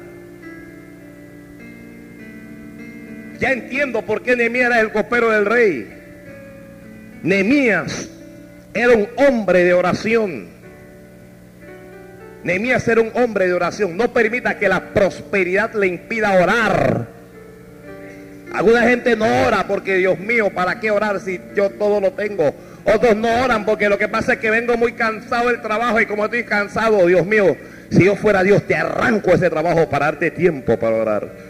Ya 3.38 3.52
entiendo 3.52 4.02
por 4.02 4.22
qué 4.22 4.34
Nehemías 4.36 4.66
era 4.66 4.80
el 4.80 4.90
copero 4.92 5.30
del 5.30 5.46
rey. 5.46 5.94
Nehemías 7.22 8.08
era 8.74 8.92
un 8.92 9.08
hombre 9.16 9.64
de 9.64 9.74
oración. 9.74 10.57
Nehemías 12.44 12.86
era 12.88 13.00
un 13.00 13.10
hombre 13.14 13.46
de 13.46 13.54
oración. 13.54 13.96
No 13.96 14.12
permita 14.12 14.58
que 14.58 14.68
la 14.68 14.92
prosperidad 14.92 15.72
le 15.74 15.86
impida 15.86 16.40
orar. 16.40 17.06
Alguna 18.52 18.82
gente 18.82 19.14
no 19.16 19.26
ora 19.46 19.66
porque, 19.66 19.96
Dios 19.96 20.18
mío, 20.18 20.50
¿para 20.50 20.80
qué 20.80 20.90
orar 20.90 21.20
si 21.20 21.40
yo 21.54 21.70
todo 21.70 22.00
lo 22.00 22.12
tengo? 22.12 22.54
Otros 22.84 23.16
no 23.16 23.44
oran 23.44 23.66
porque 23.66 23.88
lo 23.88 23.98
que 23.98 24.08
pasa 24.08 24.34
es 24.34 24.38
que 24.38 24.50
vengo 24.50 24.76
muy 24.76 24.92
cansado 24.92 25.48
del 25.48 25.60
trabajo 25.60 26.00
y 26.00 26.06
como 26.06 26.24
estoy 26.24 26.44
cansado, 26.44 27.06
Dios 27.06 27.26
mío, 27.26 27.56
Si 27.90 28.04
yo 28.04 28.16
fuera 28.16 28.42
Dios, 28.42 28.62
te 28.66 28.74
arranco 28.74 29.30
ese 29.30 29.48
trabajo 29.48 29.88
para 29.88 30.06
darte 30.06 30.30
tiempo 30.30 30.78
para 30.78 30.96
orar. 30.96 31.47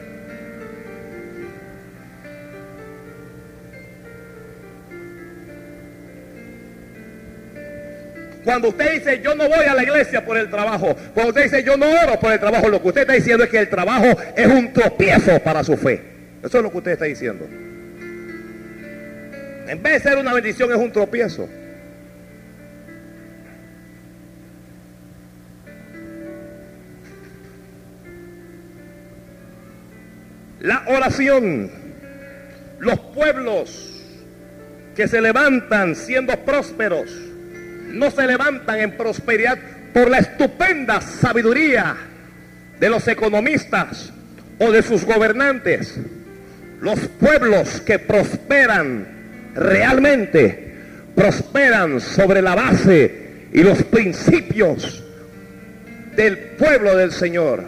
Cuando 8.49 8.71
usted 8.71 8.93
dice 8.95 9.21
yo 9.23 9.35
no 9.35 9.47
voy 9.47 9.67
a 9.67 9.75
la 9.75 9.83
iglesia 9.83 10.25
por 10.25 10.39
el 10.39 10.49
trabajo, 10.49 10.97
cuando 11.13 11.29
usted 11.29 11.43
dice 11.43 11.63
yo 11.63 11.77
no 11.77 11.85
oro 11.85 12.19
por 12.19 12.33
el 12.33 12.41
trabajo, 12.41 12.71
lo 12.71 12.81
que 12.81 12.89
usted 12.89 13.03
está 13.03 13.13
diciendo 13.13 13.45
es 13.45 13.51
que 13.51 13.59
el 13.59 13.69
trabajo 13.69 14.07
es 14.35 14.47
un 14.47 14.73
tropiezo 14.73 15.39
para 15.41 15.63
su 15.63 15.77
fe. 15.77 16.03
Eso 16.43 16.57
es 16.57 16.65
lo 16.65 16.71
que 16.71 16.79
usted 16.79 16.93
está 16.93 17.05
diciendo. 17.05 17.45
En 19.69 19.83
vez 19.83 20.03
de 20.03 20.09
ser 20.09 20.17
una 20.17 20.33
bendición, 20.33 20.73
es 20.73 20.79
un 20.79 20.91
tropiezo. 20.91 21.47
La 30.61 30.85
oración, 30.87 31.71
los 32.79 32.99
pueblos 32.99 34.07
que 34.97 35.07
se 35.07 35.21
levantan 35.21 35.95
siendo 35.95 36.35
prósperos, 36.47 37.28
no 37.89 38.11
se 38.11 38.27
levantan 38.27 38.81
en 38.81 38.97
prosperidad 38.97 39.59
por 39.93 40.11
la 40.11 40.19
estupenda 40.19 41.01
sabiduría 41.01 41.97
de 42.79 42.89
los 42.89 43.07
economistas 43.09 44.13
o 44.59 44.71
de 44.71 44.83
sus 44.83 45.05
gobernantes. 45.05 45.99
Los 46.81 47.01
pueblos 47.01 47.81
que 47.81 47.99
prosperan 47.99 49.07
realmente 49.55 50.75
prosperan 51.15 52.01
sobre 52.01 52.43
la 52.43 52.55
base 52.55 53.49
y 53.53 53.63
los 53.63 53.83
principios 53.85 55.03
del 56.15 56.39
pueblo 56.39 56.97
del 56.97 57.13
Señor. 57.13 57.65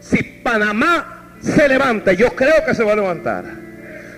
Si 0.00 0.22
Panamá 0.42 1.36
se 1.40 1.68
levanta, 1.68 2.12
yo 2.12 2.34
creo 2.34 2.64
que 2.66 2.74
se 2.74 2.82
va 2.82 2.92
a 2.92 2.96
levantar. 2.96 3.59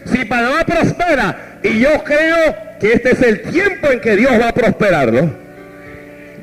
Si 0.04 0.24
Panamá 0.24 0.64
prospera, 0.64 1.58
y 1.62 1.80
yo 1.80 2.02
creo 2.04 2.56
que 2.80 2.94
este 2.94 3.12
es 3.12 3.22
el 3.22 3.42
tiempo 3.42 3.90
en 3.90 4.00
que 4.00 4.16
Dios 4.16 4.32
va 4.40 4.48
a 4.48 4.54
prosperarlo. 4.54 5.30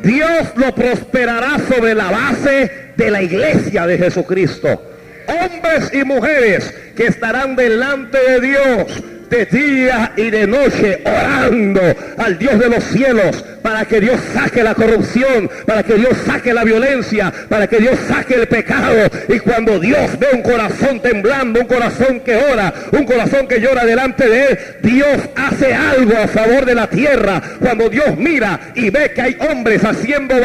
Dios 0.02 0.48
lo 0.56 0.74
prosperará 0.74 1.58
sobre 1.68 1.94
la 1.94 2.10
base 2.10 2.72
de 2.96 3.12
la 3.12 3.22
iglesia 3.22 3.86
de 3.86 3.98
Jesucristo. 3.98 4.82
Hombres 5.28 5.92
y 5.94 6.04
mujeres 6.06 6.74
que 6.96 7.08
estarán 7.08 7.56
delante 7.56 8.18
de 8.18 8.42
Dios 8.42 9.04
de 9.30 9.46
día 9.46 10.14
y 10.16 10.30
de 10.30 10.48
noche 10.48 11.02
orando 11.06 11.82
al 12.18 12.40
Dios 12.40 12.58
de 12.58 12.70
los 12.70 12.84
cielos 12.86 13.46
para 13.62 13.86
que 13.86 14.00
Dios 14.00 14.20
saque 14.34 14.64
la 14.64 14.76
corrupción, 14.76 15.50
para 15.66 15.84
que 15.84 15.96
Dios 15.96 16.18
saque 16.26 16.54
la 16.54 16.64
violencia, 16.64 17.32
para 17.48 17.68
que 17.68 17.78
Dios 17.78 17.98
saque 18.08 18.36
el 18.36 18.48
pecado. 18.48 19.08
Y 19.28 19.40
cuando 19.40 19.80
Dios 19.80 20.18
ve 20.20 20.28
un 20.34 20.42
corazón 20.42 21.00
temblando, 21.02 21.62
un 21.62 21.68
corazón 21.68 22.20
que 22.22 22.36
ora, 22.36 22.74
un 22.92 23.06
corazón 23.06 23.48
que 23.48 23.60
llora 23.60 23.86
delante 23.86 24.28
de 24.28 24.46
Él, 24.46 24.60
Dios 24.82 25.20
hace 25.36 25.74
algo 25.74 26.18
a 26.18 26.28
favor 26.28 26.66
de 26.66 26.76
la 26.76 26.88
tierra. 26.88 27.42
Cuando 27.60 27.90
Dios 27.90 28.18
mira 28.18 28.60
y 28.76 28.90
ve 28.90 29.12
que 29.14 29.22
hay 29.22 29.38
hombres 29.50 29.84
haciendo 29.84 30.36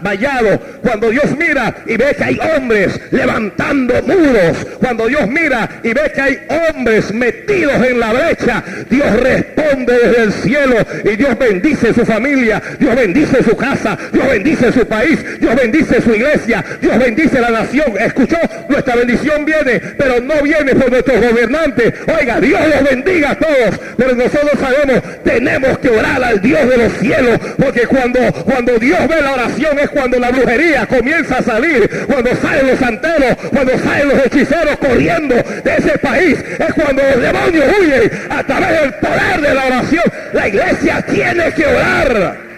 vallado, 0.00 0.58
cuando 0.82 1.10
Dios 1.10 1.36
mira 1.36 1.74
y 1.86 1.96
ve 1.96 2.14
que 2.16 2.24
hay 2.24 2.40
hombres 2.56 3.00
levantando 3.10 3.94
muros, 4.02 4.66
cuando 4.78 5.06
Dios 5.06 5.26
mira 5.28 5.68
y 5.82 5.92
ve 5.92 6.12
que 6.14 6.20
hay 6.20 6.38
hombres 6.70 7.12
metidos 7.12 7.86
en 7.86 8.00
la 8.00 8.12
brecha, 8.12 8.62
Dios 8.88 9.20
responde 9.20 9.98
desde 9.98 10.22
el 10.22 10.32
cielo 10.32 10.76
y 11.04 11.16
Dios 11.16 11.38
bendice 11.38 11.94
su 11.94 12.04
familia, 12.04 12.59
Dios 12.78 12.94
bendice 12.94 13.42
su 13.42 13.56
casa, 13.56 13.96
Dios 14.12 14.26
bendice 14.28 14.72
su 14.72 14.86
país, 14.86 15.18
Dios 15.40 15.54
bendice 15.54 16.00
su 16.00 16.14
iglesia, 16.14 16.64
Dios 16.80 16.98
bendice 16.98 17.40
la 17.40 17.50
nación. 17.50 17.94
Escuchó, 17.98 18.38
nuestra 18.68 18.96
bendición 18.96 19.44
viene, 19.44 19.80
pero 19.96 20.20
no 20.20 20.42
viene 20.42 20.74
por 20.74 20.90
nuestros 20.90 21.20
gobernantes. 21.20 21.94
Oiga, 22.18 22.40
Dios 22.40 22.60
los 22.74 22.90
bendiga 22.90 23.30
a 23.30 23.34
todos, 23.34 23.80
pero 23.96 24.14
nosotros 24.14 24.52
sabemos, 24.58 25.02
tenemos 25.24 25.78
que 25.78 25.88
orar 25.88 26.22
al 26.22 26.40
Dios 26.40 26.68
de 26.68 26.76
los 26.76 26.92
cielos, 26.94 27.38
porque 27.58 27.86
cuando, 27.86 28.20
cuando 28.44 28.78
Dios 28.78 28.98
ve 29.08 29.20
la 29.20 29.32
oración 29.32 29.78
es 29.78 29.90
cuando 29.90 30.18
la 30.18 30.30
brujería 30.30 30.86
comienza 30.86 31.38
a 31.38 31.42
salir, 31.42 31.88
cuando 32.06 32.30
salen 32.36 32.66
los 32.66 32.78
santeros, 32.78 33.36
cuando 33.50 33.78
salen 33.78 34.08
los 34.08 34.26
hechiceros 34.26 34.76
corriendo 34.78 35.34
de 35.34 35.76
ese 35.76 35.98
país, 35.98 36.38
es 36.58 36.74
cuando 36.74 37.02
los 37.02 37.22
demonios 37.22 37.64
huyen 37.80 38.10
a 38.30 38.42
través 38.44 38.80
del 38.80 38.94
poder 38.94 39.40
de 39.40 39.54
la 39.54 39.66
oración. 39.66 40.04
La 40.32 40.48
iglesia 40.48 41.02
tiene 41.02 41.52
que 41.52 41.66
orar. 41.66 42.49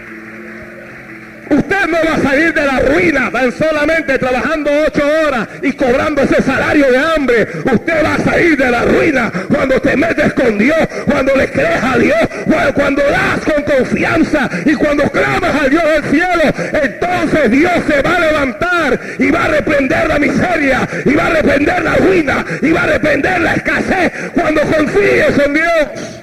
Usted 1.53 1.87
no 1.87 1.99
va 2.09 2.15
a 2.15 2.23
salir 2.23 2.55
de 2.55 2.67
la 2.67 2.81
ruina 2.81 3.31
tan 3.31 3.53
solamente 3.53 4.19
trabajando 4.19 4.71
ocho 4.87 5.03
horas 5.27 5.49
y 5.62 5.73
cobrando 5.73 6.23
ese 6.23 6.43
salario 6.43 6.91
de 6.91 6.99
hambre. 6.99 7.47
Usted 7.73 8.05
va 8.05 8.15
a 8.15 8.19
salir 8.19 8.57
de 8.57 8.71
la 8.71 8.85
ruina 8.85 9.31
cuando 9.49 9.81
te 9.81 9.97
metes 9.97 10.33
con 10.33 10.57
Dios, 10.57 10.88
cuando 11.05 11.37
le 11.37 11.51
crees 11.51 11.83
a 11.83 11.99
Dios, 11.99 12.29
cuando 12.75 13.03
das 13.03 13.41
con 13.45 13.62
confianza 13.65 14.49
y 14.65 14.75
cuando 14.75 15.05
clamas 15.11 15.55
al 15.62 15.71
Dios 15.71 15.85
del 15.85 16.05
cielo. 16.05 16.43
Entonces 16.83 17.51
Dios 17.51 17.73
se 17.87 18.03
va 18.03 18.17
a 18.17 18.21
levantar 18.21 19.01
y 19.19 19.31
va 19.31 19.45
a 19.45 19.49
reprender 19.49 20.09
la 20.09 20.19
miseria 20.19 20.88
y 21.05 21.15
va 21.15 21.27
a 21.27 21.31
reprender 21.31 21.83
la 21.83 21.95
ruina 21.97 22.45
y 22.62 22.73
va 22.73 22.83
a 22.83 22.87
reprender 22.87 23.41
la 23.41 23.55
escasez 23.55 24.12
cuando 24.35 24.62
confíes 24.62 25.38
en 25.38 25.55
Dios. 25.55 26.23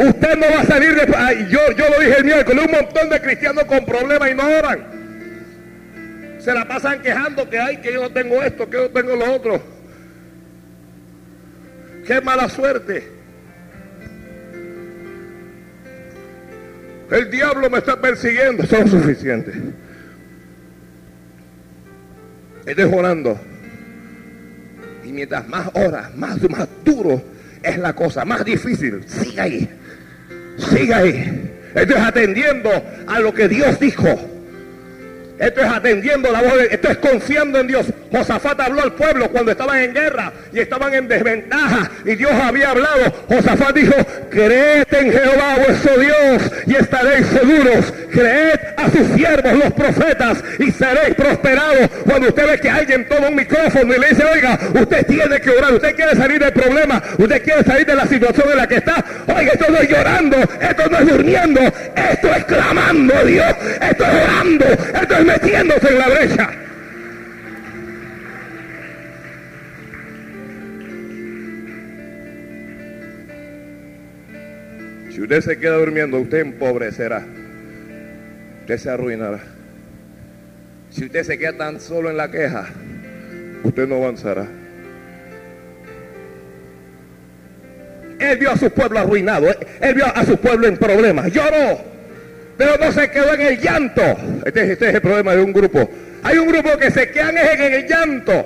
Usted 0.00 0.34
no 0.38 0.46
va 0.46 0.60
a 0.62 0.64
salir 0.64 0.94
de... 0.94 1.06
yo, 1.50 1.60
yo 1.76 1.84
lo 1.90 2.00
dije 2.00 2.16
el 2.18 2.24
miércoles, 2.24 2.64
un 2.64 2.72
montón 2.72 3.10
de 3.10 3.20
cristianos 3.20 3.64
con 3.64 3.84
problemas 3.84 4.30
y 4.30 4.34
no 4.34 4.48
oran. 4.48 6.38
Se 6.38 6.54
la 6.54 6.66
pasan 6.66 7.02
quejando 7.02 7.48
que 7.50 7.58
hay, 7.58 7.76
que 7.82 7.92
yo 7.92 8.00
no 8.00 8.10
tengo 8.10 8.42
esto, 8.42 8.64
que 8.70 8.78
yo 8.78 8.82
no 8.84 8.88
tengo 8.88 9.14
lo 9.14 9.34
otro. 9.34 9.62
Qué 12.06 12.18
mala 12.22 12.48
suerte. 12.48 13.06
El 17.10 17.30
diablo 17.30 17.68
me 17.68 17.78
está 17.78 18.00
persiguiendo. 18.00 18.62
Eso 18.62 18.76
es 18.78 18.90
suficiente. 18.90 19.52
Estoy 22.64 22.84
orando. 22.84 23.38
Y 25.04 25.12
mientras 25.12 25.46
más 25.46 25.68
horas, 25.74 26.16
más, 26.16 26.40
más 26.48 26.66
duro 26.86 27.22
es 27.62 27.76
la 27.76 27.92
cosa, 27.92 28.24
más 28.24 28.46
difícil. 28.46 29.04
Siga 29.06 29.42
ahí. 29.42 29.68
Siga 30.58 30.98
ahí. 30.98 31.50
Esto 31.74 31.96
es 31.96 32.02
atendiendo 32.02 32.70
a 33.06 33.20
lo 33.20 33.32
que 33.32 33.48
Dios 33.48 33.78
dijo. 33.78 34.08
Esto 35.40 35.62
es 35.62 35.68
atendiendo 35.68 36.30
la 36.30 36.42
voz, 36.42 36.54
de, 36.58 36.66
esto 36.66 36.90
es 36.90 36.98
confiando 36.98 37.58
en 37.58 37.66
Dios. 37.66 37.86
Josafat 38.12 38.60
habló 38.60 38.82
al 38.82 38.92
pueblo 38.92 39.30
cuando 39.30 39.52
estaban 39.52 39.78
en 39.78 39.94
guerra 39.94 40.32
y 40.52 40.58
estaban 40.58 40.92
en 40.92 41.08
desventaja 41.08 41.90
y 42.04 42.14
Dios 42.14 42.32
había 42.32 42.70
hablado. 42.70 43.10
Josafat 43.26 43.74
dijo, 43.74 43.94
creed 44.28 44.84
en 44.90 45.10
Jehová 45.10 45.56
vuestro 45.66 45.96
Dios 45.96 46.42
y 46.66 46.74
estaréis 46.74 47.26
seguros. 47.28 47.90
Creed 48.12 48.60
a 48.76 48.90
sus 48.90 49.06
siervos 49.16 49.52
los 49.64 49.72
profetas 49.72 50.44
y 50.58 50.70
seréis 50.72 51.14
prosperados. 51.14 51.88
Cuando 52.04 52.28
usted 52.28 52.46
ve 52.46 52.60
que 52.60 52.68
alguien 52.68 53.08
toma 53.08 53.28
un 53.28 53.36
micrófono 53.36 53.94
y 53.94 53.98
le 53.98 54.08
dice, 54.08 54.24
oiga, 54.24 54.58
usted 54.74 55.06
tiene 55.06 55.40
que 55.40 55.50
orar, 55.50 55.72
usted 55.72 55.94
quiere 55.94 56.16
salir 56.16 56.38
del 56.38 56.52
problema, 56.52 57.02
usted 57.16 57.42
quiere 57.42 57.64
salir 57.64 57.86
de 57.86 57.94
la 57.94 58.06
situación 58.06 58.50
en 58.50 58.56
la 58.58 58.66
que 58.66 58.76
está. 58.76 59.02
Oiga, 59.26 59.52
esto 59.52 59.66
no 59.70 59.78
es 59.78 59.88
llorando, 59.88 60.36
esto 60.36 60.90
no 60.90 60.98
es 60.98 61.06
durmiendo, 61.06 61.60
esto 61.96 62.34
es 62.34 62.44
clamando 62.44 63.14
a 63.16 63.24
Dios, 63.24 63.54
esto 63.80 64.04
es 64.04 64.10
orando, 64.10 64.66
esto 65.00 65.16
es 65.16 65.29
metiéndose 65.30 65.88
en 65.88 65.98
la 65.98 66.08
brecha. 66.08 66.50
Si 75.10 75.22
usted 75.22 75.40
se 75.40 75.58
queda 75.58 75.76
durmiendo, 75.76 76.18
usted 76.18 76.38
empobrecerá. 76.38 77.24
Usted 78.60 78.78
se 78.78 78.90
arruinará. 78.90 79.40
Si 80.90 81.04
usted 81.04 81.22
se 81.24 81.38
queda 81.38 81.56
tan 81.56 81.80
solo 81.80 82.10
en 82.10 82.16
la 82.16 82.30
queja, 82.30 82.68
usted 83.62 83.86
no 83.86 83.96
avanzará. 83.96 84.46
Él 88.18 88.38
vio 88.38 88.50
a 88.50 88.56
su 88.56 88.70
pueblo 88.70 88.98
arruinado. 88.98 89.48
Él 89.80 89.94
vio 89.94 90.06
a 90.06 90.24
su 90.24 90.36
pueblo 90.36 90.66
en 90.66 90.76
problemas. 90.76 91.32
Lloró 91.32 91.89
pero 92.60 92.76
no 92.76 92.92
se 92.92 93.10
quedó 93.10 93.32
en 93.32 93.40
el 93.40 93.58
llanto. 93.58 94.02
Este, 94.44 94.72
este, 94.72 94.90
es 94.90 94.94
el 94.96 95.00
problema 95.00 95.34
de 95.34 95.40
un 95.40 95.50
grupo. 95.50 95.90
Hay 96.22 96.36
un 96.36 96.46
grupo 96.46 96.76
que 96.76 96.90
se 96.90 97.08
quedan 97.08 97.38
en 97.38 97.72
el 97.72 97.88
llanto. 97.88 98.44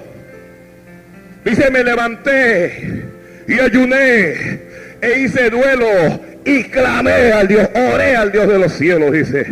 Dice, 1.45 1.69
me 1.73 1.83
levanté 1.83 3.03
y 3.49 3.59
ayuné 3.59 4.61
e 5.01 5.19
hice 5.19 5.51
duelo 5.51 6.21
y 6.45 6.63
clamé 6.63 7.33
al 7.33 7.49
Dios, 7.49 7.69
oré 7.75 8.15
al 8.15 8.31
Dios 8.31 8.47
de 8.47 8.59
los 8.61 8.73
cielos, 8.75 9.11
dice. 9.11 9.47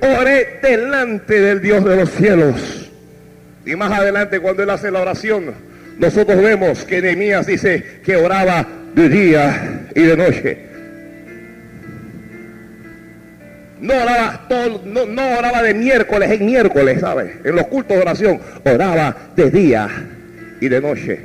Oré 0.00 0.60
delante 0.62 1.40
del 1.40 1.60
Dios 1.60 1.84
de 1.84 1.96
los 1.96 2.10
cielos. 2.10 2.88
Y 3.66 3.74
más 3.74 3.98
adelante 3.98 4.38
cuando 4.38 4.62
él 4.62 4.70
hace 4.70 4.92
la 4.92 5.00
oración, 5.00 5.54
nosotros 5.98 6.40
vemos 6.40 6.84
que 6.84 7.02
Nehemías 7.02 7.48
dice 7.48 7.98
que 8.04 8.14
oraba 8.14 8.64
de 8.94 9.08
día 9.08 9.88
y 9.92 10.02
de 10.02 10.16
noche. 10.16 10.73
No 13.84 13.92
oraba, 13.92 14.46
todo, 14.48 14.80
no, 14.86 15.04
no 15.04 15.38
oraba 15.38 15.62
de 15.62 15.74
miércoles 15.74 16.30
en 16.30 16.46
miércoles, 16.46 17.00
¿sabes? 17.00 17.32
En 17.44 17.54
los 17.54 17.66
cultos 17.66 17.94
de 17.94 18.02
oración. 18.02 18.40
Oraba 18.64 19.14
de 19.36 19.50
día 19.50 19.88
y 20.58 20.68
de 20.70 20.80
noche. 20.80 21.20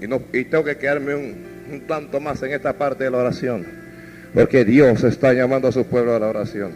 Y, 0.00 0.38
y 0.38 0.44
tengo 0.44 0.62
que 0.62 0.76
quedarme 0.76 1.16
un, 1.16 1.34
un 1.72 1.80
tanto 1.88 2.20
más 2.20 2.40
en 2.44 2.52
esta 2.52 2.74
parte 2.74 3.02
de 3.02 3.10
la 3.10 3.18
oración. 3.18 3.66
Porque 4.32 4.64
Dios 4.64 5.02
está 5.02 5.32
llamando 5.32 5.66
a 5.66 5.72
su 5.72 5.84
pueblo 5.86 6.14
a 6.14 6.20
la 6.20 6.28
oración. 6.28 6.70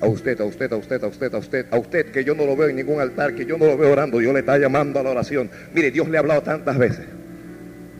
A 0.00 0.06
usted, 0.06 0.40
a 0.40 0.44
usted, 0.44 0.72
a 0.72 0.76
usted, 0.76 1.02
a 1.02 1.08
usted, 1.08 1.34
a 1.34 1.38
usted, 1.38 1.66
a 1.72 1.76
usted 1.76 2.12
que 2.12 2.22
yo 2.22 2.36
no 2.36 2.46
lo 2.46 2.54
veo 2.54 2.68
en 2.68 2.76
ningún 2.76 3.00
altar, 3.00 3.34
que 3.34 3.44
yo 3.44 3.58
no 3.58 3.66
lo 3.66 3.76
veo 3.76 3.90
orando, 3.90 4.20
Dios 4.20 4.32
le 4.32 4.40
está 4.40 4.56
llamando 4.58 5.00
a 5.00 5.02
la 5.02 5.10
oración. 5.10 5.50
Mire, 5.74 5.90
Dios 5.90 6.08
le 6.08 6.18
ha 6.18 6.20
hablado 6.20 6.42
tantas 6.42 6.78
veces. 6.78 7.17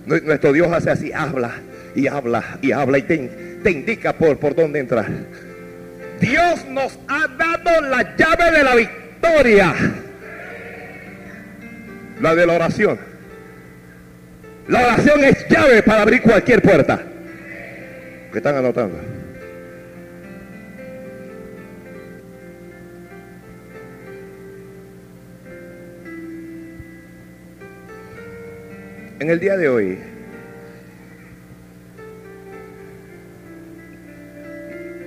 Nuestro 0.09 0.53
Dios 0.53 0.73
hace 0.73 0.91
así, 0.91 1.13
habla 1.13 1.53
y 1.95 2.07
habla 2.07 2.59
y 2.63 2.73
habla 2.73 2.99
y 2.99 3.03
te, 3.03 3.19
te 3.63 3.71
indica 3.71 4.13
por, 4.15 4.39
por 4.39 4.55
dónde 4.55 4.81
entrar. 4.81 5.07
Dios 6.21 6.67
nos 6.67 6.99
ha 7.09 7.29
dado 7.29 7.81
la 7.83 8.17
llave 8.17 8.51
de 8.57 8.65
la 8.65 8.75
victoria. 8.75 9.75
La 12.21 12.35
de 12.35 12.47
la 12.47 12.53
oración. 12.55 12.99
La 14.67 14.81
oración 14.81 15.25
es 15.25 15.49
llave 15.49 15.83
para 15.83 16.03
abrir 16.03 16.23
cualquier 16.23 16.61
puerta. 16.63 17.01
¿Qué 18.33 18.39
están 18.39 18.57
anotando? 18.57 18.99
En 29.21 29.31
el 29.31 29.41
día 29.41 29.57
de 29.57 29.69
hoy, 29.69 29.99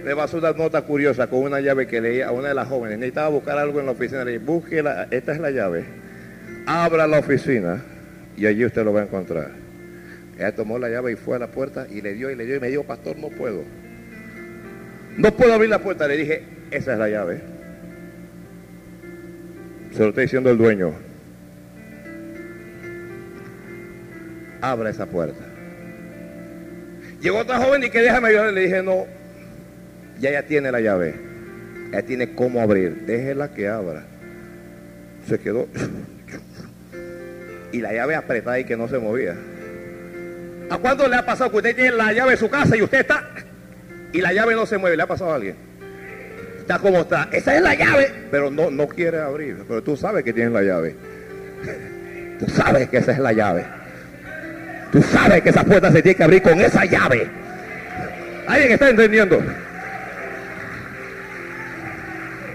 le 0.03 0.16
pasó 0.16 0.38
una 0.38 0.51
nota 0.51 0.82
curiosa 0.82 1.28
con 1.28 1.39
una 1.39 1.62
llave 1.62 1.88
que 1.88 2.01
leía 2.01 2.28
a 2.28 2.32
una 2.32 2.49
de 2.49 2.53
las 2.53 2.68
jóvenes. 2.68 2.99
Necesitaba 2.99 3.30
buscar 3.30 3.57
algo 3.57 3.80
en 3.80 3.86
la 3.86 3.93
oficina. 3.93 4.26
Le 4.26 4.34
dije, 4.34 4.43
busque, 4.43 4.84
esta 5.12 5.32
es 5.32 5.39
la 5.39 5.51
llave. 5.51 5.86
Abra 6.66 7.07
la 7.07 7.20
oficina 7.20 7.82
y 8.36 8.47
allí 8.47 8.66
usted 8.66 8.84
lo 8.84 8.91
va 8.91 8.99
a 8.99 9.03
encontrar. 9.03 9.51
Ella 10.38 10.53
tomó 10.55 10.78
la 10.78 10.89
llave 10.89 11.14
y 11.14 11.16
fue 11.16 11.38
a 11.38 11.39
la 11.39 11.47
puerta 11.47 11.88
y 11.89 12.01
le 12.01 12.14
dio 12.14 12.30
y 12.30 12.36
le 12.36 12.45
dio 12.45 12.57
y 12.57 12.59
me 12.59 12.68
dijo, 12.68 12.84
pastor, 12.84 13.18
no 13.18 13.30
puedo. 13.30 13.64
No 15.16 15.32
puedo 15.32 15.53
abrir 15.53 15.70
la 15.70 15.80
puerta. 15.80 16.05
Le 16.05 16.18
dije, 16.18 16.43
esa 16.72 16.93
es 16.93 16.99
la 16.99 17.07
llave. 17.07 17.39
Se 19.93 19.99
lo 19.99 20.09
está 20.09 20.20
diciendo 20.20 20.49
el 20.49 20.57
dueño. 20.57 21.11
Abra 24.62 24.89
esa 24.89 25.05
puerta. 25.05 25.43
Llegó 27.22 27.39
otra 27.39 27.59
joven 27.59 27.84
y 27.84 27.89
que 27.89 28.01
déjame 28.01 28.30
ayudar. 28.30 28.53
Le 28.53 28.62
dije, 28.62 28.82
no, 28.82 29.05
ya 30.20 30.32
ya 30.32 30.43
tiene 30.43 30.72
la 30.72 30.80
llave. 30.80 31.16
Ya 31.91 32.01
tiene 32.03 32.34
cómo 32.34 32.62
abrir. 32.62 33.05
Déjela 33.05 33.51
que 33.51 33.68
abra. 33.68 34.03
Se 35.28 35.39
quedó. 35.39 35.68
Y 37.72 37.80
la 37.80 37.93
llave 37.93 38.16
apretada 38.16 38.59
y 38.59 38.66
que 38.66 38.76
no 38.76 38.88
se 38.88 38.97
movía. 38.97 39.36
¿A 40.70 40.78
cuándo 40.78 41.07
le 41.07 41.16
ha 41.16 41.26
pasado 41.26 41.51
que 41.51 41.57
usted 41.57 41.76
tiene 41.76 41.91
la 41.91 42.14
llave 42.14 42.32
de 42.32 42.38
su 42.38 42.49
casa 42.49 42.78
y 42.78 42.82
usted 42.82 43.01
está 43.01 43.30
y 44.14 44.22
la 44.22 44.34
llave 44.34 44.55
no 44.55 44.66
se 44.66 44.78
mueve? 44.78 44.97
¿Le 44.97 45.03
ha 45.03 45.07
pasado 45.07 45.32
a 45.32 45.36
alguien? 45.36 45.55
Está 46.59 46.80
como 46.80 47.01
está. 47.01 47.30
Esa 47.32 47.55
es 47.55 47.62
la 47.62 47.76
llave, 47.76 48.12
pero 48.32 48.49
no, 48.49 48.72
no 48.72 48.88
quiere 48.88 49.20
abrir. 49.20 49.64
Pero 49.68 49.84
tú 49.84 49.97
sabes 49.97 50.24
que 50.24 50.34
tienes 50.34 50.53
la 50.53 50.62
llave. 50.62 50.95
Tú 52.39 52.47
sabes 52.49 52.89
que 52.89 52.97
esa 52.97 53.12
es 53.12 53.20
la 53.20 53.34
llave. 53.34 53.66
Tú 54.91 55.01
sabes 55.01 55.41
que 55.41 55.49
esa 55.49 55.63
puerta 55.63 55.91
se 55.91 56.01
tiene 56.01 56.15
que 56.15 56.23
abrir 56.23 56.41
con 56.41 56.59
esa 56.59 56.83
llave. 56.85 57.27
¿Alguien 58.47 58.71
está 58.73 58.89
entendiendo? 58.89 59.41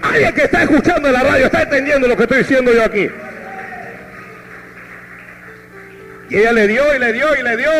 Alguien 0.01 0.33
que 0.33 0.43
está 0.43 0.63
escuchando 0.63 1.07
en 1.07 1.13
la 1.13 1.23
radio 1.23 1.45
está 1.45 1.63
entendiendo 1.63 2.07
lo 2.07 2.15
que 2.15 2.23
estoy 2.23 2.37
diciendo 2.39 2.71
yo 2.73 2.83
aquí. 2.83 3.09
Y 6.29 6.35
ella 6.35 6.51
le 6.51 6.67
dio 6.67 6.95
y 6.95 6.99
le 6.99 7.13
dio 7.13 7.25
y 7.39 7.43
le 7.43 7.57
dio. 7.57 7.71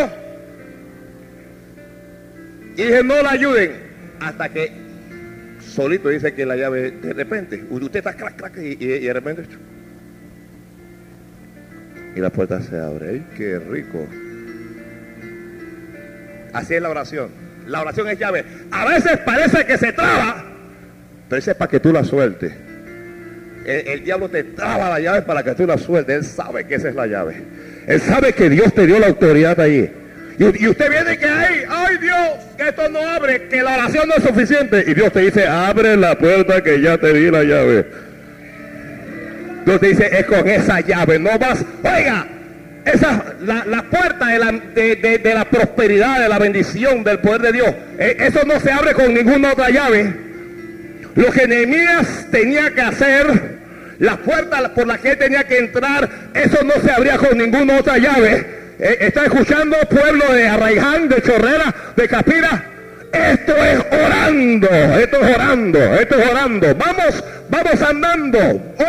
Y 2.76 2.82
dije, 2.82 3.04
no 3.04 3.22
la 3.22 3.30
ayuden. 3.30 3.72
Hasta 4.20 4.48
que 4.48 4.72
solito 5.60 6.08
dice 6.08 6.34
que 6.34 6.44
la 6.44 6.56
llave, 6.56 6.90
de 6.90 7.12
repente, 7.12 7.64
usted 7.70 7.98
está 7.98 8.14
crack, 8.14 8.36
crack, 8.36 8.56
y, 8.58 8.76
y, 8.84 9.06
de 9.06 9.12
repente. 9.12 9.42
Y 12.16 12.20
la 12.20 12.30
puerta 12.30 12.60
se 12.60 12.76
abre. 12.76 13.10
¡Ay, 13.10 13.26
qué 13.36 13.58
rico! 13.58 14.06
Así 16.52 16.74
es 16.74 16.82
la 16.82 16.90
oración. 16.90 17.30
La 17.66 17.80
oración 17.82 18.08
es 18.08 18.18
llave. 18.18 18.44
A 18.70 18.86
veces 18.86 19.18
parece 19.18 19.64
que 19.66 19.76
se 19.76 19.92
traba, 19.92 20.44
pero 21.28 21.38
eso 21.38 21.50
es 21.50 21.56
para 21.56 21.70
que 21.70 21.80
tú 21.80 21.92
la 21.92 22.04
sueltes. 22.04 22.52
El, 23.64 24.02
diablo 24.02 24.30
te 24.30 24.44
traba 24.44 24.88
la 24.88 24.98
llave 24.98 25.22
para 25.22 25.42
que 25.42 25.54
tú 25.54 25.66
la 25.66 25.76
sueltes. 25.76 26.16
Él 26.16 26.24
sabe 26.24 26.66
que 26.66 26.76
esa 26.76 26.88
es 26.88 26.94
la 26.94 27.06
llave. 27.06 27.42
Él 27.86 28.00
sabe 28.00 28.32
que 28.32 28.48
Dios 28.48 28.72
te 28.72 28.86
dio 28.86 28.98
la 28.98 29.08
autoridad 29.08 29.60
ahí. 29.60 29.92
Y, 30.38 30.68
usted 30.68 30.88
viene 30.88 31.18
que 31.18 31.26
hay, 31.26 31.64
ay 31.68 31.98
Dios, 31.98 32.28
que 32.56 32.68
esto 32.68 32.88
no 32.88 33.00
abre, 33.00 33.48
que 33.48 33.60
la 33.60 33.74
oración 33.74 34.08
no 34.08 34.14
es 34.14 34.22
suficiente. 34.22 34.84
Y 34.86 34.94
Dios 34.94 35.12
te 35.12 35.20
dice, 35.20 35.46
abre 35.46 35.96
la 35.96 36.16
puerta 36.16 36.62
que 36.62 36.80
ya 36.80 36.96
te 36.96 37.12
di 37.12 37.30
la 37.30 37.42
llave. 37.42 37.86
Dios 39.66 39.80
te 39.80 39.88
dice, 39.88 40.08
es 40.18 40.24
con 40.24 40.48
esa 40.48 40.80
llave, 40.80 41.18
no 41.18 41.38
vas, 41.38 41.62
oiga, 41.82 42.26
esa, 42.84 43.34
la, 43.40 43.64
la 43.66 43.82
puerta 43.84 44.26
de 44.26 44.38
la, 44.38 44.52
de, 44.52 44.96
de, 44.96 45.18
de 45.18 45.34
la, 45.34 45.44
prosperidad, 45.44 46.20
de 46.20 46.28
la 46.28 46.38
bendición, 46.38 47.04
del 47.04 47.18
poder 47.18 47.42
de 47.42 47.52
Dios, 47.52 47.74
eh, 47.98 48.16
eso 48.20 48.40
no 48.46 48.58
se 48.60 48.70
abre 48.70 48.94
con 48.94 49.12
ninguna 49.12 49.52
otra 49.52 49.70
llave. 49.70 50.14
Lo 51.14 51.30
que 51.30 51.48
Nehemías 51.48 52.26
tenía 52.30 52.72
que 52.72 52.80
hacer, 52.80 53.58
la 53.98 54.16
puerta 54.18 54.72
por 54.74 54.86
la 54.86 54.98
que 54.98 55.16
tenía 55.16 55.44
que 55.44 55.58
entrar, 55.58 56.08
eso 56.34 56.58
no 56.62 56.74
se 56.82 56.90
abría 56.90 57.18
con 57.18 57.36
ninguna 57.36 57.78
otra 57.78 57.98
llave. 57.98 58.46
Eh, 58.78 58.98
¿Está 59.00 59.24
escuchando 59.24 59.76
pueblo 59.90 60.32
de 60.32 60.48
Arraiján, 60.48 61.08
de 61.08 61.20
Chorrera, 61.20 61.74
de 61.96 62.08
Capira? 62.08 62.77
Esto 63.12 63.56
es 63.56 63.80
orando, 63.90 64.68
esto 64.68 65.16
es 65.22 65.34
orando, 65.36 65.94
esto 65.94 66.18
es 66.18 66.30
orando. 66.30 66.74
Vamos, 66.74 67.24
vamos 67.48 67.82
andando. 67.82 68.38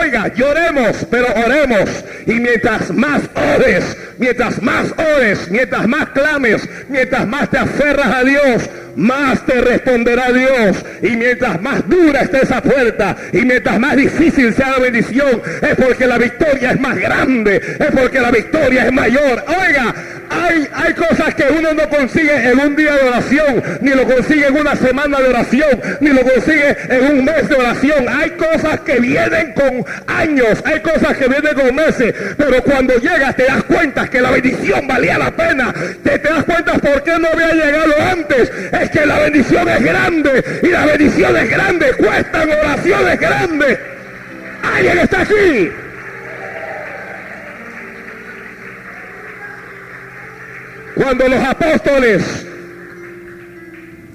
Oiga, 0.01 0.27
lloremos, 0.33 1.05
pero 1.09 1.27
oremos. 1.45 1.89
Y 2.25 2.33
mientras 2.33 2.91
más 2.91 3.21
ores, 3.55 3.97
mientras 4.17 4.61
más 4.61 4.93
ores, 5.17 5.49
mientras 5.49 5.87
más 5.87 6.09
clames, 6.09 6.67
mientras 6.89 7.27
más 7.27 7.49
te 7.49 7.57
aferras 7.57 8.13
a 8.13 8.23
Dios, 8.23 8.69
más 8.99 9.45
te 9.45 9.61
responderá 9.61 10.31
Dios. 10.31 10.77
Y 11.01 11.15
mientras 11.15 11.61
más 11.61 11.87
dura 11.87 12.21
esté 12.21 12.43
esa 12.43 12.61
puerta, 12.61 13.15
y 13.31 13.39
mientras 13.45 13.79
más 13.79 13.95
difícil 13.95 14.53
sea 14.53 14.71
la 14.71 14.79
bendición, 14.79 15.41
es 15.61 15.75
porque 15.75 16.05
la 16.05 16.17
victoria 16.17 16.71
es 16.71 16.79
más 16.79 16.97
grande, 16.97 17.55
es 17.55 17.91
porque 17.91 18.19
la 18.19 18.31
victoria 18.31 18.85
es 18.85 18.91
mayor. 18.91 19.43
Oiga, 19.47 19.95
hay, 20.29 20.67
hay 20.73 20.93
cosas 20.93 21.33
que 21.33 21.45
uno 21.57 21.73
no 21.73 21.89
consigue 21.89 22.49
en 22.49 22.59
un 22.59 22.75
día 22.75 22.93
de 22.95 23.01
oración, 23.07 23.63
ni 23.81 23.91
lo 23.91 24.03
consigue 24.03 24.47
en 24.47 24.57
una 24.57 24.75
semana 24.75 25.19
de 25.19 25.29
oración, 25.29 25.81
ni 26.01 26.09
lo 26.09 26.21
consigue 26.21 26.77
en 26.89 27.17
un 27.17 27.25
mes 27.25 27.49
de 27.49 27.55
oración. 27.55 28.05
Hay 28.09 28.31
cosas 28.31 28.79
que 28.81 28.99
vienen 28.99 29.53
con 29.53 29.85
años, 30.07 30.61
hay 30.65 30.79
cosas 30.81 31.17
que 31.17 31.27
vienen 31.27 31.53
con 31.53 31.75
meses, 31.75 32.13
pero 32.37 32.61
cuando 32.63 32.95
llegas 32.97 33.35
te 33.35 33.45
das 33.45 33.63
cuenta 33.63 34.07
que 34.07 34.21
la 34.21 34.31
bendición 34.31 34.87
valía 34.87 35.17
la 35.17 35.31
pena. 35.31 35.73
Te, 36.03 36.19
das 36.19 36.43
cuenta 36.43 36.73
por 36.73 37.03
qué 37.03 37.17
no 37.17 37.27
había 37.29 37.53
llegado 37.53 37.93
antes. 38.11 38.51
Es 38.71 38.88
que 38.89 39.05
la 39.05 39.19
bendición 39.19 39.67
es 39.69 39.83
grande 39.83 40.43
y 40.63 40.67
las 40.67 40.85
bendiciones 40.85 41.49
grandes 41.49 41.95
cuestan 41.95 42.49
oraciones 42.49 43.19
grandes. 43.19 43.79
¿Alguien 44.63 44.97
está 44.99 45.21
aquí? 45.21 45.71
Cuando 50.95 51.27
los 51.29 51.43
apóstoles 51.43 52.45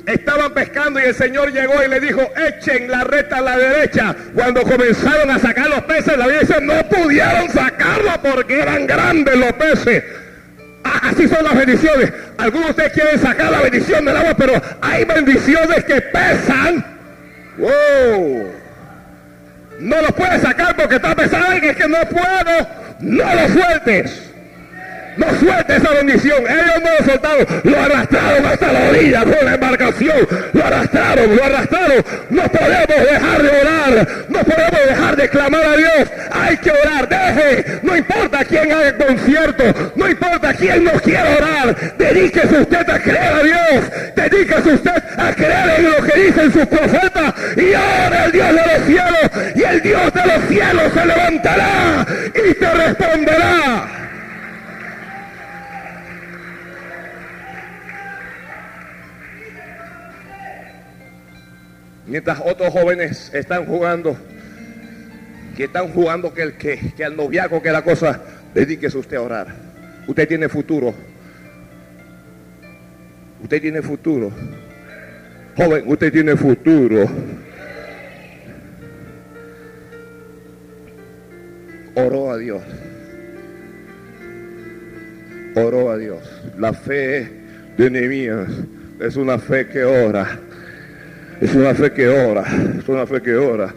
estaban 0.07 0.53
pescando 0.53 1.01
y 1.01 1.05
el 1.05 1.15
Señor 1.15 1.51
llegó 1.53 1.83
y 1.83 1.89
le 1.89 2.01
dijo, 2.01 2.21
echen 2.37 2.91
la 2.91 3.05
reta 3.05 3.39
a 3.39 3.43
la 3.43 3.57
derecha. 3.57 4.15
Cuando 4.35 4.63
comenzaron 4.63 5.31
a 5.31 5.39
sacar 5.39 5.69
los 5.71 5.83
peces, 5.85 6.19
la 6.19 6.27
Biblia 6.27 6.41
dice, 6.41 6.61
no 6.61 6.87
pudieron 6.89 7.49
sacarlo 7.51 8.11
porque 8.23 8.61
eran 8.61 8.87
grandes 8.87 9.37
los 9.37 9.53
peces. 9.55 10.05
Así 10.85 11.27
son 11.29 11.45
las 11.45 11.57
bendiciones. 11.57 12.13
Algunos 12.39 12.67
de 12.67 12.71
ustedes 12.71 12.93
quieren 12.93 13.19
sacar 13.21 13.51
la 13.51 13.61
bendición 13.61 14.05
del 14.05 14.17
agua, 14.17 14.35
pero 14.37 14.61
hay 14.81 15.05
bendiciones 15.05 15.85
que 15.85 16.01
pesan. 16.01 16.85
No 19.81 20.01
los 20.01 20.13
puedes 20.13 20.43
sacar 20.43 20.77
porque 20.77 20.97
está 20.97 21.15
pesado 21.15 21.53
y 21.55 21.67
es 21.67 21.77
que 21.77 21.89
no 21.89 21.99
puedo. 22.09 22.69
No 23.01 23.25
lo 23.35 23.49
sueltes. 23.49 24.31
no 25.17 25.27
suelte 25.39 25.77
esa 25.77 25.91
bendición. 25.91 26.45
Ellos 26.49 26.83
no 26.83 26.91
lo 26.99 27.13
soltaron, 27.13 27.47
lo 27.65 27.81
arrastraron 27.81 28.47
hasta 28.47 28.73
la 28.73 28.89
orilla 28.89 29.23
con 29.23 29.45
la 29.45 29.55
embarcación. 29.55 30.29
Lo 30.53 30.65
arrastraron, 30.65 31.37
lo 31.37 31.45
arrastraron. 31.45 32.05
No 32.31 32.43
podemos 32.43 33.11
dejar 33.11 33.43
de 33.43 33.49
orar, 33.49 34.09
no 34.29 34.39
podemos 34.41 34.81
dejar 34.89 35.17
de 35.17 35.29
clamar 35.29 35.65
a 35.65 35.77
Dios. 35.77 36.11
Hay 36.55 36.61
que 36.61 36.71
orar, 36.71 37.09
deje, 37.09 37.81
no 37.83 37.97
importa 37.97 38.45
quién 38.45 38.71
haga 38.71 38.89
el 38.91 38.97
concierto, 38.97 39.93
no 39.97 40.09
importa 40.09 40.55
quién 40.55 40.85
no 40.85 40.93
quiera 41.01 41.37
orar. 41.37 41.97
Dedíquese 41.99 42.61
usted 42.61 42.89
a 42.91 42.99
creer 43.01 43.35
a 43.35 43.43
Dios, 43.43 43.85
dedíquese 44.15 44.75
usted 44.75 45.03
a 45.19 45.35
creer 45.35 45.81
en 45.81 45.91
lo 45.91 46.07
que 46.07 46.21
dicen 46.21 46.53
sus 46.53 46.67
profetas 46.67 47.35
y 47.57 47.75
ahora 47.75 48.27
el 48.27 48.33
Dios 48.33 48.49
de 48.51 48.55
los 48.55 48.87
cielos 48.87 49.57
y 49.57 49.63
el 49.65 49.83
Dios 49.83 50.15
de 50.15 50.27
los 50.27 50.49
cielos 50.49 50.93
se 50.95 51.07
levantará 51.07 52.07
y 52.35 52.55
te 52.55 52.71
responderá. 52.71 53.89
Mientras 62.07 62.39
otros 62.45 62.73
jóvenes 62.73 63.35
están 63.35 63.67
jugando, 63.67 64.17
que 65.55 65.65
están 65.65 65.89
jugando 65.89 66.33
que, 66.35 66.43
el, 66.43 66.53
que, 66.55 66.93
que 66.97 67.05
al 67.05 67.17
noviaco, 67.17 67.63
que 67.63 67.71
la 67.71 67.83
cosa, 67.83 68.21
dedíquese 68.55 68.99
usted 68.99 69.17
a 69.17 69.23
orar. 69.23 69.47
Usted 70.07 70.29
tiene 70.29 70.49
futuro. 70.49 70.95
Usted 73.43 73.61
tiene 73.61 73.83
futuro. 73.83 74.31
Joven, 75.57 75.85
usted 75.87 76.13
tiene 76.13 76.37
futuro. 76.37 77.07
Oró 81.95 82.33
a 82.33 82.39
Dios. 82.39 82.63
Oró 85.55 85.91
a 85.91 85.97
Dios. 85.97 86.43
La 86.59 86.73
fe 86.73 87.31
de 87.77 87.91
Nehemías 87.91 88.49
es 89.01 89.17
una 89.17 89.39
fe 89.39 89.69
que 89.69 89.85
ora. 89.85 90.39
Es 91.41 91.55
una 91.55 91.75
fe 91.75 91.93
que 91.93 92.09
ora. 92.09 92.45
Es 92.79 92.89
una 92.89 93.07
fe 93.07 93.23
que 93.23 93.35
ora. 93.35 93.73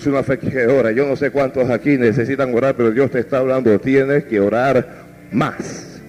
Es 0.00 0.06
una 0.06 0.22
fe 0.22 0.38
que. 0.38 0.66
Yo 0.96 1.06
no 1.06 1.14
sé 1.14 1.30
cuántos 1.30 1.68
aquí 1.68 1.98
necesitan 1.98 2.54
orar, 2.54 2.74
pero 2.74 2.90
Dios 2.90 3.10
te 3.10 3.18
está 3.18 3.36
hablando. 3.36 3.78
Tienes 3.78 4.24
que 4.24 4.40
orar 4.40 5.04
más. 5.30 6.00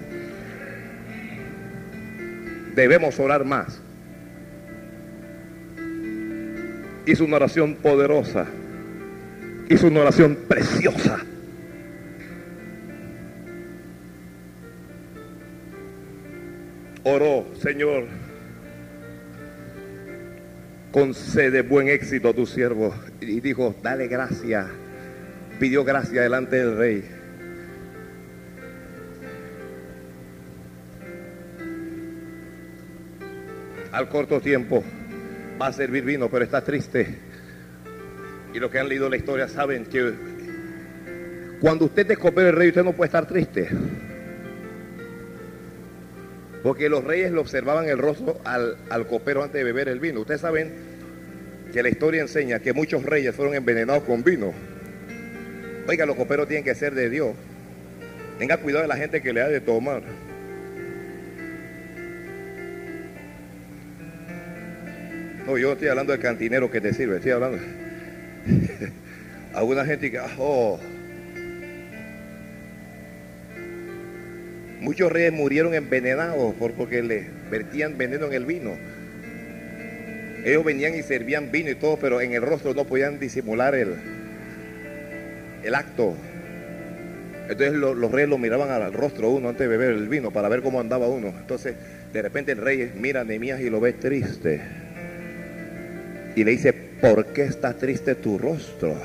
Debemos 2.73 3.19
orar 3.19 3.43
más. 3.43 3.81
Hizo 7.05 7.25
una 7.25 7.35
oración 7.35 7.75
poderosa. 7.75 8.45
Hizo 9.67 9.87
una 9.87 9.99
oración 9.99 10.37
preciosa. 10.47 11.19
Oró, 17.03 17.45
Señor, 17.61 18.05
concede 20.93 21.61
buen 21.61 21.89
éxito 21.89 22.29
a 22.29 22.33
tu 22.33 22.45
siervo. 22.45 22.95
Y 23.21 23.39
dijo, 23.39 23.75
dale 23.83 24.07
gracia. 24.07 24.67
Pidió 25.59 25.83
gracia 25.83 26.23
delante 26.23 26.55
del 26.55 26.75
rey. 26.75 27.03
Al 33.91 34.09
corto 34.09 34.41
tiempo 34.41 34.83
va 35.61 35.67
a 35.67 35.73
servir 35.73 36.03
vino, 36.03 36.29
pero 36.29 36.43
está 36.43 36.63
triste. 36.63 37.19
Y 38.53 38.59
los 38.59 38.71
que 38.71 38.79
han 38.79 38.89
leído 38.89 39.07
la 39.07 39.17
historia 39.17 39.47
saben 39.47 39.85
que 39.85 40.13
cuando 41.61 41.85
usted 41.85 42.07
descopera 42.07 42.49
el 42.49 42.55
rey, 42.55 42.69
usted 42.69 42.83
no 42.83 42.93
puede 42.93 43.07
estar 43.07 43.27
triste. 43.27 43.69
Porque 46.63 46.89
los 46.89 47.03
reyes 47.03 47.31
le 47.31 47.39
observaban 47.39 47.87
el 47.87 47.99
rostro 47.99 48.39
al, 48.45 48.77
al, 48.89 49.05
copero 49.05 49.43
antes 49.43 49.59
de 49.59 49.63
beber 49.63 49.89
el 49.89 49.99
vino. 49.99 50.21
Ustedes 50.21 50.41
saben 50.41 50.90
que 51.71 51.81
la 51.81 51.89
historia 51.89 52.21
enseña 52.21 52.59
que 52.59 52.73
muchos 52.73 53.03
reyes 53.03 53.35
fueron 53.35 53.55
envenenados 53.55 54.03
con 54.03 54.23
vino. 54.23 54.53
Oiga, 55.87 56.05
los 56.05 56.15
coperos 56.15 56.47
tienen 56.47 56.63
que 56.63 56.75
ser 56.75 56.93
de 56.93 57.09
Dios. 57.09 57.35
Tenga 58.39 58.57
cuidado 58.57 58.83
de 58.83 58.87
la 58.87 58.97
gente 58.97 59.21
que 59.21 59.33
le 59.33 59.41
ha 59.41 59.47
de 59.47 59.61
tomar. 59.61 60.03
No, 65.45 65.57
yo 65.57 65.73
estoy 65.73 65.87
hablando 65.87 66.11
del 66.11 66.21
cantinero 66.21 66.69
que 66.69 66.81
te 66.81 66.93
sirve, 66.93 67.17
estoy 67.17 67.31
hablando. 67.31 67.57
Alguna 69.53 69.85
gente 69.85 70.11
que, 70.11 70.19
oh, 70.37 70.79
Muchos 74.81 75.11
reyes 75.11 75.31
murieron 75.31 75.75
envenenados 75.75 76.55
por, 76.55 76.73
porque 76.73 77.03
le 77.03 77.27
vertían 77.51 77.99
veneno 77.99 78.25
en 78.25 78.33
el 78.33 78.45
vino. 78.45 78.71
Ellos 80.43 80.63
venían 80.63 80.95
y 80.95 81.03
servían 81.03 81.51
vino 81.51 81.69
y 81.69 81.75
todo, 81.75 81.97
pero 81.97 82.19
en 82.21 82.33
el 82.33 82.41
rostro 82.41 82.73
no 82.73 82.85
podían 82.85 83.19
disimular 83.19 83.75
el, 83.75 83.95
el 85.63 85.75
acto. 85.75 86.15
Entonces 87.49 87.73
lo, 87.73 87.93
los 87.93 88.11
reyes 88.11 88.29
lo 88.29 88.37
miraban 88.37 88.69
al 88.69 88.93
rostro 88.93 89.29
uno 89.29 89.49
antes 89.49 89.67
de 89.67 89.77
beber 89.77 89.91
el 89.95 90.07
vino 90.07 90.31
para 90.31 90.49
ver 90.49 90.61
cómo 90.61 90.79
andaba 90.79 91.07
uno. 91.07 91.27
Entonces 91.27 91.75
de 92.13 92.21
repente 92.21 92.53
el 92.53 92.57
rey 92.59 92.91
mira 92.95 93.21
a 93.21 93.23
Nehemías 93.23 93.61
y 93.61 93.69
lo 93.69 93.79
ve 93.79 93.93
triste. 93.93 94.61
Y 96.35 96.43
le 96.43 96.51
dice, 96.51 96.73
¿por 96.73 97.27
qué 97.27 97.43
está 97.43 97.73
triste 97.73 98.15
tu 98.15 98.37
rostro? 98.37 98.95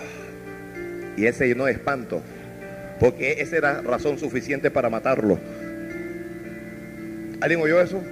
Y 1.17 1.27
él 1.27 1.35
se 1.35 1.49
llenó 1.49 1.65
de 1.65 1.73
espanto. 1.73 2.23
Porque 3.01 3.41
esa 3.41 3.57
era 3.57 3.83
razón 3.83 4.19
suficiente 4.19 4.71
para 4.71 4.89
matarlo. 4.89 5.39
¿Alguien 7.41 7.61
oyó 7.61 7.81
eso? 7.81 8.03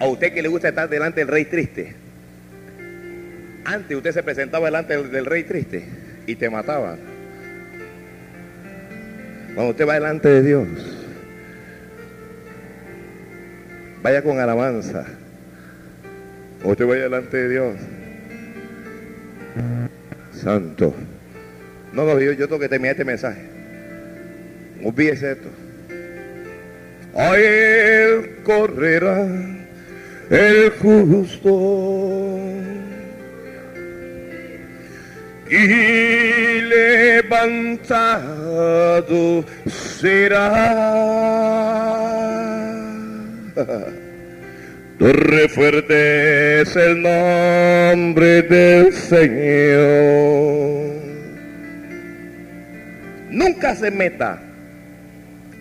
A 0.00 0.06
usted 0.06 0.32
que 0.32 0.42
le 0.42 0.48
gusta 0.48 0.68
estar 0.68 0.88
delante 0.88 1.20
del 1.20 1.28
rey 1.28 1.44
triste. 1.44 1.94
Antes 3.64 3.96
usted 3.96 4.12
se 4.12 4.22
presentaba 4.22 4.66
delante 4.66 4.96
del, 4.96 5.26
rey 5.26 5.44
triste 5.44 5.84
y 6.26 6.36
te 6.36 6.48
mataban. 6.48 6.98
Cuando 9.54 9.72
usted 9.72 9.86
va 9.86 9.94
delante 9.94 10.28
de 10.28 10.42
Dios, 10.42 10.68
vaya 14.02 14.22
con 14.22 14.38
alabanza. 14.38 15.04
Cuando 16.58 16.70
usted 16.70 16.86
vaya 16.86 17.02
delante 17.02 17.36
de 17.36 17.48
Dios, 17.48 17.76
Santo. 20.32 20.94
No, 21.92 22.04
no, 22.04 22.20
yo, 22.20 22.32
yo 22.32 22.46
tengo 22.46 22.60
que 22.60 22.68
terminar 22.68 22.92
este 22.92 23.04
mensaje. 23.04 23.42
Olvídese 24.84 25.32
esto. 25.32 25.48
A 27.14 27.36
él 27.36 28.36
correrá 28.44 29.57
el 30.30 30.70
justo 30.70 32.18
y 35.50 36.60
levantado 37.30 37.84
será. 39.66 40.74
Torre 44.98 45.48
fuerte 45.48 46.62
es 46.62 46.76
el 46.76 47.02
nombre 47.02 48.42
del 48.42 48.92
Señor. 48.92 50.28
Nunca 53.30 53.74
se 53.76 53.90
meta 53.90 54.42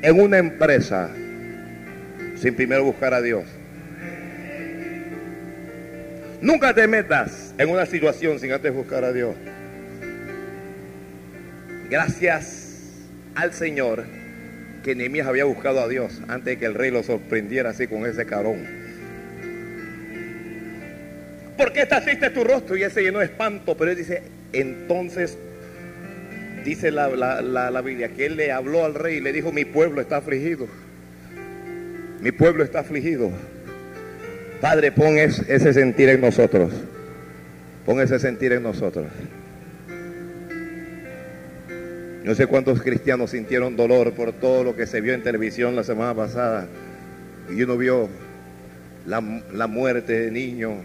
en 0.02 0.20
una 0.20 0.38
empresa 0.40 1.10
sin 2.36 2.56
primero 2.56 2.84
buscar 2.84 3.14
a 3.14 3.22
Dios. 3.22 3.57
Nunca 6.42 6.74
te 6.74 6.88
metas 6.88 7.56
en 7.58 7.70
una 7.70 7.86
situación 7.88 8.40
sin 8.40 8.52
antes 8.52 8.72
buscar 8.72 9.04
a 9.04 9.12
Dios. 9.12 9.36
Gracias 11.90 13.08
al 13.34 13.54
Señor 13.54 14.04
que 14.84 14.94
Nehemías 14.94 15.26
había 15.26 15.46
buscado 15.46 15.82
a 15.82 15.88
Dios 15.88 16.22
antes 16.28 16.46
de 16.46 16.58
que 16.58 16.66
el 16.66 16.76
rey 16.76 16.92
lo 16.92 17.02
sorprendiera 17.02 17.72
así 17.72 17.88
con 17.88 18.06
ese 18.06 18.26
carón. 18.26 18.68
¿Por 21.58 21.74
qué 21.74 21.82
está 21.82 22.02
triste 22.02 22.30
tu 22.30 22.44
rostro? 22.44 22.78
Y 22.78 22.84
él 22.84 22.92
se 22.92 23.02
llenó 23.02 23.18
de 23.18 23.26
espanto, 23.26 23.76
pero 23.76 23.90
él 23.90 23.98
dice, 23.98 24.22
entonces, 24.54 25.40
dice 26.64 26.92
la, 26.92 27.08
la, 27.10 27.42
la, 27.42 27.72
la 27.72 27.82
Biblia, 27.82 28.10
que 28.10 28.28
él 28.28 28.38
le 28.38 28.52
habló 28.52 28.86
al 28.86 28.94
rey 28.94 29.18
y 29.18 29.22
le 29.22 29.34
dijo, 29.34 29.52
mi 29.52 29.66
pueblo 29.66 30.02
está 30.02 30.18
afligido. 30.18 30.68
Mi 32.22 32.32
pueblo 32.32 32.64
está 32.64 32.82
afligido. 32.82 33.32
Padre, 34.62 34.92
pon 34.92 35.18
ese 35.18 35.74
sentir 35.74 36.10
en 36.10 36.22
nosotros. 36.22 36.72
Pon 37.86 38.02
ese 38.02 38.20
sentir 38.20 38.54
en 38.54 38.64
nosotros. 38.64 39.06
No 42.24 42.36
sé 42.36 42.48
cuántos 42.48 42.82
cristianos 42.82 43.30
sintieron 43.32 43.78
dolor 43.78 44.12
por 44.14 44.34
todo 44.34 44.64
lo 44.64 44.76
que 44.76 44.86
se 44.86 45.00
vio 45.00 45.14
en 45.14 45.24
televisión 45.24 45.76
la 45.76 45.84
semana 45.84 46.14
pasada. 46.14 46.68
Y 47.56 47.62
uno 47.64 47.78
vio 47.78 48.10
la, 49.06 49.24
la 49.54 49.68
muerte 49.68 50.20
de 50.20 50.32
niños. 50.32 50.80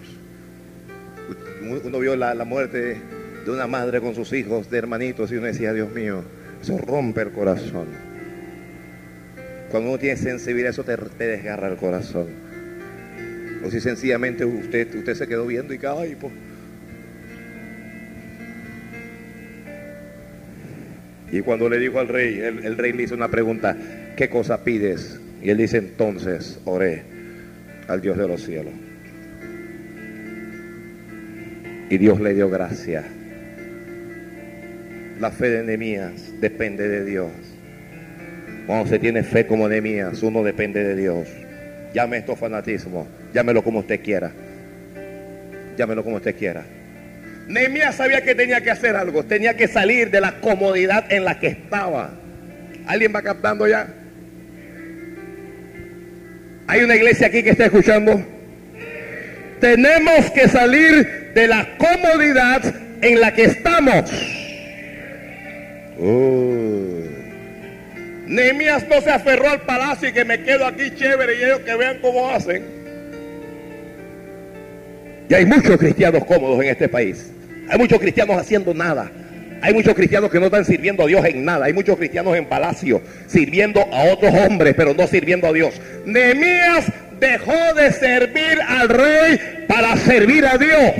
Uno 1.84 1.98
vio 1.98 2.14
la, 2.14 2.34
la, 2.34 2.44
muerte 2.44 2.98
de 3.44 3.50
una 3.50 3.66
madre 3.66 4.00
con 4.00 4.14
sus 4.14 4.32
hijos, 4.32 4.70
de 4.70 4.78
hermanitos, 4.78 5.32
y 5.32 5.36
uno 5.36 5.46
decía, 5.46 5.72
Dios 5.72 5.90
mío, 5.92 6.22
eso 6.60 6.78
rompe 6.78 7.22
el 7.22 7.32
corazón. 7.32 7.86
Cuando 9.70 9.90
uno 9.90 9.98
tiene 9.98 10.16
sensibilidad, 10.16 10.70
eso 10.70 10.84
te, 10.84 10.96
te 10.96 11.26
desgarra 11.26 11.68
el 11.68 11.76
corazón. 11.76 12.41
O 13.64 13.70
si 13.70 13.80
sencillamente 13.80 14.44
usted, 14.44 14.94
usted 14.94 15.14
se 15.14 15.26
quedó 15.26 15.46
viendo 15.46 15.72
y 15.72 15.78
que, 15.78 15.86
ay, 15.86 16.16
pues. 16.18 16.32
Y 21.32 21.40
cuando 21.40 21.68
le 21.70 21.78
dijo 21.78 21.98
al 21.98 22.08
rey, 22.08 22.40
el, 22.40 22.76
rey 22.76 22.92
le 22.92 23.04
hizo 23.04 23.14
una 23.14 23.28
pregunta, 23.28 23.74
¿qué 24.16 24.28
cosa 24.28 24.64
pides? 24.64 25.18
Y 25.42 25.48
él 25.48 25.56
dice, 25.56 25.78
entonces 25.78 26.60
oré 26.66 27.02
al 27.88 28.02
Dios 28.02 28.18
de 28.18 28.28
los 28.28 28.42
cielos. 28.42 28.74
Y 31.88 31.96
Dios 31.96 32.20
le 32.20 32.34
dio 32.34 32.50
gracia. 32.50 33.04
La 35.20 35.30
fe 35.30 35.48
de 35.48 35.62
Nehemías 35.62 36.34
depende 36.40 36.86
de 36.88 37.04
Dios. 37.04 37.30
Cuando 38.66 38.88
se 38.88 38.98
tiene 38.98 39.22
fe 39.22 39.46
como 39.46 39.68
Nehemías, 39.68 40.22
uno 40.22 40.42
depende 40.42 40.84
de 40.84 40.96
Dios. 40.96 41.28
Llame 41.94 42.18
esto 42.18 42.36
fanatismo, 42.36 43.06
llámelo 43.32 43.62
como 43.62 43.80
usted 43.80 44.00
quiera. 44.02 44.32
Llámelo 45.76 46.04
como 46.04 46.16
usted 46.16 46.36
quiera. 46.36 46.64
Nehemías 47.48 47.96
sabía 47.96 48.22
que 48.22 48.34
tenía 48.34 48.60
que 48.60 48.70
hacer 48.70 48.96
algo, 48.96 49.24
tenía 49.24 49.56
que 49.56 49.68
salir 49.68 50.10
de 50.10 50.20
la 50.20 50.40
comodidad 50.40 51.10
en 51.12 51.24
la 51.24 51.38
que 51.38 51.48
estaba. 51.48 52.10
¿Alguien 52.86 53.12
va 53.14 53.22
captando 53.22 53.66
ya? 53.66 53.88
¿Hay 56.66 56.82
una 56.82 56.96
iglesia 56.96 57.26
aquí 57.26 57.42
que 57.42 57.50
está 57.50 57.66
escuchando? 57.66 58.24
Tenemos 59.60 60.30
que 60.30 60.48
salir 60.48 61.32
de 61.34 61.48
la 61.48 61.76
comodidad 61.76 62.62
en 63.02 63.20
la 63.20 63.34
que 63.34 63.44
estamos. 63.44 64.10
Uh. 65.98 67.02
Nehemías 68.26 68.88
no 68.88 69.00
se 69.00 69.10
aferró 69.10 69.50
al 69.50 69.60
palacio 69.62 70.08
y 70.08 70.12
que 70.12 70.24
me 70.24 70.42
quedo 70.42 70.66
aquí 70.66 70.90
chévere 70.94 71.34
y 71.38 71.44
ellos 71.44 71.60
que 71.60 71.74
vean 71.76 71.98
cómo 72.00 72.30
hacen. 72.30 72.81
Y 75.32 75.34
hay 75.34 75.46
muchos 75.46 75.78
cristianos 75.78 76.26
cómodos 76.26 76.62
en 76.62 76.68
este 76.68 76.90
país. 76.90 77.32
Hay 77.70 77.78
muchos 77.78 77.98
cristianos 77.98 78.36
haciendo 78.36 78.74
nada. 78.74 79.10
Hay 79.62 79.72
muchos 79.72 79.94
cristianos 79.94 80.30
que 80.30 80.38
no 80.38 80.44
están 80.44 80.66
sirviendo 80.66 81.04
a 81.04 81.06
Dios 81.06 81.24
en 81.24 81.42
nada. 81.42 81.64
Hay 81.64 81.72
muchos 81.72 81.96
cristianos 81.96 82.36
en 82.36 82.44
palacio 82.44 83.00
sirviendo 83.28 83.80
a 83.80 84.12
otros 84.12 84.30
hombres, 84.34 84.74
pero 84.76 84.92
no 84.92 85.06
sirviendo 85.06 85.46
a 85.46 85.52
Dios. 85.54 85.72
Nehemías 86.04 86.84
dejó 87.18 87.72
de 87.74 87.92
servir 87.92 88.60
al 88.68 88.90
rey 88.90 89.64
para 89.68 89.96
servir 89.96 90.44
a 90.44 90.58
Dios. 90.58 90.92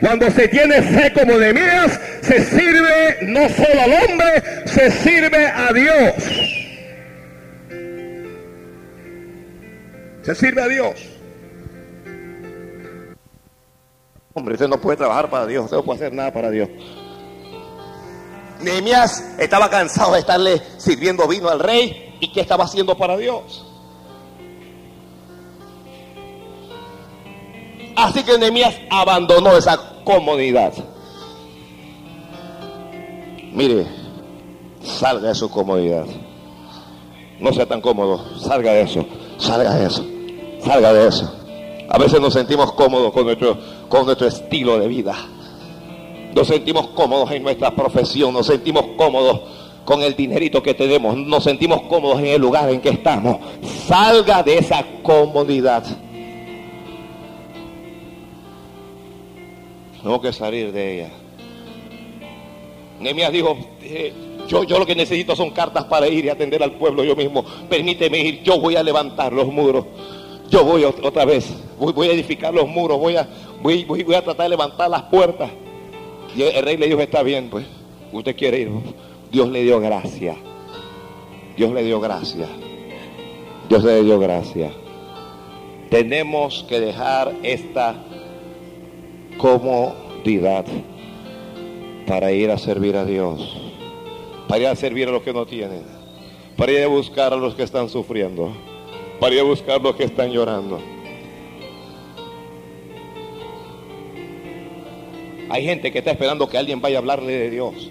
Cuando 0.00 0.28
se 0.32 0.48
tiene 0.48 0.82
fe 0.82 1.12
como 1.12 1.38
Nehemías, 1.38 2.00
se 2.22 2.44
sirve 2.44 3.18
no 3.28 3.48
solo 3.48 3.80
al 3.80 3.92
hombre, 3.92 4.42
se 4.64 4.90
sirve 4.90 5.46
a 5.46 5.72
Dios. 5.72 6.14
Se 10.22 10.34
sirve 10.34 10.62
a 10.62 10.66
Dios. 10.66 11.15
Hombre, 14.36 14.52
usted 14.52 14.68
no 14.68 14.78
puede 14.78 14.98
trabajar 14.98 15.30
para 15.30 15.46
Dios, 15.46 15.64
usted 15.64 15.78
no 15.78 15.82
puede 15.82 15.96
hacer 15.96 16.12
nada 16.12 16.30
para 16.30 16.50
Dios. 16.50 16.68
Nehemías 18.60 19.34
estaba 19.38 19.70
cansado 19.70 20.12
de 20.12 20.18
estarle 20.18 20.60
sirviendo 20.76 21.26
vino 21.26 21.48
al 21.48 21.58
rey 21.58 22.14
y 22.20 22.30
qué 22.30 22.42
estaba 22.42 22.64
haciendo 22.64 22.98
para 22.98 23.16
Dios. 23.16 23.64
Así 27.96 28.22
que 28.24 28.36
Nehemías 28.36 28.74
abandonó 28.90 29.56
esa 29.56 29.78
comodidad. 30.04 30.74
Mire, 33.52 33.86
salga 34.82 35.28
de 35.28 35.34
su 35.34 35.50
comodidad. 35.50 36.04
No 37.40 37.54
sea 37.54 37.64
tan 37.64 37.80
cómodo, 37.80 38.38
salga 38.38 38.72
de 38.72 38.82
eso, 38.82 39.06
salga 39.38 39.76
de 39.76 39.86
eso, 39.86 40.04
salga 40.62 40.92
de 40.92 41.08
eso. 41.08 41.32
A 41.88 41.98
veces 41.98 42.20
nos 42.20 42.34
sentimos 42.34 42.72
cómodos 42.72 43.12
con 43.12 43.24
nuestro, 43.24 43.56
con 43.88 44.06
nuestro 44.06 44.26
estilo 44.26 44.78
de 44.78 44.88
vida. 44.88 45.14
Nos 46.34 46.48
sentimos 46.48 46.88
cómodos 46.88 47.30
en 47.30 47.42
nuestra 47.42 47.74
profesión, 47.74 48.34
nos 48.34 48.46
sentimos 48.46 48.84
cómodos 48.96 49.40
con 49.84 50.02
el 50.02 50.14
dinerito 50.14 50.62
que 50.62 50.74
tenemos, 50.74 51.16
nos 51.16 51.44
sentimos 51.44 51.82
cómodos 51.82 52.18
en 52.18 52.26
el 52.26 52.40
lugar 52.40 52.68
en 52.70 52.80
que 52.80 52.90
estamos. 52.90 53.38
Salga 53.86 54.42
de 54.42 54.58
esa 54.58 54.84
comodidad. 55.02 55.84
Tengo 60.02 60.20
que 60.20 60.32
salir 60.32 60.72
de 60.72 60.94
ella. 60.94 61.10
Nehemías 63.00 63.32
dijo, 63.32 63.56
eh, 63.82 64.12
yo, 64.48 64.64
yo 64.64 64.78
lo 64.78 64.86
que 64.86 64.94
necesito 64.94 65.34
son 65.34 65.50
cartas 65.50 65.84
para 65.84 66.08
ir 66.08 66.24
y 66.24 66.28
atender 66.28 66.62
al 66.62 66.72
pueblo 66.72 67.04
yo 67.04 67.16
mismo. 67.16 67.44
Permíteme 67.68 68.18
ir, 68.18 68.42
yo 68.42 68.60
voy 68.60 68.76
a 68.76 68.82
levantar 68.82 69.32
los 69.32 69.46
muros. 69.48 69.84
Yo 70.50 70.64
voy 70.64 70.84
otra 70.84 71.24
vez, 71.24 71.52
voy, 71.78 72.08
a 72.08 72.12
edificar 72.12 72.54
los 72.54 72.68
muros, 72.68 72.98
voy 72.98 73.16
a, 73.16 73.28
voy, 73.62 73.84
voy, 73.84 74.14
a 74.14 74.22
tratar 74.22 74.44
de 74.44 74.50
levantar 74.50 74.88
las 74.88 75.02
puertas. 75.02 75.50
El 76.36 76.64
rey 76.64 76.76
le 76.76 76.86
dijo, 76.86 77.00
está 77.00 77.22
bien, 77.22 77.48
pues, 77.50 77.66
usted 78.12 78.36
quiere 78.36 78.60
ir. 78.60 78.70
Dios 79.32 79.48
le 79.48 79.62
dio 79.62 79.80
gracia. 79.80 80.36
Dios 81.56 81.72
le 81.72 81.82
dio 81.82 82.00
gracia. 82.00 82.46
Dios 83.68 83.82
le 83.82 84.04
dio 84.04 84.18
gracia. 84.18 84.70
Tenemos 85.90 86.64
que 86.68 86.80
dejar 86.80 87.32
esta 87.42 87.94
comodidad 89.38 90.64
para 92.06 92.32
ir 92.32 92.50
a 92.50 92.58
servir 92.58 92.96
a 92.96 93.04
Dios, 93.04 93.56
para 94.48 94.60
ir 94.60 94.66
a 94.68 94.76
servir 94.76 95.08
a 95.08 95.12
los 95.12 95.22
que 95.22 95.32
no 95.32 95.46
tienen, 95.46 95.82
para 96.56 96.72
ir 96.72 96.82
a 96.82 96.88
buscar 96.88 97.32
a 97.32 97.36
los 97.36 97.54
que 97.54 97.62
están 97.62 97.88
sufriendo, 97.88 98.52
para 99.20 99.34
ir 99.34 99.40
a 99.40 99.44
buscar 99.44 99.80
los 99.80 99.94
que 99.96 100.04
están 100.04 100.30
llorando. 100.30 100.80
Hay 105.48 105.64
gente 105.64 105.92
que 105.92 105.98
está 105.98 106.10
esperando 106.10 106.48
que 106.48 106.58
alguien 106.58 106.80
vaya 106.80 106.96
a 106.96 106.98
hablarle 106.98 107.32
de 107.32 107.50
Dios. 107.50 107.90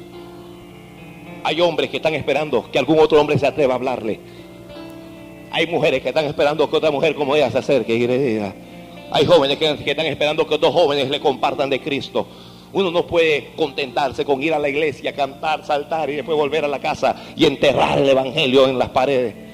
Hay 1.44 1.62
hombres 1.62 1.90
que 1.90 1.98
están 1.98 2.14
esperando 2.16 2.70
que 2.72 2.80
algún 2.80 3.00
otro 3.00 3.20
hombre 3.20 3.40
se 3.40 3.48
atreva 3.48 3.74
a 3.74 3.78
hablarle. 3.78 4.20
Hay 5.52 5.68
mujeres 5.68 6.02
que 6.02 6.10
están 6.10 6.26
esperando 6.26 6.70
que 6.70 6.76
otra 6.76 6.92
mujer 6.92 7.16
como 7.16 7.36
ella 7.36 7.50
se 7.50 7.60
acerque 7.60 7.96
y 7.96 8.08
le 8.08 8.18
diga, 8.18 8.54
hay 9.12 9.26
jóvenes 9.26 9.58
que, 9.58 9.78
que, 9.78 9.92
están 9.92 10.06
esperando 10.08 10.46
que 10.46 10.56
otros 10.56 10.74
jóvenes 10.74 11.10
le 11.10 11.22
compartan 11.22 11.70
de 11.70 11.80
Cristo. 11.80 12.28
Uno 12.74 12.92
no 12.92 13.08
puede 13.08 13.52
contentarse 13.56 14.26
con 14.26 14.44
ir 14.44 14.54
a 14.54 14.60
la 14.60 14.68
iglesia, 14.68 15.14
cantar, 15.14 15.64
saltar 15.64 16.10
y 16.10 16.16
después 16.18 16.38
volver 16.38 16.66
a 16.66 16.68
la 16.68 16.80
casa 16.80 17.16
y 17.38 17.46
enterrar 17.46 18.00
el 18.00 18.10
Evangelio 18.10 18.68
en 18.68 18.78
las 18.78 18.90
paredes. 18.90 19.45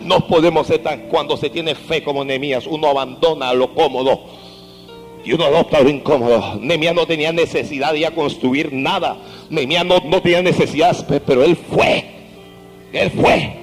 No 0.00 0.26
podemos 0.26 0.66
ser 0.66 0.82
tan, 0.82 1.08
cuando 1.08 1.36
se 1.36 1.50
tiene 1.50 1.74
fe 1.74 2.02
como 2.02 2.24
Nehemías, 2.24 2.66
uno 2.66 2.88
abandona 2.88 3.52
lo 3.52 3.74
cómodo 3.74 4.20
y 5.24 5.32
uno 5.32 5.44
adopta 5.44 5.80
lo 5.80 5.90
incómodo. 5.90 6.56
Nehemías 6.60 6.94
no 6.94 7.06
tenía 7.06 7.32
necesidad 7.32 7.92
de 7.92 8.10
construir 8.12 8.72
nada. 8.72 9.16
Nehemías 9.50 9.84
no, 9.84 9.98
no 10.04 10.22
tenía 10.22 10.42
necesidad, 10.42 10.96
pero 11.26 11.44
él 11.44 11.56
fue. 11.56 12.04
Él 12.92 13.10
fue. 13.10 13.56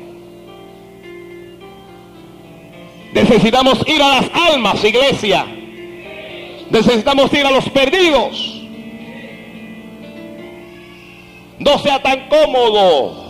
Necesitamos 3.14 3.80
ir 3.88 4.02
a 4.02 4.22
las 4.22 4.30
almas, 4.34 4.84
iglesia. 4.84 5.46
Necesitamos 6.70 7.34
ir 7.34 7.46
a 7.46 7.52
los 7.52 7.68
perdidos. 7.70 8.62
No 11.60 11.80
sea 11.80 12.02
tan 12.02 12.28
cómodo. 12.28 13.27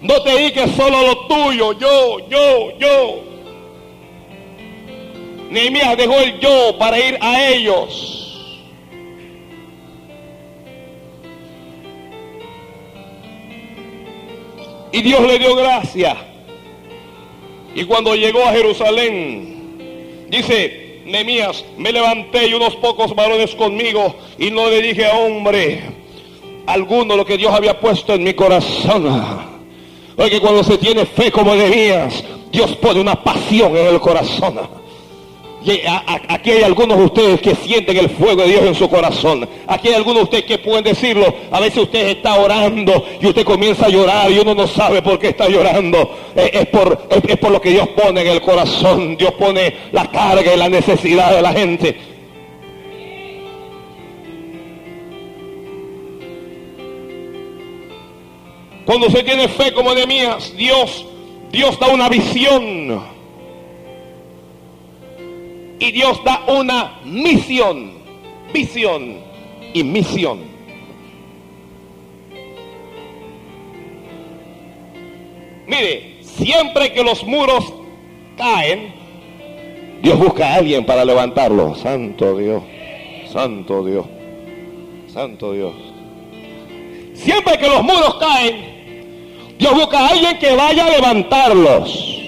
No 0.00 0.22
te 0.22 0.30
dediques 0.30 0.70
solo 0.72 1.02
lo 1.02 1.26
tuyo, 1.26 1.72
yo, 1.72 2.28
yo, 2.28 2.78
yo. 2.78 3.24
Nehemías 5.50 5.96
dejó 5.96 6.18
el 6.20 6.38
yo 6.38 6.76
para 6.78 6.98
ir 6.98 7.18
a 7.20 7.48
ellos. 7.48 8.14
Y 14.92 15.02
Dios 15.02 15.20
le 15.22 15.38
dio 15.38 15.54
gracia. 15.56 16.16
Y 17.74 17.84
cuando 17.84 18.14
llegó 18.14 18.42
a 18.44 18.52
Jerusalén, 18.52 20.26
dice 20.28 21.02
Nemías, 21.04 21.64
me 21.76 21.92
levanté 21.92 22.46
y 22.48 22.54
unos 22.54 22.76
pocos 22.76 23.14
varones 23.14 23.54
conmigo 23.54 24.14
y 24.38 24.50
no 24.50 24.68
le 24.68 24.82
dije 24.82 25.06
a 25.06 25.16
hombre 25.16 25.82
alguno 26.66 27.16
lo 27.16 27.24
que 27.24 27.38
Dios 27.38 27.52
había 27.52 27.80
puesto 27.80 28.14
en 28.14 28.24
mi 28.24 28.34
corazón. 28.34 29.47
Porque 30.18 30.40
cuando 30.40 30.64
se 30.64 30.76
tiene 30.78 31.06
fe 31.06 31.30
como 31.30 31.54
Nemías, 31.54 32.24
Dios 32.50 32.74
pone 32.82 33.00
una 33.00 33.22
pasión 33.22 33.76
en 33.76 33.86
el 33.86 34.00
corazón. 34.00 34.58
Y 35.64 35.80
aquí 36.28 36.50
hay 36.50 36.64
algunos 36.64 36.98
de 36.98 37.04
ustedes 37.04 37.40
que 37.40 37.54
sienten 37.54 37.96
el 37.96 38.10
fuego 38.10 38.42
de 38.42 38.48
Dios 38.48 38.62
en 38.64 38.74
su 38.74 38.88
corazón. 38.88 39.48
Aquí 39.68 39.88
hay 39.88 39.94
algunos 39.94 40.16
de 40.16 40.24
ustedes 40.24 40.44
que 40.44 40.58
pueden 40.58 40.82
decirlo. 40.82 41.32
A 41.52 41.60
veces 41.60 41.84
usted 41.84 42.08
está 42.08 42.34
orando 42.34 43.06
y 43.20 43.28
usted 43.28 43.44
comienza 43.44 43.86
a 43.86 43.90
llorar 43.90 44.28
y 44.28 44.40
uno 44.40 44.56
no 44.56 44.66
sabe 44.66 45.02
por 45.02 45.20
qué 45.20 45.28
está 45.28 45.48
llorando. 45.48 46.10
Es, 46.34 46.66
por, 46.66 47.00
es, 47.10 47.22
es 47.24 47.38
por 47.38 47.52
lo 47.52 47.60
que 47.60 47.70
Dios 47.70 47.86
pone 47.90 48.22
en 48.22 48.26
el 48.26 48.40
corazón. 48.40 49.16
Dios 49.16 49.34
pone 49.34 49.72
la 49.92 50.10
carga 50.10 50.52
y 50.52 50.56
la 50.56 50.68
necesidad 50.68 51.32
de 51.32 51.42
la 51.42 51.52
gente. 51.52 51.96
Cuando 58.88 59.10
se 59.10 59.22
tiene 59.22 59.48
fe 59.48 59.70
como 59.74 59.92
Nehemías, 59.92 60.56
Dios, 60.56 61.04
Dios 61.52 61.78
da 61.78 61.88
una 61.88 62.08
visión. 62.08 63.02
Y 65.78 65.92
Dios 65.92 66.24
da 66.24 66.42
una 66.46 66.98
misión. 67.04 67.92
Visión 68.50 69.18
y 69.74 69.84
misión. 69.84 70.38
Mire, 75.66 76.22
siempre 76.22 76.90
que 76.94 77.04
los 77.04 77.22
muros 77.24 77.70
caen, 78.38 78.94
Dios 80.00 80.18
busca 80.18 80.48
a 80.48 80.54
alguien 80.54 80.86
para 80.86 81.04
levantarlo. 81.04 81.74
Santo 81.74 82.38
Dios, 82.38 82.62
Santo 83.30 83.84
Dios, 83.84 84.06
Santo 85.12 85.52
Dios. 85.52 85.74
Siempre 87.12 87.58
que 87.58 87.68
los 87.68 87.82
muros 87.82 88.14
caen, 88.14 88.77
Dios 89.58 89.74
busca 89.74 89.98
a 89.98 90.08
alguien 90.08 90.38
que 90.38 90.54
vaya 90.54 90.86
a 90.86 90.90
levantarlos. 90.90 92.18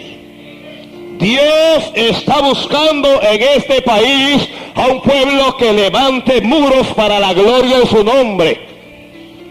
Dios 1.18 1.92
está 1.94 2.40
buscando 2.40 3.20
en 3.22 3.42
este 3.42 3.82
país 3.82 4.48
a 4.74 4.86
un 4.86 5.02
pueblo 5.02 5.56
que 5.58 5.72
levante 5.72 6.40
muros 6.40 6.86
para 6.96 7.20
la 7.20 7.34
gloria 7.34 7.80
de 7.80 7.86
su 7.86 8.02
nombre. 8.02 8.69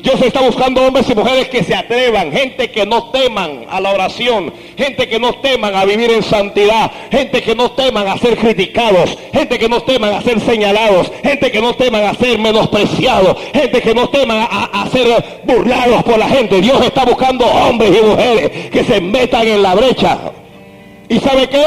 Dios 0.02 0.22
está 0.22 0.42
buscando 0.42 0.82
hombres 0.82 1.10
y 1.10 1.16
mujeres 1.16 1.50
que 1.50 1.62
se 1.62 1.76
atrevan, 1.76 2.32
gente 2.32 2.72
que 2.72 2.86
no 2.86 3.12
teman 3.12 3.66
a 3.70 3.82
la 3.82 3.92
oración, 3.92 4.54
gente 4.78 5.10
que 5.10 5.20
no 5.20 5.34
teman 5.36 5.76
a 5.76 5.84
vivir 5.84 6.10
en 6.12 6.24
santidad, 6.24 6.90
gente 7.12 7.42
que 7.42 7.54
no 7.54 7.72
teman 7.72 8.08
a 8.08 8.18
ser 8.18 8.38
criticados, 8.38 9.18
gente 9.34 9.60
que 9.60 9.68
no 9.68 9.82
teman 9.82 10.14
a 10.14 10.22
ser 10.22 10.40
señalados, 10.40 11.12
gente 11.22 11.52
que 11.52 11.62
no 11.62 11.74
teman 11.74 12.04
a 12.04 12.14
ser 12.14 12.40
menospreciados, 12.40 13.36
gente 13.54 13.82
que 13.82 13.94
no 13.94 14.08
teman 14.10 14.48
a, 14.50 14.88
ser 14.90 15.42
burlados 15.44 16.02
por 16.04 16.18
la 16.18 16.30
gente. 16.30 16.62
Dios 16.62 16.82
está 16.82 17.04
buscando 17.04 17.46
hombres 17.46 17.92
y 17.92 18.06
mujeres 18.06 18.70
que 18.70 18.84
se 18.86 19.02
metan 19.02 19.48
en 19.48 19.62
la 19.62 19.76
brecha. 19.76 20.18
¿Y 21.10 21.20
sabe 21.20 21.50
qué? 21.50 21.64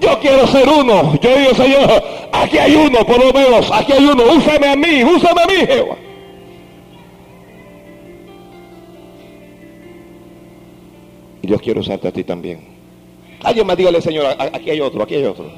Yo 0.00 0.18
quiero 0.20 0.46
ser 0.48 0.68
uno. 0.68 1.18
Yo 1.20 1.34
digo, 1.34 1.54
Señor, 1.54 2.04
aquí 2.30 2.58
hay 2.58 2.74
uno, 2.74 3.06
por 3.06 3.24
lo 3.24 3.32
menos, 3.32 3.70
aquí 3.72 3.92
hay 3.92 4.04
uno. 4.04 4.22
Úsame 4.24 4.68
a 4.68 4.76
mí, 4.76 5.02
úsame 5.02 5.40
a 5.40 5.46
mí, 5.46 5.66
Jehová. 5.66 5.96
Dios 11.46 11.60
quiere 11.62 11.80
usarte 11.80 12.08
a 12.08 12.12
ti 12.12 12.24
también. 12.24 12.60
Alguien 13.42 13.66
más 13.66 13.76
dígale, 13.76 14.00
Señor, 14.00 14.26
aquí 14.38 14.70
hay 14.70 14.80
otro, 14.80 15.02
aquí 15.02 15.14
hay 15.14 15.24
otro. 15.24 15.50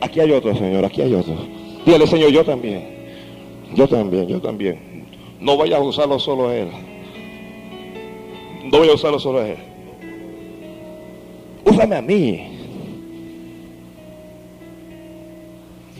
Aquí 0.00 0.20
hay 0.20 0.30
otro, 0.32 0.54
Señor, 0.54 0.84
aquí 0.84 1.02
hay 1.02 1.14
otro. 1.14 1.34
Dígale, 1.84 2.06
Señor, 2.06 2.30
yo 2.30 2.44
también. 2.44 3.00
Yo 3.74 3.88
también, 3.88 4.26
yo 4.26 4.40
también. 4.40 5.06
No 5.40 5.56
vayas 5.56 5.80
a 5.80 5.82
usarlo 5.82 6.18
solo 6.18 6.48
a 6.48 6.56
Él. 6.56 6.68
No 8.64 8.78
voy 8.78 8.88
a 8.88 8.94
usarlo 8.94 9.18
solo 9.18 9.40
a 9.40 9.48
Él. 9.48 9.56
Úsame 11.64 11.96
a 11.96 12.02
mí. 12.02 12.46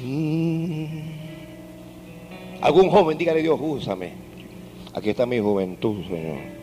Mm. 0.05 0.85
Algún 2.61 2.91
joven, 2.91 3.17
dígale 3.17 3.43
Dios, 3.43 3.59
úsame. 3.61 4.13
Aquí 4.93 5.11
está 5.11 5.25
mi 5.25 5.39
juventud, 5.39 6.03
Señor. 6.05 6.60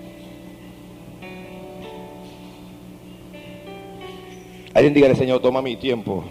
Alguien 4.78 4.94
dígale, 4.94 5.16
Señor, 5.16 5.42
toma 5.42 5.60
mi 5.64 5.76
tiempo. 5.76 6.24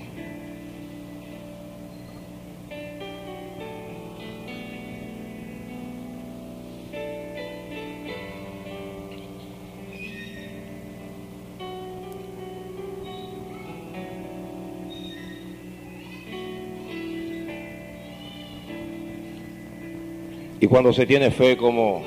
Y 20.60 20.68
cuando 20.68 20.92
se 20.92 21.04
tiene 21.04 21.32
fe 21.32 21.56
como, 21.56 22.04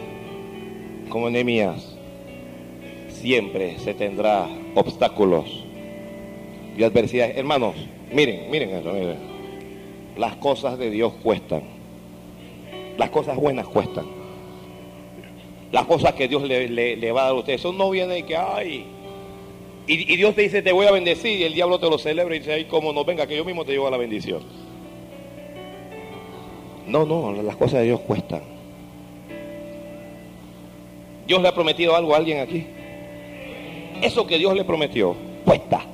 como 1.09 1.29
Nehemías, 1.29 1.97
siempre 3.09 3.77
se 3.79 3.93
tendrá 3.93 4.47
obstáculos 4.73 5.58
y 6.79 6.83
adversidades. 6.85 7.35
Hermanos, 7.35 7.75
miren, 8.13 8.49
miren 8.49 8.69
eso, 8.69 8.93
miren. 8.93 9.17
Las 10.17 10.37
cosas 10.37 10.79
de 10.79 10.89
Dios 10.89 11.11
cuestan. 11.21 11.61
Las 12.97 13.09
cosas 13.09 13.35
buenas 13.35 13.67
cuestan. 13.67 14.05
Las 15.73 15.85
cosas 15.85 16.13
que 16.13 16.29
Dios 16.29 16.41
le, 16.43 17.11
va 17.11 17.21
a 17.21 17.25
dar 17.25 17.33
a 17.33 17.37
usted. 17.37 17.53
Eso 17.53 17.73
no 17.73 17.89
viene 17.89 18.13
de 18.13 18.23
que, 18.23 18.37
ay. 18.37 18.85
Y, 19.87 20.15
Dios 20.15 20.33
te 20.35 20.43
dice, 20.43 20.61
te 20.61 20.71
voy 20.71 20.85
a 20.85 20.91
bendecir. 20.91 21.37
Y 21.37 21.43
el 21.43 21.53
diablo 21.53 21.79
te 21.79 21.89
lo 21.89 21.97
celebra 21.97 22.33
y 22.33 22.39
dice, 22.39 22.53
ay, 22.53 22.65
como 22.65 22.93
no, 22.93 23.03
venga, 23.03 23.27
que 23.27 23.35
yo 23.35 23.43
mismo 23.43 23.65
te 23.65 23.73
llevo 23.73 23.87
a 23.87 23.91
la 23.91 23.97
bendición. 23.97 24.41
No, 26.87 27.05
no, 27.05 27.33
las 27.43 27.57
cosas 27.57 27.81
de 27.81 27.87
Dios 27.87 27.99
cuestan. 27.99 28.41
Dios 31.27 31.41
le 31.41 31.47
ha 31.49 31.53
prometido 31.53 31.93
algo 31.93 32.13
a 32.13 32.17
alguien 32.17 32.39
aquí. 32.39 32.65
Eso 34.01 34.25
que 34.25 34.37
Dios 34.37 34.55
le 34.55 34.63
prometió, 34.63 35.13
cuesta. 35.43 35.88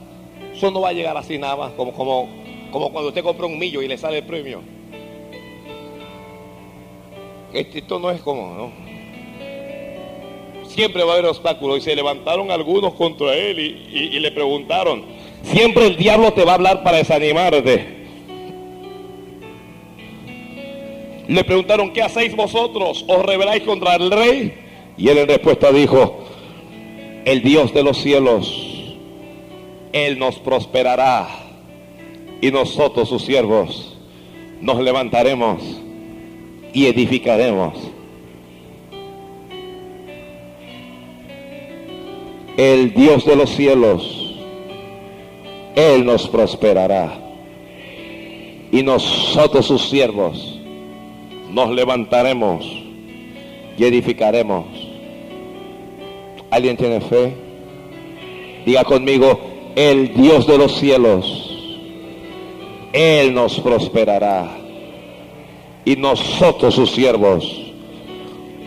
Eso 0.55 0.71
no 0.71 0.81
va 0.81 0.89
a 0.89 0.93
llegar 0.93 1.17
así 1.17 1.37
nada 1.37 1.73
como, 1.75 1.91
como, 1.91 2.29
como 2.71 2.89
cuando 2.91 3.09
usted 3.09 3.23
compra 3.23 3.45
un 3.45 3.59
millo 3.59 3.81
y 3.81 3.89
le 3.89 3.97
sale 3.97 4.19
el 4.19 4.23
premio. 4.23 4.61
Esto 7.53 7.99
no 7.99 8.09
es 8.09 8.21
como, 8.21 8.53
¿no? 8.53 8.85
Siempre 10.67 11.03
va 11.03 11.11
a 11.11 11.13
haber 11.15 11.25
obstáculos. 11.25 11.79
Y 11.79 11.81
se 11.81 11.95
levantaron 11.95 12.51
algunos 12.51 12.93
contra 12.93 13.33
él 13.35 13.59
y, 13.59 14.15
y 14.15 14.19
le 14.19 14.31
preguntaron. 14.31 15.03
Siempre 15.43 15.87
el 15.87 15.97
diablo 15.97 16.31
te 16.31 16.45
va 16.45 16.53
a 16.53 16.55
hablar 16.55 16.83
para 16.83 16.97
desanimarte. 16.97 17.95
Le 21.27 21.43
preguntaron, 21.43 21.91
¿qué 21.91 22.01
hacéis 22.01 22.35
vosotros? 22.35 23.03
¿Os 23.07 23.25
rebeláis 23.25 23.63
contra 23.63 23.95
el 23.95 24.11
rey? 24.11 24.53
Y 24.97 25.09
él 25.09 25.17
en 25.17 25.27
respuesta 25.27 25.71
dijo, 25.71 26.23
el 27.25 27.41
Dios 27.41 27.73
de 27.73 27.83
los 27.83 27.97
cielos 27.97 28.64
él 29.95 30.19
nos 30.19 30.35
prosperará 30.39 31.25
y 32.41 32.51
nosotros 32.51 33.07
sus 33.07 33.23
siervos 33.23 33.95
nos 34.59 34.81
levantaremos 34.81 35.63
y 36.73 36.87
edificaremos. 36.87 37.77
El 42.57 42.93
Dios 42.93 43.25
de 43.25 43.37
los 43.37 43.49
cielos, 43.51 44.35
Él 45.77 46.05
nos 46.05 46.27
prosperará 46.27 47.17
y 48.73 48.83
nosotros 48.83 49.65
sus 49.65 49.87
siervos 49.89 50.59
nos 51.51 51.69
levantaremos 51.71 52.65
y 53.77 53.85
edificaremos. 53.85 54.65
¿Alguien 56.51 56.75
tiene 56.75 56.99
fe? 56.99 57.33
Diga 58.65 58.83
conmigo, 58.83 59.54
el 59.75 60.13
Dios 60.13 60.47
de 60.47 60.57
los 60.57 60.77
cielos, 60.77 61.51
Él 62.93 63.33
nos 63.33 63.59
prosperará. 63.59 64.57
Y 65.83 65.97
nosotros, 65.97 66.73
sus 66.73 66.91
siervos, 66.91 67.73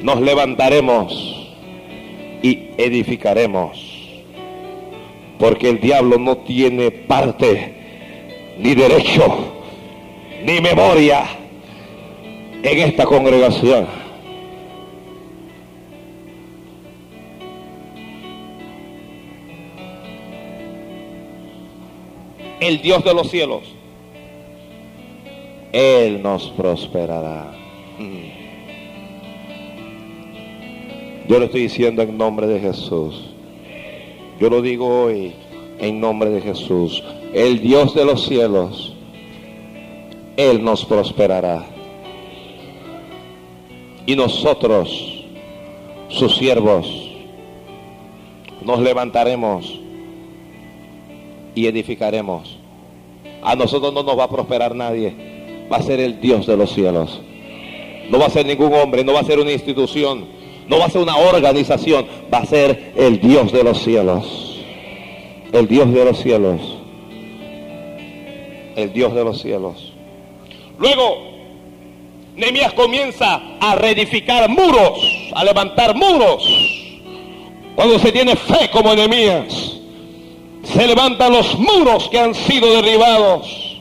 nos 0.02 0.20
levantaremos 0.20 1.48
y 2.42 2.70
edificaremos. 2.76 3.84
Porque 5.38 5.70
el 5.70 5.80
diablo 5.80 6.18
no 6.18 6.38
tiene 6.38 6.90
parte, 6.90 7.74
ni 8.59 8.74
derecho, 8.74 9.52
ni 10.44 10.61
memoria 10.61 11.24
en 12.62 12.78
esta 12.78 13.04
congregación. 13.04 14.07
El 22.61 22.82
Dios 22.82 23.04
de 23.04 23.14
los 23.14 23.30
cielos, 23.30 23.62
Él 25.72 26.22
nos 26.22 26.50
prosperará. 26.50 27.52
Yo 31.28 31.38
lo 31.38 31.44
estoy 31.44 31.62
diciendo 31.62 32.02
en 32.02 32.16
nombre 32.16 32.46
de 32.46 32.59
Jesús. 32.59 33.34
Yo 34.40 34.48
lo 34.48 34.62
digo 34.62 34.86
hoy 34.86 35.34
en 35.78 36.00
nombre 36.00 36.30
de 36.30 36.40
Jesús. 36.40 37.04
El 37.34 37.61
Dios 37.61 37.94
de 37.94 38.04
los 38.04 38.26
cielos, 38.26 38.94
Él 40.36 40.64
nos 40.64 40.84
prosperará. 40.84 41.66
Y 44.06 44.16
nosotros, 44.16 45.26
sus 46.09 46.36
siervos, 46.36 47.11
nos 48.64 48.80
levantaremos 48.80 49.80
y 51.59 51.66
edificaremos. 51.66 52.56
A 53.42 53.56
nosotros 53.56 53.92
no 53.92 54.04
nos 54.04 54.16
va 54.16 54.24
a 54.24 54.30
prosperar 54.30 54.76
nadie. 54.76 55.12
Va 55.70 55.78
a 55.78 55.82
ser 55.82 55.98
el 55.98 56.20
Dios 56.20 56.46
de 56.46 56.56
los 56.56 56.72
cielos. 56.72 57.20
No 58.11 58.18
va 58.20 58.26
a 58.26 58.30
ser 58.30 58.46
ningún 58.46 58.72
hombre, 58.72 59.02
no 59.02 59.12
va 59.12 59.20
a 59.20 59.24
ser 59.24 59.40
una 59.40 59.52
institución, 59.52 60.38
No 60.68 60.78
va 60.78 60.84
a 60.84 60.90
ser 60.90 61.00
una 61.00 61.16
organización, 61.16 62.06
va 62.32 62.38
a 62.38 62.46
ser 62.46 62.92
el 62.94 63.20
Dios 63.20 63.50
de 63.52 63.64
los 63.64 63.82
cielos. 63.82 64.61
El 65.50 65.66
Dios 65.66 65.92
de 65.92 66.04
los 66.04 66.18
cielos. 66.18 66.61
El 68.76 68.92
Dios 68.92 69.14
de 69.14 69.24
los 69.24 69.40
cielos. 69.40 69.92
Luego, 70.78 71.22
Nehemías 72.36 72.74
comienza 72.74 73.40
a 73.59 73.74
reedificar 73.76 74.48
muros, 74.50 75.00
a 75.34 75.42
levantar 75.42 75.96
muros. 75.96 76.46
Cuando 77.74 77.98
se 77.98 78.12
tiene 78.12 78.36
fe 78.36 78.68
como 78.70 78.94
Nehemías, 78.94 79.78
se 80.72 80.86
levantan 80.86 81.32
los 81.32 81.58
muros 81.58 82.08
que 82.08 82.18
han 82.18 82.34
sido 82.34 82.72
derribados. 82.74 83.80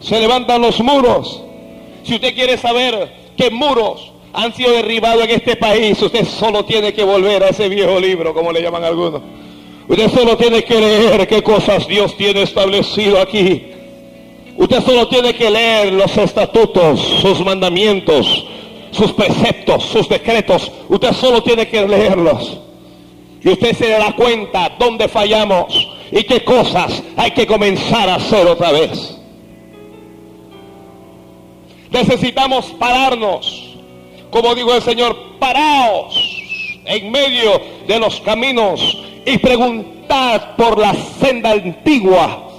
Se 0.00 0.20
levantan 0.20 0.62
los 0.62 0.80
muros. 0.80 1.42
Si 2.04 2.14
usted 2.14 2.34
quiere 2.34 2.56
saber 2.58 3.12
qué 3.36 3.50
muros 3.50 4.12
han 4.32 4.54
sido 4.54 4.72
derribados 4.72 5.24
en 5.24 5.30
este 5.30 5.56
país, 5.56 6.00
usted 6.00 6.26
solo 6.26 6.64
tiene 6.64 6.92
que 6.92 7.02
volver 7.02 7.42
a 7.42 7.48
ese 7.48 7.68
viejo 7.68 7.98
libro, 7.98 8.34
como 8.34 8.52
le 8.52 8.62
llaman 8.62 8.84
algunos. 8.84 9.22
Usted 9.88 10.10
solo 10.10 10.36
tiene 10.36 10.64
que 10.64 10.80
leer 10.80 11.26
qué 11.26 11.42
cosas 11.42 11.86
Dios 11.86 12.16
tiene 12.16 12.42
establecido 12.42 13.20
aquí. 13.20 13.70
Usted 14.56 14.82
solo 14.82 15.08
tiene 15.08 15.34
que 15.34 15.50
leer 15.50 15.92
los 15.92 16.16
estatutos, 16.16 17.00
sus 17.20 17.44
mandamientos, 17.44 18.46
sus 18.92 19.12
preceptos, 19.12 19.82
sus 19.84 20.08
decretos. 20.08 20.70
Usted 20.88 21.12
solo 21.12 21.42
tiene 21.42 21.66
que 21.66 21.86
leerlos. 21.86 22.58
Y 23.44 23.50
usted 23.50 23.76
se 23.76 23.88
dará 23.90 24.16
cuenta 24.16 24.72
dónde 24.78 25.06
fallamos 25.06 25.88
y 26.10 26.24
qué 26.24 26.42
cosas 26.42 27.02
hay 27.16 27.32
que 27.32 27.46
comenzar 27.46 28.08
a 28.08 28.14
hacer 28.14 28.46
otra 28.46 28.72
vez. 28.72 29.18
Necesitamos 31.90 32.66
pararnos. 32.78 33.76
Como 34.30 34.54
dijo 34.54 34.74
el 34.74 34.82
Señor, 34.82 35.38
paraos 35.38 36.18
en 36.86 37.10
medio 37.12 37.60
de 37.86 37.98
los 37.98 38.20
caminos 38.22 38.80
y 39.26 39.38
preguntad 39.38 40.56
por 40.56 40.78
la 40.78 40.94
senda 40.94 41.52
antigua. 41.52 42.50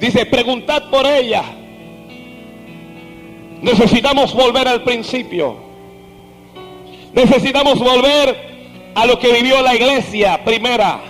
Dice, 0.00 0.26
preguntad 0.26 0.90
por 0.90 1.06
ella. 1.06 1.42
Necesitamos 3.60 4.32
volver 4.32 4.66
al 4.66 4.82
principio. 4.82 5.56
Necesitamos 7.12 7.78
volver 7.78 8.51
a 8.94 9.06
lo 9.06 9.18
que 9.18 9.32
vivió 9.32 9.60
la 9.62 9.74
iglesia 9.74 10.42
primera. 10.44 11.00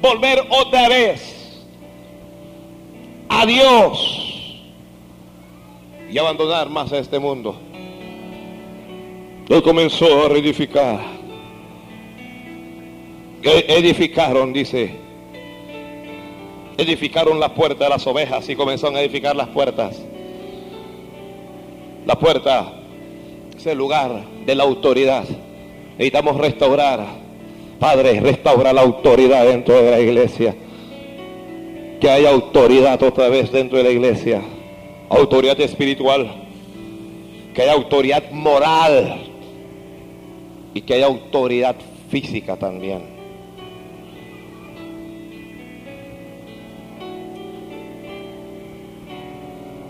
Volver 0.00 0.44
otra 0.50 0.88
vez 0.88 1.64
a 3.28 3.44
Dios 3.46 4.26
y 6.10 6.18
abandonar 6.18 6.68
más 6.70 6.92
a 6.92 6.98
este 6.98 7.18
mundo. 7.18 7.56
Él 9.48 9.62
comenzó 9.62 10.26
a 10.26 10.28
reedificar. 10.28 11.00
Edificaron, 13.42 14.52
dice. 14.52 14.96
Edificaron 16.76 17.38
la 17.38 17.54
puerta 17.54 17.84
de 17.84 17.90
las 17.90 18.06
ovejas 18.06 18.48
y 18.48 18.56
comenzaron 18.56 18.96
a 18.96 19.00
edificar 19.00 19.36
las 19.36 19.48
puertas. 19.48 20.02
La 22.04 22.18
puerta 22.18 22.72
es 23.56 23.66
el 23.66 23.78
lugar 23.78 24.24
de 24.44 24.54
la 24.54 24.64
autoridad. 24.64 25.24
Necesitamos 25.98 26.36
restaurar. 26.36 27.06
Padre, 27.78 28.20
restaura 28.20 28.72
la 28.72 28.82
autoridad 28.82 29.46
dentro 29.46 29.82
de 29.82 29.90
la 29.90 30.00
iglesia. 30.00 30.54
Que 32.00 32.10
haya 32.10 32.30
autoridad 32.30 33.02
otra 33.02 33.28
vez 33.28 33.50
dentro 33.50 33.78
de 33.78 33.84
la 33.84 33.90
iglesia. 33.90 34.42
Autoridad 35.08 35.58
espiritual. 35.60 36.30
Que 37.54 37.62
haya 37.62 37.72
autoridad 37.72 38.30
moral. 38.30 39.22
Y 40.74 40.82
que 40.82 40.94
haya 40.94 41.06
autoridad 41.06 41.76
física 42.10 42.56
también. 42.56 43.16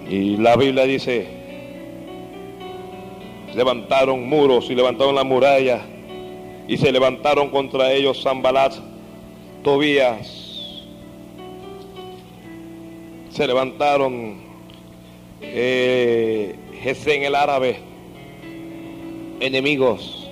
Y 0.09 0.37
la 0.37 0.55
Biblia 0.55 0.85
dice, 0.85 1.27
levantaron 3.57 4.29
muros 4.29 4.71
y 4.71 4.77
levantaron 4.77 5.17
la 5.17 5.25
muralla 5.25 5.96
y 6.69 6.77
se 6.77 6.91
levantaron 6.91 7.51
contra 7.51 7.93
ellos 7.93 8.23
Zambalat, 8.23 8.75
Tobías. 9.63 10.45
Se 13.31 13.47
levantaron 13.47 14.41
eh, 15.41 16.57
en 16.83 17.23
el 17.23 17.35
árabe, 17.35 17.79
enemigos, 19.41 20.29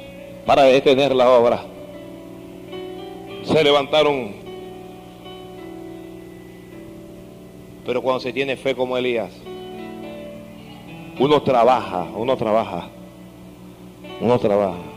para 0.46 0.64
detener 0.64 1.14
la 1.14 1.30
obra. 1.30 1.64
Se 3.42 3.62
levantaron, 3.62 4.32
pero 7.84 8.00
cuando 8.00 8.20
se 8.20 8.32
tiene 8.32 8.56
fe 8.56 8.74
como 8.74 8.96
Elías, 8.96 9.32
uno 11.18 11.42
trabaja, 11.42 12.06
uno 12.16 12.36
trabaja, 12.36 12.88
uno 14.20 14.38
trabaja. 14.38 14.93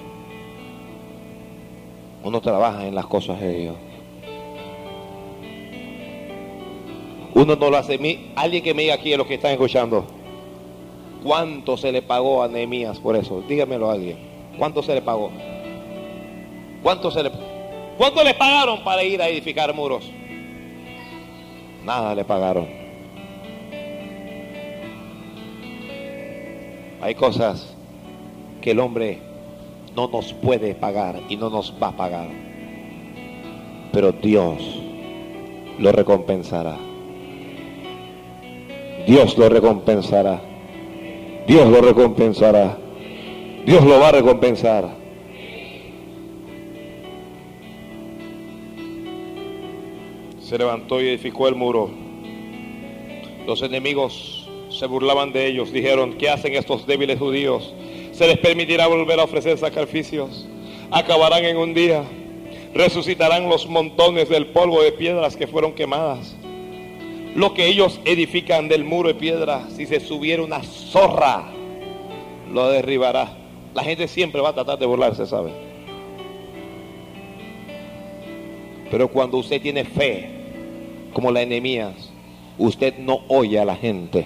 Uno 2.27 2.41
trabaja 2.41 2.85
en 2.85 2.93
las 2.93 3.05
cosas 3.05 3.39
de 3.39 3.53
Dios. 3.57 3.75
Uno 7.33 7.55
no 7.55 7.69
lo 7.69 7.77
hace. 7.77 7.97
Alguien 8.35 8.61
que 8.61 8.73
me 8.73 8.81
diga 8.81 8.95
aquí, 8.95 9.13
a 9.13 9.17
los 9.17 9.27
que 9.27 9.35
están 9.35 9.51
escuchando, 9.51 10.05
¿cuánto 11.23 11.77
se 11.77 11.89
le 11.93 12.01
pagó 12.01 12.43
a 12.43 12.49
Nehemías 12.49 12.99
por 12.99 13.15
eso? 13.15 13.41
Dígamelo 13.47 13.89
a 13.89 13.93
alguien. 13.93 14.17
¿Cuánto 14.57 14.83
se 14.83 14.93
le 14.93 15.01
pagó? 15.01 15.31
¿Cuánto 16.83 17.11
se 17.11 17.23
le 17.23 17.31
¿Cuánto 17.97 18.21
le 18.25 18.33
pagaron 18.33 18.83
para 18.83 19.05
ir 19.05 19.21
a 19.21 19.29
edificar 19.29 19.73
muros? 19.73 20.03
Nada 21.85 22.13
le 22.13 22.25
pagaron. 22.25 22.67
Hay 27.01 27.15
cosas 27.15 27.73
que 28.59 28.71
el 28.71 28.81
hombre 28.81 29.26
no 29.97 30.07
nos 30.07 30.31
puede 30.31 30.75
pagar 30.75 31.19
y 31.27 31.35
no 31.37 31.49
nos 31.49 31.73
va 31.81 31.87
a 31.87 31.97
pagar. 31.97 32.29
Pero 33.91 34.11
Dios 34.11 34.79
lo 35.79 35.91
recompensará. 35.91 36.77
Dios 39.07 39.35
lo 39.39 39.49
recompensará. 39.49 40.39
Dios 41.47 41.67
lo 41.67 41.81
recompensará. 41.81 42.77
Dios 43.65 43.83
lo 43.83 43.99
va 43.99 44.09
a 44.09 44.11
recompensar. 44.11 44.87
Se 50.39 50.59
levantó 50.59 51.01
y 51.01 51.07
edificó 51.07 51.47
el 51.47 51.55
muro. 51.55 51.89
Los 53.47 53.63
enemigos 53.63 54.47
se 54.69 54.85
burlaban 54.85 55.33
de 55.33 55.47
ellos. 55.47 55.71
Dijeron, 55.71 56.13
¿qué 56.19 56.29
hacen 56.29 56.53
estos 56.53 56.85
débiles 56.85 57.17
judíos? 57.17 57.73
Se 58.17 58.25
les 58.25 58.39
permitirá 58.39 58.87
volver 58.87 59.19
a 59.19 59.25
ofrecer 59.25 59.59
sacrificios. 59.59 60.47
Acabarán 60.89 61.45
en 61.45 61.55
un 61.55 61.75
día. 61.75 62.03
Resucitarán 62.73 63.47
los 63.47 63.67
montones 63.69 64.27
del 64.27 64.47
polvo 64.47 64.81
de 64.81 64.91
piedras 64.91 65.35
que 65.35 65.45
fueron 65.45 65.73
quemadas. 65.73 66.35
Lo 67.35 67.53
que 67.53 67.67
ellos 67.67 67.99
edifican 68.05 68.69
del 68.69 68.83
muro 68.83 69.09
de 69.09 69.13
piedra, 69.15 69.67
si 69.69 69.85
se 69.85 69.99
subiera 69.99 70.41
una 70.41 70.63
zorra, 70.63 71.51
lo 72.51 72.69
derribará. 72.69 73.37
La 73.75 73.83
gente 73.83 74.07
siempre 74.07 74.41
va 74.41 74.49
a 74.49 74.53
tratar 74.53 74.79
de 74.79 74.87
burlarse, 74.87 75.27
¿sabe? 75.27 75.51
Pero 78.89 79.09
cuando 79.09 79.37
usted 79.37 79.61
tiene 79.61 79.85
fe, 79.85 80.27
como 81.13 81.29
la 81.31 81.43
enemías, 81.43 82.11
usted 82.57 82.97
no 82.97 83.19
oye 83.27 83.59
a 83.59 83.65
la 83.65 83.75
gente, 83.75 84.25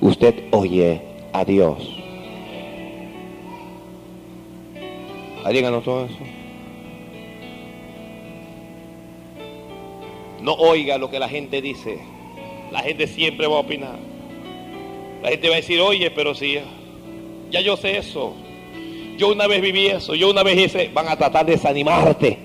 usted 0.00 0.44
oye 0.52 1.02
a 1.34 1.44
Dios. 1.44 1.95
¿Alguien 5.46 5.64
anotó 5.64 6.06
eso? 6.06 6.16
No 10.42 10.54
oiga 10.54 10.98
lo 10.98 11.08
que 11.08 11.20
la 11.20 11.28
gente 11.28 11.62
dice. 11.62 12.00
La 12.72 12.80
gente 12.80 13.06
siempre 13.06 13.46
va 13.46 13.54
a 13.54 13.60
opinar. 13.60 13.96
La 15.22 15.28
gente 15.30 15.48
va 15.48 15.54
a 15.54 15.58
decir, 15.58 15.80
oye, 15.80 16.10
pero 16.10 16.34
si 16.34 16.58
ya 17.52 17.60
yo 17.60 17.76
sé 17.76 17.96
eso. 17.96 18.34
Yo 19.18 19.30
una 19.30 19.46
vez 19.46 19.62
viví 19.62 19.86
eso. 19.86 20.16
Yo 20.16 20.30
una 20.30 20.42
vez 20.42 20.58
hice. 20.58 20.90
Van 20.92 21.06
a 21.06 21.16
tratar 21.16 21.46
de 21.46 21.52
desanimarte. 21.52 22.38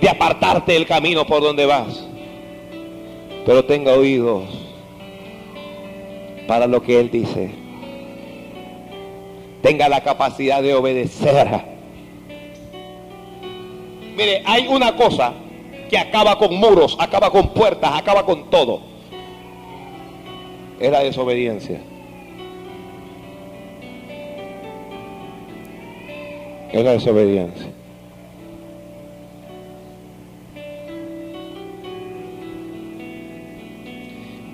De 0.00 0.08
apartarte 0.08 0.72
del 0.72 0.84
camino 0.84 1.24
por 1.24 1.42
donde 1.42 1.64
vas. 1.64 2.08
Pero 3.46 3.64
tenga 3.64 3.92
oídos 3.92 4.42
para 6.48 6.66
lo 6.66 6.82
que 6.82 6.98
Él 6.98 7.08
dice 7.08 7.61
tenga 9.62 9.88
la 9.88 10.02
capacidad 10.02 10.62
de 10.62 10.74
obedecer. 10.74 11.48
Mire, 14.16 14.42
hay 14.44 14.66
una 14.68 14.94
cosa 14.96 15.32
que 15.88 15.96
acaba 15.96 16.36
con 16.36 16.54
muros, 16.56 16.96
acaba 16.98 17.30
con 17.30 17.48
puertas, 17.54 17.92
acaba 17.94 18.26
con 18.26 18.50
todo. 18.50 18.80
Es 20.78 20.90
la 20.90 21.00
desobediencia. 21.00 21.80
Es 26.72 26.84
la 26.84 26.92
desobediencia. 26.92 27.66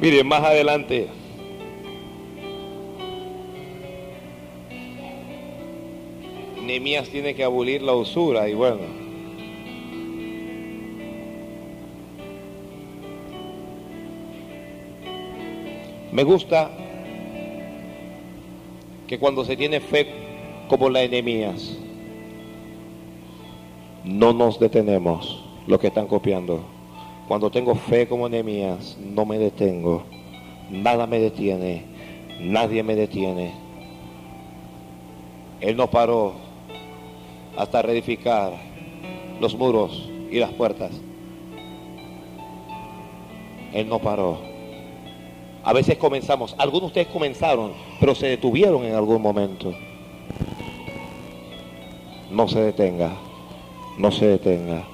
Miren, 0.01 0.27
más 0.29 0.45
adelante. 0.45 1.09
Nehemías 6.69 7.09
tiene 7.09 7.35
que 7.35 7.43
abolir 7.43 7.81
la 7.81 7.95
usura 7.95 8.47
y 8.47 8.53
bueno. 8.53 8.83
Me 16.13 16.23
gusta 16.25 16.71
que 19.07 19.19
cuando 19.19 19.47
se 19.47 19.57
tiene 19.57 19.81
fe 19.81 20.09
como 20.69 20.91
la 20.91 21.03
enemías, 21.03 21.79
no 24.05 24.35
nos 24.35 24.61
detenemos 24.61 25.43
los 25.67 25.81
que 25.81 25.87
están 25.87 26.07
copiando. 26.07 26.61
Cuando 27.29 27.51
tengo 27.51 27.77
fe 27.77 28.07
como 28.07 28.27
enemías, 28.27 28.99
no 29.01 29.25
me 29.25 29.39
detengo. 29.39 30.03
Nada 30.71 31.07
me 31.07 31.19
detiene. 31.19 31.85
Nadie 32.41 32.83
me 32.83 32.95
detiene. 32.95 33.55
Él 35.63 35.75
no 35.75 35.89
paró 35.89 36.48
hasta 37.59 37.83
reedificar 37.83 38.53
los 39.41 39.55
muros 39.55 40.09
y 40.31 40.39
las 40.39 40.53
puertas. 40.53 40.93
Él 43.75 43.89
no 43.89 43.99
paró. 43.99 44.39
A 45.63 45.73
veces 45.75 45.99
comenzamos, 45.99 46.55
algunos 46.57 46.83
de 46.83 46.87
ustedes 46.87 47.09
comenzaron, 47.09 47.73
pero 48.01 48.15
se 48.15 48.29
detuvieron 48.29 48.85
en 48.85 48.95
algún 48.95 49.21
momento. 49.21 49.75
No 52.31 52.49
se 52.49 52.61
detenga, 52.61 53.13
no 53.99 54.11
se 54.11 54.27
detenga, 54.27 54.85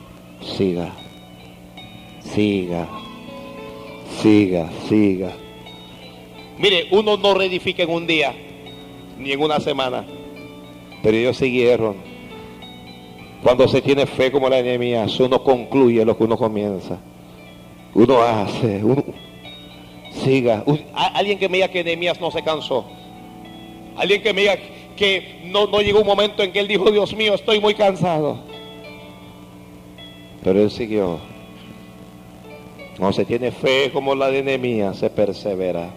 siga 0.40 0.92
siga, 2.34 2.88
siga, 4.20 4.70
siga. 4.88 5.32
Mire, 6.58 6.88
uno 6.90 7.16
no 7.16 7.34
reedifica 7.34 7.82
en 7.82 7.90
un 7.90 8.06
día, 8.06 8.34
ni 9.18 9.32
en 9.32 9.40
una 9.40 9.60
semana, 9.60 10.04
pero 11.02 11.16
ellos 11.16 11.36
siguieron. 11.36 12.13
Cuando 13.42 13.68
se 13.68 13.82
tiene 13.82 14.06
fe 14.06 14.32
como 14.32 14.48
la 14.48 14.58
enemía, 14.58 15.06
uno 15.20 15.42
concluye 15.42 16.04
lo 16.04 16.16
que 16.16 16.24
uno 16.24 16.36
comienza. 16.36 16.98
Uno 17.94 18.22
hace, 18.22 18.82
uno 18.82 19.04
siga. 20.10 20.64
alguien 20.94 21.38
que 21.38 21.48
me 21.48 21.58
diga 21.58 21.68
que 21.68 21.84
Nehemías 21.84 22.20
no 22.20 22.30
se 22.30 22.42
cansó. 22.42 22.84
Alguien 23.96 24.22
que 24.22 24.32
me 24.32 24.42
diga 24.42 24.56
que 24.96 25.42
no, 25.46 25.66
no 25.66 25.80
llegó 25.80 26.00
un 26.00 26.06
momento 26.06 26.42
en 26.42 26.52
que 26.52 26.60
él 26.60 26.68
dijo, 26.68 26.90
Dios 26.90 27.14
mío, 27.14 27.34
estoy 27.34 27.60
muy 27.60 27.74
cansado. 27.74 28.38
Pero 30.42 30.60
él 30.60 30.70
siguió. 30.70 31.18
No 32.98 33.12
se 33.12 33.24
tiene 33.24 33.50
fe 33.50 33.90
como 33.92 34.14
la 34.14 34.30
de 34.30 34.94
se 34.94 35.10
persevera. 35.10 35.90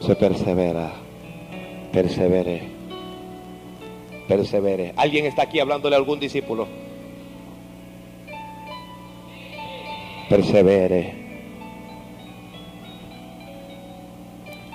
Se 0.00 0.14
persevera. 0.14 0.92
Persevere. 1.92 2.73
Persevere. 4.28 4.94
¿Alguien 4.96 5.26
está 5.26 5.42
aquí 5.42 5.60
hablándole 5.60 5.96
a 5.96 5.98
algún 5.98 6.18
discípulo? 6.18 6.66
Persevere. 10.28 11.14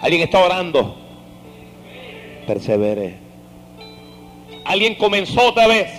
¿Alguien 0.01 0.21
está 0.21 0.39
orando? 0.43 0.95
Persevere. 2.45 3.17
¿Alguien 4.65 4.95
comenzó 4.95 5.49
otra 5.49 5.67
vez? 5.67 5.89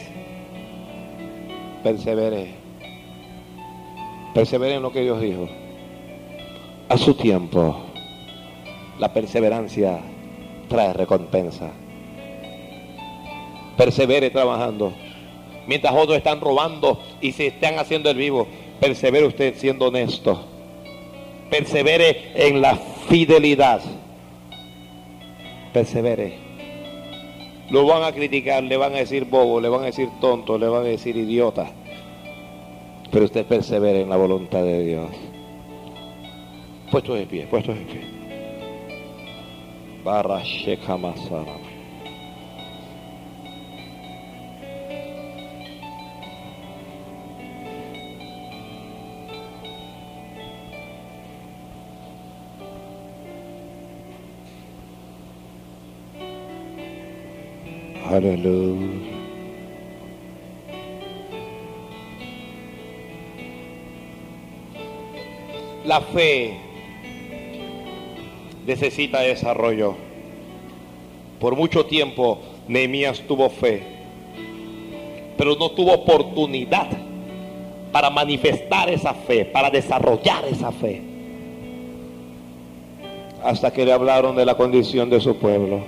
Persevere. 1.83 2.55
Persevere 4.33 4.77
en 4.77 4.83
lo 4.83 4.93
que 4.93 5.03
Dios 5.03 5.21
dijo. 5.21 5.49
A 6.89 6.97
su 6.97 7.15
tiempo, 7.15 7.77
la 8.99 9.13
perseverancia 9.13 10.01
trae 10.69 10.93
recompensa. 10.93 11.73
Persevere 13.81 14.29
trabajando. 14.29 14.93
Mientras 15.67 15.95
otros 15.95 16.19
están 16.19 16.41
robando 16.41 17.01
y 17.23 17.33
se 17.33 17.47
están 17.47 17.79
haciendo 17.79 18.11
el 18.11 18.19
vivo, 18.19 18.47
persevere 18.79 19.27
usted 19.27 19.55
siendo 19.57 19.87
honesto. 19.87 20.45
Persevere 21.49 22.33
en 22.35 22.61
la 22.61 22.77
fidelidad. 22.77 23.81
Persevere. 25.73 26.35
Lo 27.71 27.87
van 27.87 28.03
a 28.03 28.13
criticar, 28.13 28.63
le 28.63 28.77
van 28.77 28.93
a 28.95 28.99
decir 28.99 29.25
bobo, 29.25 29.61
le 29.61 29.69
van 29.69 29.83
a 29.83 29.87
decir 29.87 30.09
tonto, 30.21 30.59
le 30.59 30.69
van 30.69 30.83
a 30.83 30.89
decir 30.89 31.17
idiota 31.17 31.73
pero 33.11 33.25
usted 33.25 33.45
persevera 33.45 33.99
en 33.99 34.09
la 34.09 34.17
voluntad 34.17 34.63
de 34.63 34.85
Dios. 34.85 35.11
Puesto 36.91 37.15
de 37.15 37.27
pie, 37.27 37.47
puesto 37.47 37.75
de 37.75 37.81
pie. 37.81 38.03
Barra 40.05 40.43
Aleluya. 58.11 58.89
La 65.85 66.01
fe 66.01 66.57
necesita 68.67 69.21
desarrollo. 69.21 69.95
Por 71.39 71.55
mucho 71.55 71.87
tiempo 71.87 72.41
Nehemías 72.67 73.21
tuvo 73.29 73.49
fe, 73.49 73.83
pero 75.37 75.55
no 75.55 75.71
tuvo 75.71 75.95
oportunidad 75.95 76.89
para 77.93 78.11
manifestar 78.11 78.91
esa 78.91 79.15
fe, 79.15 79.45
para 79.45 79.71
desarrollar 79.71 80.45
esa 80.47 80.73
fe. 80.73 81.01
Hasta 83.45 83.73
que 83.73 83.85
le 83.85 83.93
hablaron 83.93 84.35
de 84.35 84.45
la 84.45 84.57
condición 84.57 85.09
de 85.09 85.21
su 85.21 85.37
pueblo. 85.37 85.81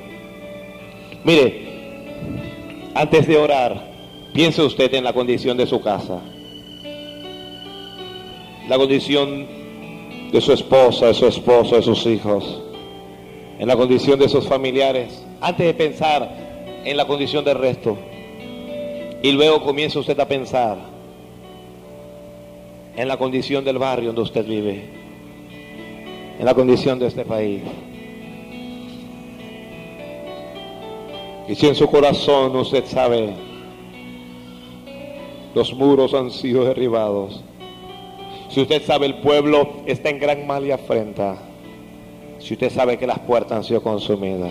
Mire, 1.25 1.72
antes 2.95 3.27
de 3.27 3.37
orar, 3.37 3.91
piense 4.33 4.63
usted 4.63 4.93
en 4.95 5.05
la 5.05 5.13
condición 5.13 5.57
de 5.57 5.67
su 5.67 5.81
casa. 5.81 6.21
La 8.69 8.77
condición 8.77 9.47
de 10.31 10.41
su 10.41 10.53
esposa, 10.53 11.07
de 11.07 11.15
su 11.15 11.27
esposo, 11.27 11.77
de 11.77 11.83
sus 11.83 12.07
hijos, 12.07 12.63
en 13.59 13.69
la 13.69 13.77
condición 13.77 14.19
de 14.19 14.29
sus 14.29 14.47
familiares, 14.47 15.25
antes 15.41 15.67
de 15.67 15.75
pensar 15.75 16.83
en 16.85 16.97
la 16.97 17.07
condición 17.07 17.45
del 17.45 17.59
resto. 17.59 17.97
Y 19.23 19.33
luego 19.33 19.63
comienza 19.63 19.99
usted 19.99 20.19
a 20.19 20.27
pensar 20.27 20.79
en 22.97 23.09
la 23.09 23.17
condición 23.17 23.65
del 23.65 23.79
barrio 23.79 24.09
donde 24.09 24.23
usted 24.23 24.45
vive, 24.45 24.85
en 26.39 26.45
la 26.45 26.55
condición 26.55 26.99
de 26.99 27.07
este 27.07 27.25
país. 27.25 27.63
Y 31.53 31.55
si 31.55 31.67
en 31.67 31.75
su 31.75 31.87
corazón 31.87 32.57
usted 32.57 32.87
sabe, 32.87 33.35
los 35.55 35.75
muros 35.75 36.15
han 36.15 36.31
sido 36.31 36.65
derribados, 36.65 37.45
si 38.49 38.63
usted 38.63 38.83
sabe 38.87 39.05
el 39.05 39.17
pueblo 39.17 39.69
está 39.85 40.09
en 40.09 40.19
gran 40.19 40.47
mal 40.47 40.67
y 40.67 40.71
afrenta, 40.71 41.37
si 42.39 42.55
usted 42.55 42.71
sabe 42.71 42.97
que 42.97 43.07
las 43.07 43.19
puertas 43.19 43.53
han 43.53 43.65
sido 43.65 43.83
consumidas, 43.83 44.51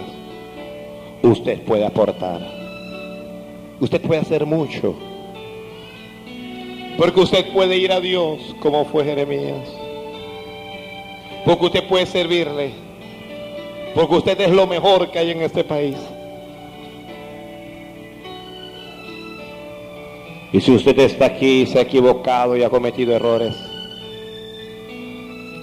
usted 1.24 1.64
puede 1.64 1.88
aportar. 1.88 2.40
Usted 3.80 4.00
puede 4.02 4.22
hacer 4.22 4.46
mucho. 4.46 4.94
Porque 7.00 7.20
usted 7.20 7.52
puede 7.52 7.78
ir 7.78 7.92
a 7.94 8.00
Dios 8.00 8.56
como 8.60 8.86
fue 8.86 9.06
Jeremías. 9.06 9.68
Porque 11.46 11.66
usted 11.66 11.88
puede 11.88 12.06
servirle. 12.06 12.74
Porque 13.96 14.18
usted 14.18 14.40
es 14.40 14.52
lo 14.52 14.68
mejor 14.68 15.10
que 15.10 15.18
hay 15.18 15.32
en 15.32 15.42
este 15.42 15.64
país. 15.64 15.98
Y 20.54 20.62
si 20.62 20.72
usted 20.72 21.00
está 21.00 21.26
aquí, 21.26 21.66
se 21.66 21.80
ha 21.80 21.82
equivocado 21.84 22.58
y 22.58 22.64
ha 22.64 22.70
cometido 22.70 23.16
errores, 23.16 23.56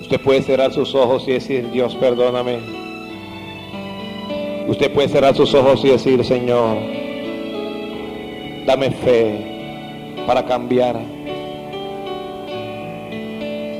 Usted 0.09 0.22
puede 0.22 0.41
cerrar 0.41 0.72
sus 0.72 0.95
ojos 0.95 1.28
y 1.28 1.32
decir, 1.32 1.70
Dios, 1.70 1.95
perdóname. 1.97 2.61
Usted 4.66 4.91
puede 4.91 5.07
cerrar 5.07 5.36
sus 5.36 5.53
ojos 5.53 5.84
y 5.84 5.89
decir, 5.89 6.24
Señor, 6.24 6.78
dame 8.64 8.91
fe 8.91 10.24
para 10.26 10.47
cambiar, 10.47 10.99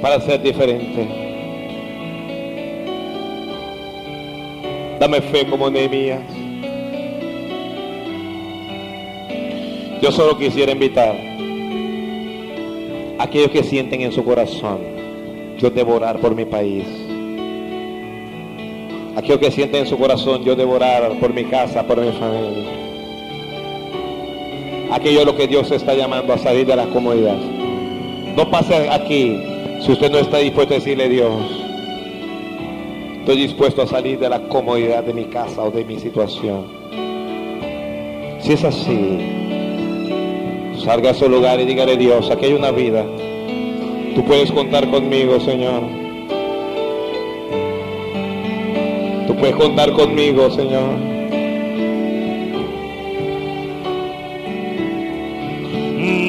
para 0.03 0.21
ser 0.21 0.43
diferente. 0.43 1.09
Dame 5.01 5.23
fe 5.23 5.47
como 5.47 5.71
Nehemías. 5.71 6.21
Yo 10.01 10.13
solo 10.13 10.39
quisiera 10.39 10.71
invitar 10.71 11.17
a 13.19 13.23
aquellos 13.25 13.51
que 13.51 13.65
sienten 13.65 14.03
en 14.03 14.13
su 14.13 14.25
corazón, 14.25 14.79
yo 15.59 15.71
devorar 15.71 16.21
por 16.21 16.37
mi 16.37 16.45
país. 16.45 16.85
Aquellos 19.17 19.39
que 19.39 19.51
sienten 19.51 19.81
en 19.83 19.87
su 19.89 19.99
corazón, 19.99 20.45
yo 20.45 20.55
devorar 20.55 21.19
por 21.19 21.35
mi 21.35 21.45
casa, 21.45 21.85
por 21.85 22.01
mi 22.01 22.13
familia. 22.13 22.71
Aquello 24.93 25.21
es 25.21 25.27
lo 25.27 25.37
que 25.37 25.49
Dios 25.49 25.71
está 25.73 25.95
llamando 25.95 26.33
a 26.33 26.39
salir 26.39 26.65
de 26.65 26.77
la 26.77 26.87
comodidad. 26.87 27.37
No 28.37 28.49
pase 28.51 28.89
aquí 28.89 29.37
si 29.81 29.93
usted 29.93 30.13
no 30.13 30.19
está 30.19 30.39
dispuesto 30.39 30.75
a 30.75 30.77
decirle 30.79 31.09
Dios, 31.09 31.33
estoy 33.19 33.37
dispuesto 33.37 33.83
a 33.83 33.87
salir 33.89 34.21
de 34.21 34.29
la 34.29 34.41
comodidad 34.49 35.03
de 35.03 35.13
mi 35.13 35.25
casa 35.25 35.65
o 35.65 35.73
de 35.73 35.85
mi 35.85 35.99
situación. 35.99 36.67
Si 38.41 38.53
es 38.53 38.63
así, 38.63 39.38
salga 40.89 41.11
a 41.11 41.15
su 41.15 41.29
lugar 41.29 41.61
y 41.61 41.67
dígale 41.67 41.99
Dios, 41.99 42.31
aquí 42.31 42.47
hay 42.47 42.55
una 42.55 42.71
vida. 42.71 43.05
Tú 44.15 44.25
puedes 44.25 44.51
contar 44.51 44.89
conmigo, 44.89 45.39
Señor. 45.39 45.83
Tú 49.27 49.37
puedes 49.37 49.55
contar 49.55 49.93
conmigo, 49.93 50.51
Señor. 50.51 50.97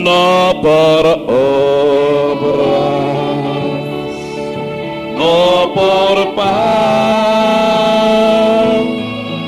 No 0.04 0.60
por 0.62 1.08
obras, 1.30 2.60
no 5.16 5.74
por 5.74 6.36
pan, 6.36 6.50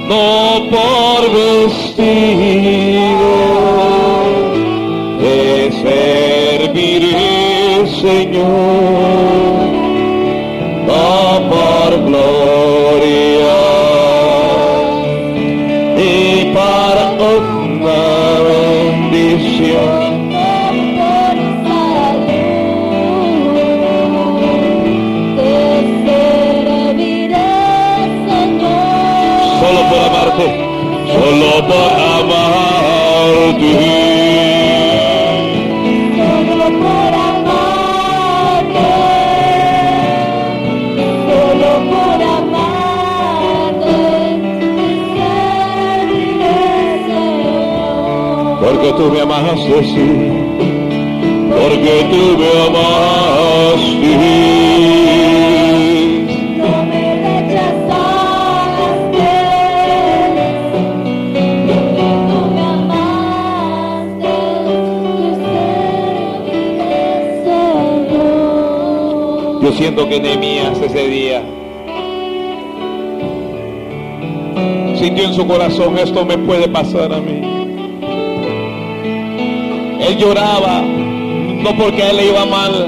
no 0.07 0.69
por 0.71 1.21
vestido, 1.33 3.10
Señor, 8.11 9.30
Porque 48.81 48.97
tú 48.97 49.11
me 49.11 49.21
amaste, 49.21 49.83
sí. 49.83 50.07
Porque 51.51 52.07
tú 52.09 52.23
me 52.39 52.49
amaste. 52.65 54.11
No 56.57 56.71
me 56.85 57.03
rechazaste, 57.21 57.69
porque 61.67 62.09
tú 62.27 62.39
me 62.55 62.61
amaste. 62.63 64.31
Yo 69.61 69.69
siento 69.73 70.09
que 70.09 70.19
Nehemías 70.19 70.81
ese 70.81 71.07
día 71.07 71.43
sintió 74.95 75.25
en 75.25 75.33
su 75.35 75.45
corazón, 75.45 75.99
esto 75.99 76.25
me 76.25 76.39
puede 76.39 76.67
pasar 76.67 77.13
a 77.13 77.19
mí. 77.19 77.60
Él 80.11 80.17
lloraba, 80.17 80.81
no 80.81 81.73
porque 81.77 82.09
él 82.09 82.17
le 82.17 82.27
iba 82.27 82.45
mal. 82.45 82.85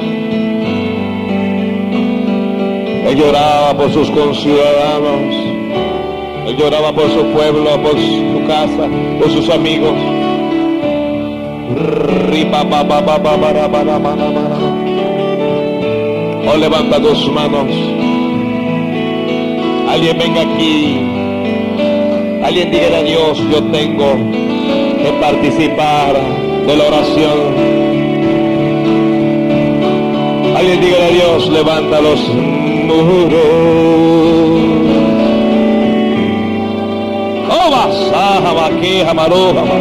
Él 3.07 3.15
lloraba 3.15 3.73
por 3.77 3.89
sus 3.93 4.11
conciudadanos. 4.11 5.33
Él 6.47 6.57
lloraba 6.57 6.91
por 6.91 7.09
su 7.11 7.23
pueblo, 7.27 7.81
por 7.81 7.97
su 7.97 8.45
casa, 8.45 8.89
por 9.19 9.31
sus 9.31 9.49
amigos. 9.49 9.93
Oh, 16.45 16.57
levanta 16.57 17.01
tus 17.01 17.31
manos. 17.31 17.69
Alguien 19.87 20.17
venga 20.17 20.41
aquí. 20.41 20.99
Alguien 22.43 22.69
diga 22.69 22.97
a 22.97 23.03
Dios, 23.03 23.41
yo 23.49 23.63
tengo 23.71 24.13
que 25.01 25.13
participar 25.21 26.52
de 26.65 26.75
la 26.75 26.83
oración. 26.85 27.39
Alguien 30.55 30.81
diga 30.81 30.97
a 31.05 31.09
Dios, 31.09 31.49
levanta 31.49 32.01
los 32.01 32.19
muros. 32.87 33.43
Oh, 37.49 37.71
basajaba, 37.71 38.69
quejamarójama. 38.79 39.77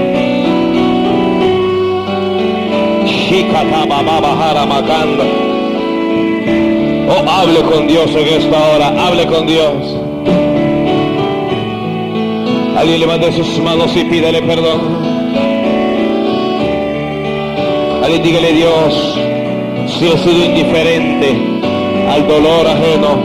Shikataba, 3.07 4.21
bajara, 4.21 4.67
macanda. 4.67 5.25
Oh, 7.09 7.31
hable 7.31 7.61
con 7.63 7.87
Dios 7.87 8.11
en 8.11 8.29
esta 8.29 8.75
hora, 8.75 9.07
hable 9.07 9.27
con 9.27 9.47
Dios. 9.47 9.97
Alguien 12.77 13.01
levante 13.01 13.33
sus 13.33 13.59
manos 13.59 13.95
y 13.97 14.05
pídele 14.05 14.43
perdón. 14.43 15.12
Alguien 18.03 18.23
dígale 18.25 18.53
Dios, 18.53 19.19
si 19.87 20.07
he 20.09 20.19
sido 20.19 20.45
indiferente 20.45 21.37
al 22.11 22.27
dolor 22.27 22.67
ajeno, 22.67 23.23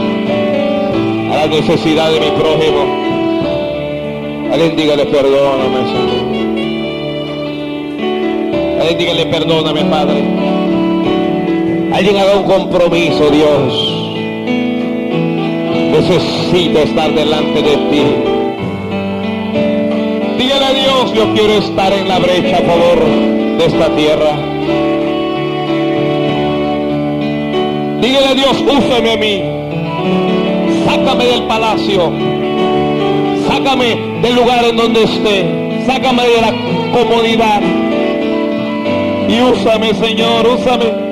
a 1.32 1.36
la 1.36 1.46
necesidad 1.48 2.12
de 2.12 2.20
mi 2.20 2.30
prójimo. 2.30 2.84
Alguien 4.52 4.76
dígale 4.76 5.06
perdóname, 5.06 5.78
Señor. 5.88 6.38
Alguien 8.80 8.98
dígale 8.98 9.26
perdóname, 9.26 9.84
Padre. 9.86 10.22
Alguien 11.92 12.16
haga 12.16 12.36
un 12.36 12.44
compromiso, 12.44 13.30
Dios. 13.30 13.94
Necesito 15.90 16.78
estar 16.78 17.12
delante 17.14 17.62
de 17.62 17.76
ti. 17.90 18.02
Dígale 20.38 20.64
a 20.64 20.72
Dios, 20.72 21.12
yo 21.14 21.34
quiero 21.34 21.54
estar 21.54 21.92
en 21.92 22.06
la 22.06 22.20
brecha 22.20 22.58
a 22.58 22.60
favor 22.60 23.04
de 23.58 23.66
esta 23.66 23.88
tierra. 23.96 24.57
Dígale 28.00 28.26
a 28.28 28.34
Dios, 28.34 28.60
úsame 28.60 29.12
a 29.12 29.16
mí. 29.16 29.42
Sácame 30.84 31.24
del 31.24 31.42
palacio. 31.44 32.12
Sácame 33.48 33.96
del 34.22 34.36
lugar 34.36 34.64
en 34.64 34.76
donde 34.76 35.02
esté. 35.02 35.84
Sácame 35.84 36.22
de 36.22 36.40
la 36.40 36.52
comodidad. 36.92 37.60
Y 39.28 39.40
úsame, 39.40 39.94
Señor, 39.94 40.46
úsame. 40.46 41.08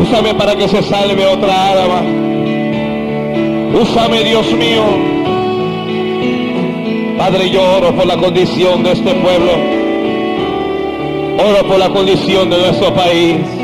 Úsame 0.00 0.34
para 0.34 0.56
que 0.56 0.66
se 0.68 0.82
salve 0.82 1.26
otra 1.26 1.72
alma. 1.72 2.02
Úsame, 3.78 4.24
Dios 4.24 4.50
mío. 4.52 4.82
Padre, 7.18 7.50
yo 7.50 7.62
oro 7.76 7.94
por 7.94 8.06
la 8.06 8.16
condición 8.16 8.82
de 8.82 8.92
este 8.92 9.12
pueblo. 9.14 9.52
Oro 11.38 11.68
por 11.68 11.78
la 11.78 11.90
condición 11.90 12.48
de 12.48 12.58
nuestro 12.58 12.94
país. 12.94 13.55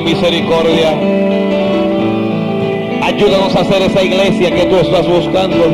Misericordia. 0.00 0.98
Ayúdanos 3.02 3.54
a 3.56 3.60
hacer 3.60 3.82
esa 3.82 4.02
iglesia 4.02 4.50
que 4.50 4.66
tú 4.66 4.76
estás 4.76 5.06
buscando. 5.08 5.64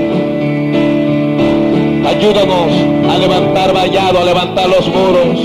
Ayúdanos 2.06 2.72
a 3.10 3.18
levantar 3.18 3.72
vallado, 3.72 4.18
a 4.18 4.24
levantar 4.24 4.68
los 4.68 4.86
muros, 4.88 5.40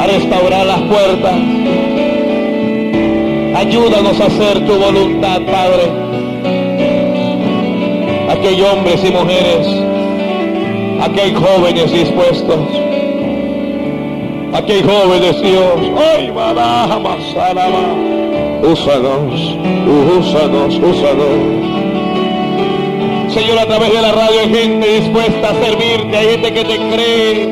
a 0.00 0.06
restaurar 0.06 0.66
las 0.66 0.80
puertas. 0.82 1.34
Ayúdanos 3.54 4.20
a 4.20 4.26
hacer 4.26 4.66
tu 4.66 4.74
voluntad, 4.74 5.40
Padre. 5.42 5.90
Aquí 8.28 8.46
hay 8.48 8.62
hombres 8.62 9.04
y 9.04 9.10
mujeres. 9.12 9.66
Aquí 11.00 11.20
hay 11.20 11.34
jóvenes 11.34 11.92
dispuestos. 11.92 12.81
Aquí 14.54 14.72
hay 14.72 14.82
jóvenes, 14.82 15.40
Dios. 15.40 15.80
Ay, 15.96 16.30
barajama, 16.30 17.16
sarama. 17.32 18.12
Úsanos, 18.62 19.56
úsanos, 20.18 20.78
úsanos. 20.78 21.72
Señor, 23.32 23.58
a 23.58 23.66
través 23.66 23.92
de 23.94 24.02
la 24.02 24.12
radio 24.12 24.40
hay 24.40 24.54
gente 24.54 25.00
dispuesta 25.00 25.48
a 25.48 25.54
servirte, 25.54 26.16
hay 26.16 26.26
gente 26.28 26.52
que 26.52 26.64
te 26.64 26.76
cree, 26.76 27.48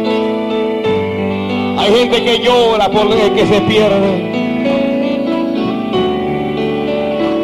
hay 1.79 1.93
gente 1.95 2.23
que 2.23 2.39
llora 2.41 2.91
por 2.91 3.11
el 3.11 3.33
que 3.33 3.47
se 3.47 3.61
pierde. 3.63 4.31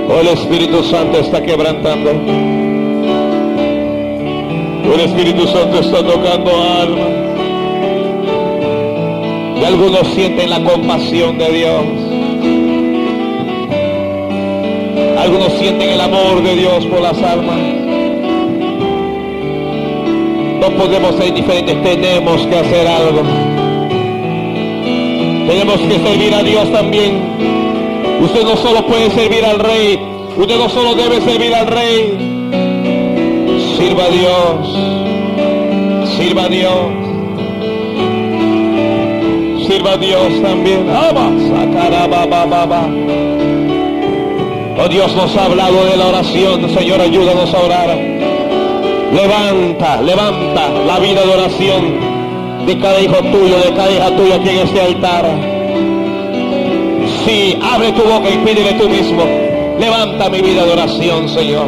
Oh, 0.09 0.21
el 0.21 0.29
Espíritu 0.29 0.85
Santo 0.85 1.19
está 1.19 1.43
quebrantando. 1.43 2.11
Oh, 4.85 4.95
el 4.95 5.01
Espíritu 5.01 5.49
Santo 5.49 5.81
está 5.81 6.07
tocando 6.07 6.51
almas. 6.63 7.26
Y 9.61 9.65
algunos 9.65 10.07
sienten 10.09 10.51
la 10.51 10.63
compasión 10.63 11.39
de 11.39 11.51
Dios. 11.51 11.83
Algunos 15.19 15.53
sienten 15.55 15.91
el 15.91 16.01
amor 16.01 16.43
de 16.43 16.57
Dios 16.57 16.85
por 16.87 17.01
las 17.01 17.21
almas. 17.23 17.59
No 20.61 20.71
podemos 20.77 21.17
ser 21.17 21.33
diferentes, 21.35 21.83
tenemos 21.83 22.47
que 22.47 22.57
hacer 22.57 22.87
algo. 22.87 23.23
Tenemos 25.49 25.79
que 25.79 25.99
servir 25.99 26.35
a 26.35 26.43
Dios 26.43 26.71
también. 26.73 27.23
Usted 28.21 28.43
no 28.45 28.57
solo 28.57 28.87
puede 28.87 29.11
servir 29.11 29.45
al 29.45 29.59
rey, 29.59 29.99
usted 30.37 30.59
no 30.59 30.69
solo 30.69 30.95
debe 30.95 31.21
servir 31.21 31.55
al 31.55 31.67
rey. 31.67 32.37
Sirva 33.79 34.05
a 34.05 34.09
Dios. 34.09 34.69
Sirva 36.17 36.45
a 36.45 36.49
Dios. 36.49 37.06
Sirva 39.77 39.93
a 39.93 39.97
Dios 39.99 40.41
también. 40.41 40.87
Oh 44.79 44.89
Dios 44.89 45.15
nos 45.15 45.37
ha 45.37 45.45
hablado 45.45 45.85
de 45.85 45.97
la 45.99 46.07
oración. 46.07 46.71
Señor, 46.71 46.99
ayúdanos 46.99 47.53
a 47.53 47.61
orar. 47.61 47.99
Levanta, 49.13 50.01
levanta 50.01 50.71
la 50.87 50.99
vida 50.99 51.23
de 51.27 51.31
oración 51.31 52.65
de 52.65 52.79
cada 52.79 52.99
hijo 53.03 53.17
tuyo, 53.17 53.59
de 53.59 53.75
cada 53.77 53.93
hija 53.93 54.17
tuya 54.17 54.37
aquí 54.37 54.49
en 54.49 54.59
este 54.67 54.81
altar. 54.81 55.27
Sí, 57.27 57.59
abre 57.63 57.93
tu 57.93 58.03
boca 58.03 58.31
y 58.31 58.39
pídele 58.39 58.73
tú 58.81 58.89
mismo. 58.89 59.25
Levanta 59.79 60.31
mi 60.31 60.41
vida 60.41 60.65
de 60.65 60.73
oración, 60.73 61.29
Señor. 61.29 61.67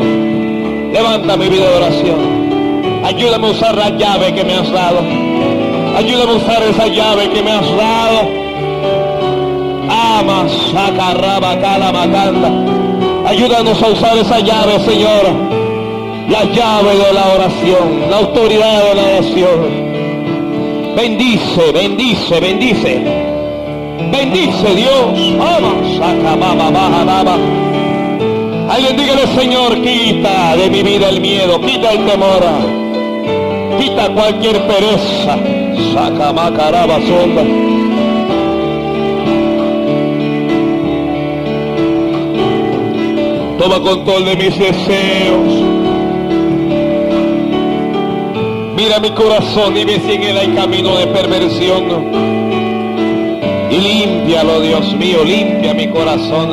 Levanta 0.95 1.37
mi 1.37 1.49
vida 1.51 1.69
de 1.69 1.77
oración. 1.77 3.05
Ayúdame 3.05 3.49
a 3.49 3.51
usar 3.51 3.77
la 3.77 3.91
llave 3.91 4.33
que 4.33 4.45
me 4.45 4.55
has 4.55 4.73
dado. 4.73 5.28
Ayúdame 5.99 6.31
a 6.31 6.37
usar 6.37 6.63
esa 6.63 6.87
llave 6.87 7.29
que 7.31 7.43
me 7.43 7.51
has 7.51 7.77
dado. 7.77 8.21
Ama, 9.91 10.47
saca, 10.71 11.15
raba, 11.15 11.59
cala, 11.61 11.91
matanda. 11.91 12.53
Ayúdanos 13.29 13.83
a 13.83 13.89
usar 13.89 14.17
esa 14.17 14.39
llave, 14.39 14.79
Señor. 14.79 15.25
La 16.29 16.45
llave 16.45 16.95
de 16.99 17.13
la 17.13 17.27
oración, 17.35 18.11
la 18.11 18.19
autoridad 18.19 18.85
de 18.85 18.95
la 18.95 19.03
oración. 19.03 20.95
Bendice, 20.95 21.73
bendice, 21.73 22.41
bendice. 22.41 23.03
Bendice 24.13 24.75
Dios. 24.77 25.37
Vamos, 25.37 25.97
saca, 25.99 26.37
baba, 26.37 26.71
baja, 26.71 27.05
baba. 27.05 27.37
Alguien 28.71 28.97
dígale, 28.97 29.27
Señor, 29.35 29.83
quita 29.83 30.55
de 30.55 30.71
mi 30.71 30.81
vida 30.85 31.09
el 31.09 31.21
miedo, 31.21 31.61
quita 31.61 31.91
el 31.91 32.07
temor. 32.07 32.45
Quita 33.81 34.09
cualquier 34.11 34.65
pereza. 34.65 35.58
Saca, 35.93 36.33
macaraba, 36.33 37.01
sonda. 37.01 37.43
Toma 43.59 43.81
control 43.81 44.25
de 44.25 44.37
mis 44.37 44.59
deseos. 44.59 45.79
Mira 48.77 49.01
mi 49.01 49.11
corazón 49.11 49.77
y 49.77 49.85
ve 49.85 50.01
si 50.07 50.13
en 50.13 50.37
hay 50.37 50.49
camino 50.55 50.97
de 50.97 51.09
perversión. 51.09 51.85
Y 53.71 53.77
límpialo, 53.77 54.61
Dios 54.61 54.95
mío, 54.95 55.25
limpia 55.25 55.75
mi 55.75 55.89
corazón. 55.89 56.51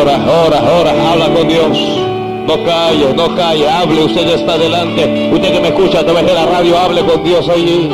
Ora, 0.00 0.16
ora, 0.46 0.62
ora, 0.80 1.12
habla 1.12 1.34
con 1.34 1.48
Dios. 1.48 2.01
No 2.46 2.64
calle, 2.64 3.14
no 3.14 3.34
calle, 3.34 3.68
hable, 3.68 4.04
usted 4.04 4.28
está 4.28 4.58
delante. 4.58 5.30
Usted 5.32 5.52
que 5.52 5.60
me 5.60 5.68
escucha 5.68 6.00
a 6.00 6.04
través 6.04 6.26
de 6.26 6.34
la 6.34 6.46
radio, 6.46 6.78
hable 6.78 7.02
con 7.02 7.22
Dios 7.22 7.48
allí. 7.48 7.88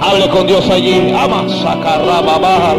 Hable 0.00 0.28
con 0.28 0.46
Dios 0.46 0.68
allí. 0.70 1.12
Ama, 1.16 1.44
sacarraba, 1.48 2.38
baja. 2.38 2.74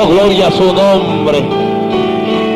Oh, 0.00 0.08
gloria 0.08 0.48
a 0.48 0.50
su 0.50 0.64
nombre. 0.64 1.44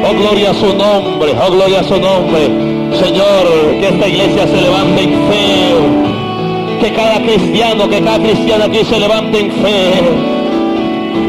Oh, 0.04 0.14
gloria 0.18 0.50
a 0.50 0.54
su 0.54 0.66
nombre. 0.74 1.32
Oh, 1.40 1.50
gloria 1.50 1.80
a 1.80 1.84
su 1.84 1.98
nombre. 1.98 2.72
Señor, 2.98 3.80
que 3.80 3.88
esta 3.88 4.08
iglesia 4.08 4.46
se 4.46 4.60
levante 4.60 5.02
en 5.02 5.10
fe. 5.10 6.80
Que 6.80 6.92
cada 6.92 7.22
cristiano, 7.22 7.88
que 7.88 8.02
cada 8.02 8.18
cristiana 8.18 8.64
aquí 8.64 8.84
se 8.84 8.98
levante 8.98 9.38
en 9.38 9.52
fe. 9.52 10.02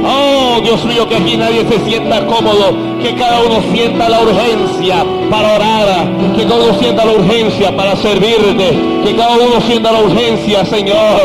Oh, 0.06 0.60
Dios 0.62 0.84
mío, 0.86 1.08
que 1.08 1.16
aquí 1.16 1.38
nadie 1.38 1.66
se 1.66 1.80
sienta 1.86 2.26
cómodo, 2.26 2.76
que 3.04 3.14
cada 3.16 3.42
uno 3.42 3.62
sienta 3.74 4.08
la 4.08 4.22
urgencia 4.22 5.06
para 5.30 5.56
orar, 5.56 6.08
que 6.38 6.46
cada 6.46 6.64
uno 6.64 6.80
sienta 6.80 7.06
la 7.06 7.12
urgencia 7.12 7.76
para 7.76 7.98
servirte, 7.98 8.80
que 9.04 9.16
cada 9.16 9.36
uno 9.36 9.60
sienta 9.68 9.92
la 9.92 10.00
urgencia, 10.00 10.66
Señor, 10.66 11.22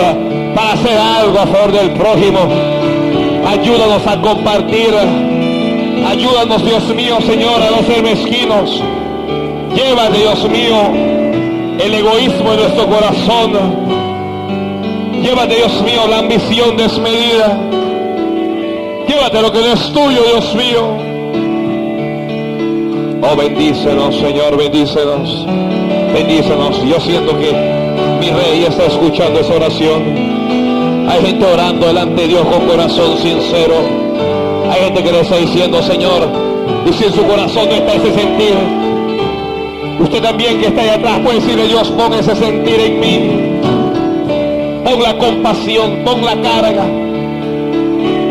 para 0.57 0.73
hacer 0.73 0.99
algo 0.99 1.39
a 1.39 1.47
favor 1.47 1.73
del 1.73 1.91
prójimo. 1.93 2.41
Ayúdanos 3.47 4.05
a 4.07 4.21
compartir, 4.21 4.93
ayúdanos, 6.07 6.65
Dios 6.65 6.95
mío, 6.95 7.17
Señor, 7.25 7.63
a 7.63 7.71
no 7.71 7.87
ser 7.87 8.03
mezquinos. 8.03 8.83
Lleva, 9.75 10.11
Dios 10.11 10.49
mío, 10.49 10.77
el 11.79 11.95
egoísmo 11.95 12.55
en 12.55 12.61
nuestro 12.61 12.87
corazón. 12.89 13.53
Llévate, 15.23 15.55
Dios 15.55 15.83
mío, 15.83 16.01
la 16.11 16.19
ambición 16.19 16.77
desmedida. 16.77 17.57
Llévate 19.07 19.43
lo 19.43 19.53
que 19.53 19.61
no 19.61 19.67
es 19.67 19.93
tuyo, 19.93 20.21
Dios 20.33 20.55
mío. 20.57 21.08
Oh, 23.31 23.37
bendícenos, 23.37 24.17
Señor, 24.17 24.57
bendícenos. 24.57 25.45
Bendícenos. 26.15 26.83
Yo 26.83 26.99
siento 26.99 27.39
que 27.39 27.53
mi 28.21 28.31
rey 28.31 28.65
está 28.67 28.87
escuchando 28.87 29.41
esa 29.41 29.55
oración. 29.55 31.07
Hay 31.09 31.27
gente 31.27 31.45
orando 31.45 31.89
delante 31.89 32.23
de 32.23 32.29
Dios 32.29 32.47
con 32.47 32.67
corazón 32.67 33.19
sincero. 33.19 33.75
Hay 34.71 34.85
gente 34.85 35.03
que 35.03 35.13
le 35.13 35.21
está 35.21 35.37
diciendo, 35.37 35.83
Señor, 35.83 36.27
y 36.89 36.93
si 36.95 37.05
en 37.05 37.13
su 37.13 37.23
corazón 37.25 37.69
no 37.69 37.75
está 37.75 37.95
ese 37.95 38.15
sentir, 38.15 38.55
usted 40.01 40.23
también 40.23 40.61
que 40.61 40.69
está 40.69 40.81
ahí 40.81 40.89
atrás 40.89 41.21
puede 41.21 41.41
decirle, 41.41 41.69
Dios, 41.69 41.89
pon 41.91 42.15
ese 42.15 42.35
sentir 42.35 42.81
en 42.81 43.01
mí. 43.01 43.61
Pon 44.85 45.03
la 45.03 45.19
compasión, 45.19 45.99
pon 46.03 46.25
la 46.25 46.41
carga 46.41 46.87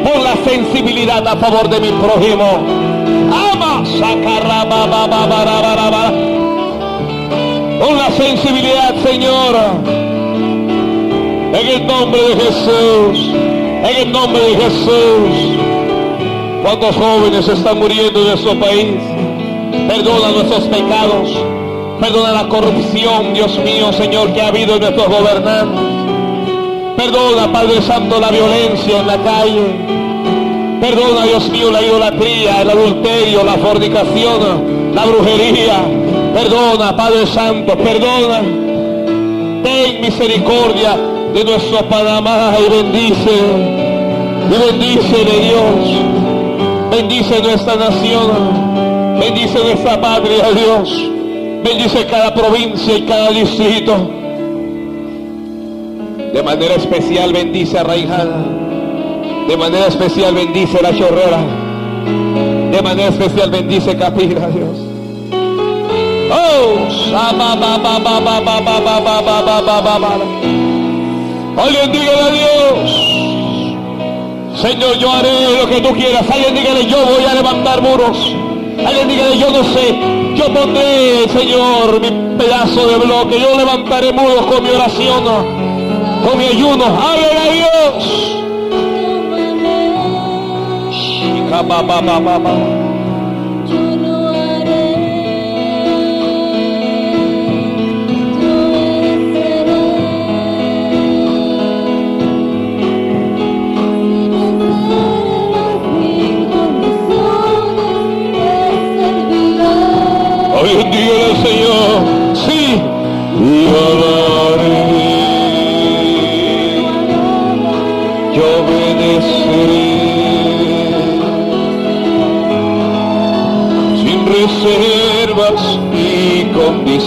por 0.03 0.23
la 0.23 0.35
sensibilidad 0.43 1.27
a 1.27 1.35
favor 1.35 1.69
de 1.69 1.81
mi 1.81 1.89
prójimo. 1.89 2.96
Ama, 3.31 3.83
Con 7.79 7.97
la 7.97 8.11
sensibilidad, 8.11 8.95
Señor. 9.03 9.55
En 11.53 11.67
el 11.67 11.87
nombre 11.87 12.21
de 12.21 12.35
Jesús. 12.35 13.29
En 13.33 14.07
el 14.07 14.11
nombre 14.11 14.41
de 14.41 14.55
Jesús. 14.55 15.57
¿Cuántos 16.63 16.95
jóvenes 16.95 17.47
están 17.47 17.79
muriendo 17.79 18.19
en 18.19 18.27
nuestro 18.27 18.59
país? 18.59 18.95
Perdona 19.87 20.31
nuestros 20.31 20.63
pecados. 20.65 21.29
Perdona 21.99 22.31
la 22.31 22.47
corrupción, 22.49 23.33
Dios 23.33 23.57
mío, 23.59 23.91
Señor, 23.93 24.33
que 24.33 24.41
ha 24.41 24.47
habido 24.49 24.75
en 24.75 24.81
nuestros 24.81 25.07
gobernantes. 25.07 25.81
Perdona, 26.95 27.51
Padre 27.51 27.81
Santo, 27.81 28.19
la 28.19 28.29
violencia 28.29 28.99
en 28.99 29.07
la 29.07 29.17
calle. 29.17 29.96
Perdona, 30.89 31.25
Dios 31.25 31.49
mío, 31.49 31.69
la 31.69 31.81
idolatría, 31.81 32.61
el 32.61 32.69
adulterio, 32.69 33.43
la 33.43 33.57
fornicación, 33.57 34.93
la 34.95 35.05
brujería. 35.05 35.81
Perdona, 36.33 36.95
Padre 36.95 37.27
Santo, 37.27 37.77
perdona. 37.77 38.41
Ten 39.63 39.99
misericordia 39.99 40.97
de 41.33 41.43
nuestro 41.43 41.79
Panamá 41.89 42.53
y 42.57 42.69
bendice. 42.69 43.31
Y 44.49 44.71
bendícele 44.71 45.39
Dios. 45.41 45.99
Bendice 46.89 47.41
nuestra 47.41 47.75
nación. 47.75 49.19
Bendice 49.19 49.59
nuestra 49.59 49.99
patria, 49.99 50.45
Dios. 50.53 51.03
Bendice 51.65 52.05
cada 52.05 52.33
provincia 52.33 52.97
y 52.97 53.01
cada 53.01 53.31
distrito. 53.31 53.93
De 56.33 56.41
manera 56.43 56.75
especial 56.75 57.33
bendice 57.33 57.77
a 57.77 57.83
Raijana. 57.83 58.56
De 59.47 59.55
manera 59.55 59.87
especial 59.87 60.33
bendice 60.33 60.81
la 60.81 60.93
chorrera. 60.93 61.39
De 62.71 62.81
manera 62.81 63.09
especial 63.09 63.49
bendice 63.49 63.95
Capira, 63.95 64.47
Dios. 64.47 64.77
Oh, 66.29 66.87
alguien 71.57 71.91
dígale 71.91 72.21
a 72.21 72.31
Dios, 72.31 73.07
Señor, 74.61 74.97
yo 74.97 75.11
haré 75.11 75.57
lo 75.61 75.67
que 75.69 75.79
tú 75.81 75.93
quieras. 75.95 76.29
Alguien 76.29 76.53
dígale, 76.53 76.85
yo 76.85 76.97
voy 77.05 77.23
a 77.23 77.33
levantar 77.33 77.81
muros. 77.81 78.17
Alguien 78.85 79.07
dígale, 79.07 79.37
yo 79.37 79.49
no 79.51 79.63
sé, 79.63 79.95
yo 80.35 80.53
pondré, 80.53 81.27
Señor, 81.29 82.01
mi 82.01 82.37
pedazo 82.37 82.85
de 82.87 82.97
bloque. 82.97 83.39
Yo 83.39 83.55
levantaré 83.57 84.11
muros 84.11 84.45
con 84.47 84.61
mi 84.63 84.69
oración, 84.69 85.23
con 86.27 86.37
mi 86.37 86.45
ayuno. 86.45 86.85
Háblale 86.85 87.39
a 87.39 87.51
Dios. 87.53 88.36
Chica, 91.57 91.67
ba, 91.67 91.81
ba, 91.81 92.01
ba, 92.01 92.19
ba, 92.19 92.37
ba. 92.37 92.76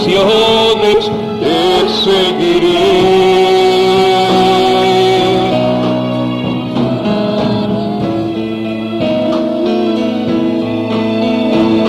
Condiciones 0.01 1.11
te 1.39 1.89
seguiré. 2.03 2.77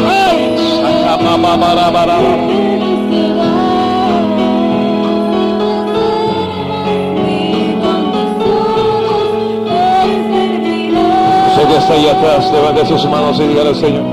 Ay. 0.06 0.56
Sé 11.54 11.66
que 11.66 11.76
está 11.76 11.94
ahí 11.94 12.06
atrás, 12.08 12.52
levante 12.52 12.86
sus 12.86 13.04
manos 13.06 13.38
y 13.38 13.46
dígale 13.46 13.68
al 13.70 13.76
Señor. 13.76 14.11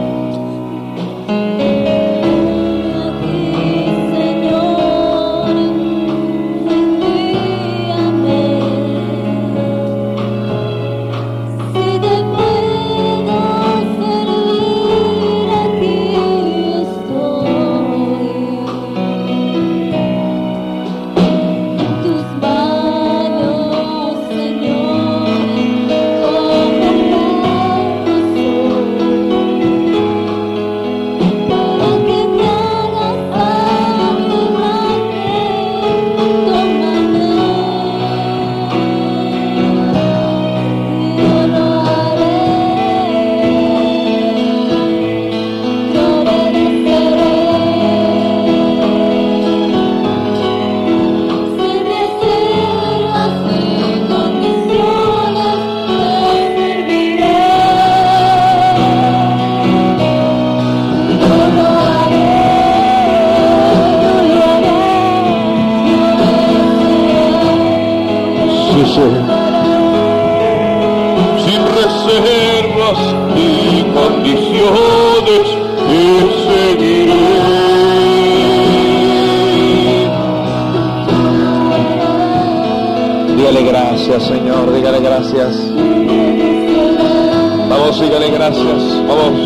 Señor, 84.18 84.73
dígale 84.73 85.02
gracias. 85.02 85.72
Vamos, 87.69 88.02
dígale 88.02 88.31
gracias, 88.31 89.03
vamos. 89.07 89.40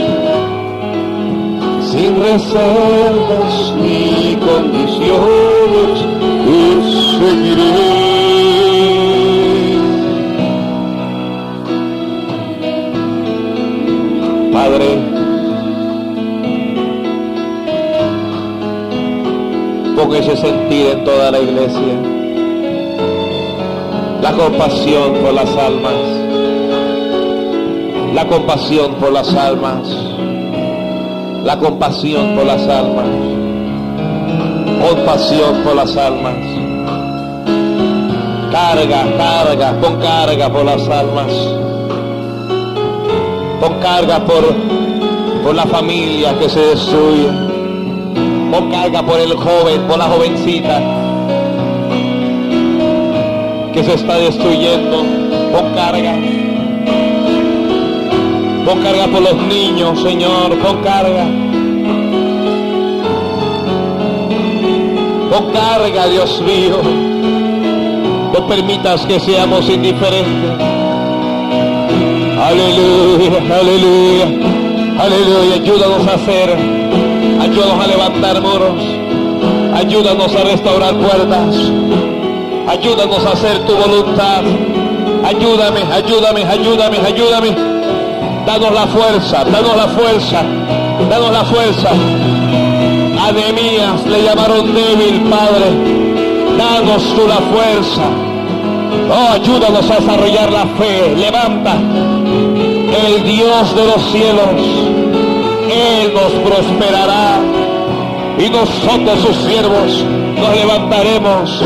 Sin 1.92 2.18
reservas 2.18 3.74
ni 3.82 4.38
condiciones 4.38 6.00
te 6.46 6.82
seguiré. 7.20 7.74
Padre, 14.54 15.00
pon 19.96 20.16
ese 20.16 20.38
sentir 20.38 20.88
en 20.88 21.04
toda 21.04 21.32
la 21.32 21.40
iglesia. 21.40 22.23
La 24.34 24.50
compasión 24.50 25.14
por 25.22 25.34
las 25.34 25.58
almas. 25.58 25.94
La 28.16 28.26
compasión 28.26 28.96
por 28.96 29.12
las 29.12 29.32
almas. 29.36 29.88
La 31.44 31.60
compasión 31.60 32.36
por 32.36 32.44
las 32.44 32.68
almas. 32.68 33.06
Compasión 34.90 35.64
por 35.64 35.76
las 35.76 35.96
almas. 35.96 36.36
Carga, 38.52 39.06
carga, 39.18 39.80
con 39.80 40.00
carga 40.02 40.50
por 40.50 40.66
las 40.66 40.90
almas. 40.90 41.32
Pon 43.62 43.80
carga 43.82 44.26
por, 44.26 44.44
por 45.44 45.54
la 45.54 45.68
familia 45.68 46.38
que 46.40 46.50
se 46.50 46.60
destruye. 46.60 47.28
Pon 48.52 48.72
carga 48.72 49.04
por 49.04 49.20
el 49.20 49.36
joven, 49.36 49.82
por 49.88 50.00
la 50.00 50.06
jovencita 50.06 51.03
que 53.74 53.84
se 53.84 53.94
está 53.96 54.16
destruyendo. 54.18 55.04
Pon 55.52 55.74
carga. 55.76 56.16
Pon 58.66 58.82
carga 58.82 59.08
por 59.08 59.22
los 59.22 59.36
niños, 59.48 60.02
Señor. 60.02 60.58
Pon 60.60 60.78
carga. 60.84 61.26
Pon 65.32 65.52
carga, 65.52 66.08
Dios 66.08 66.42
mío. 66.42 66.78
No 68.34 68.48
permitas 68.48 69.06
que 69.06 69.20
seamos 69.20 69.68
indiferentes. 69.70 70.52
Aleluya, 72.40 73.40
aleluya, 73.60 74.26
aleluya. 75.00 75.56
Ayúdanos 75.56 76.08
a 76.08 76.14
hacer, 76.16 76.58
ayúdanos 77.40 77.84
a 77.84 77.88
levantar 77.88 78.42
muros, 78.42 78.84
ayúdanos 79.76 80.36
a 80.36 80.44
restaurar 80.44 80.94
puertas, 80.96 81.56
ayúdanos 82.68 83.26
a 83.26 83.32
hacer 83.32 83.60
tu 83.66 83.74
voluntad. 83.76 84.44
Ayúdame, 85.24 85.82
ayúdame, 85.92 86.44
ayúdame, 86.44 86.98
ayúdame. 86.98 87.56
Danos 88.46 88.72
la 88.74 88.88
fuerza, 88.88 89.44
danos 89.46 89.76
la 89.78 89.88
fuerza, 89.88 90.44
danos 91.10 91.32
la 91.32 91.46
fuerza. 91.46 91.90
A 93.22 93.32
Nehemías 93.32 94.06
le 94.06 94.24
llamaron 94.24 94.74
débil, 94.74 95.22
Padre. 95.30 95.72
Danos 96.58 97.04
tú 97.16 97.28
la 97.28 97.38
fuerza. 97.38 98.02
Oh, 99.10 99.34
ayúdanos 99.34 99.90
a 99.90 99.96
desarrollar 99.96 100.52
la 100.52 100.66
fe. 100.78 101.16
Levanta 101.16 101.74
el 101.74 103.24
Dios 103.24 103.76
de 103.76 103.86
los 103.86 104.12
cielos. 104.12 104.62
Él 105.72 106.14
nos 106.14 106.34
prosperará. 106.52 107.40
Y 108.38 108.50
nosotros 108.50 109.20
sus 109.26 109.36
siervos 109.46 110.04
nos 110.36 110.56
levantaremos 110.56 111.62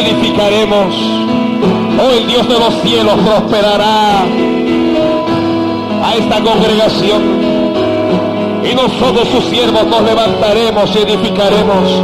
edificaremos. 0.00 0.94
Oh, 1.98 2.12
el 2.12 2.26
Dios 2.26 2.48
de 2.48 2.58
los 2.58 2.74
cielos 2.82 3.14
prosperará 3.24 4.22
a 6.04 6.14
esta 6.16 6.40
congregación. 6.40 7.46
Y 8.64 8.74
nosotros 8.74 9.28
sus 9.28 9.44
siervos 9.44 9.86
nos 9.86 10.02
levantaremos 10.02 10.90
y 10.94 10.98
edificaremos. 10.98 12.02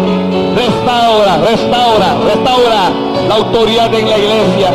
Restaura, 0.54 1.36
restaura, 1.38 2.16
restaura 2.24 2.90
la 3.28 3.34
autoridad 3.34 3.92
en 3.94 4.08
la 4.08 4.18
iglesia. 4.18 4.70